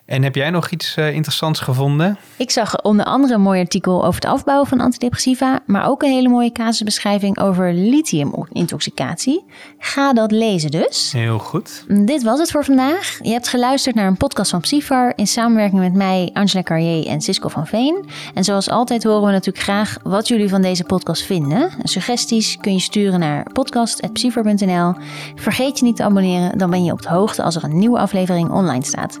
En 0.06 0.22
heb 0.22 0.34
jij 0.34 0.50
nog 0.50 0.70
iets 0.70 0.96
uh, 0.96 1.14
interessants 1.14 1.60
gevonden? 1.60 2.18
Ik 2.36 2.50
zag 2.50 2.82
onder 2.82 3.04
andere 3.04 3.34
een 3.34 3.40
mooi 3.40 3.60
artikel 3.60 4.04
over 4.04 4.20
het 4.20 4.30
afbouwen 4.30 4.68
van 4.68 4.80
antidepressiva, 4.80 5.60
maar 5.66 5.88
ook 5.88 6.02
een 6.02 6.10
hele 6.10 6.28
mooie 6.28 6.52
casusbeschrijving 6.52 7.38
over 7.38 7.72
lithiumintoxicatie. 7.72 9.44
Ga 9.78 10.12
dat 10.12 10.30
lezen 10.30 10.70
dus. 10.70 11.12
Heel 11.12 11.38
goed. 11.38 11.84
Dit 11.88 12.22
was 12.22 12.38
het 12.38 12.50
voor 12.50 12.64
vandaag. 12.64 13.18
Je 13.22 13.30
hebt 13.30 13.48
geluisterd 13.48 13.94
naar 13.94 14.06
een 14.06 14.16
podcast 14.16 14.50
van 14.50 14.60
Psyfar 14.60 15.12
in 15.16 15.26
samenwerking 15.26 15.80
met 15.80 15.94
mij, 15.94 16.30
Angela 16.32 16.62
Carrier 16.62 17.06
en 17.06 17.20
Cisco 17.20 17.48
van 17.48 17.66
Veen. 17.66 18.04
En 18.34 18.44
zoals 18.44 18.70
altijd 18.70 19.04
horen 19.04 19.26
we 19.26 19.32
natuurlijk 19.32 19.64
graag 19.64 19.96
wat 20.02 20.28
jullie 20.28 20.48
van 20.48 20.62
deze 20.62 20.84
podcast 20.84 21.22
vinden. 21.22 21.70
Suggesties 21.82 22.56
kun 22.60 22.72
je 22.72 22.80
sturen 22.80 23.20
naar 23.20 23.52
podcast.psyfar.nl. 23.52 24.94
Vergeet 25.34 25.78
je 25.78 25.84
niet 25.84 25.96
te 25.96 26.02
abonneren, 26.02 26.58
dan 26.58 26.70
ben 26.70 26.84
je 26.84 26.92
op 26.92 27.02
de 27.02 27.08
hoogte 27.08 27.42
als 27.42 27.56
er 27.56 27.64
een 27.64 27.78
nieuwe 27.78 27.98
aflevering 27.98 28.50
online 28.50 28.84
staat. 28.84 29.20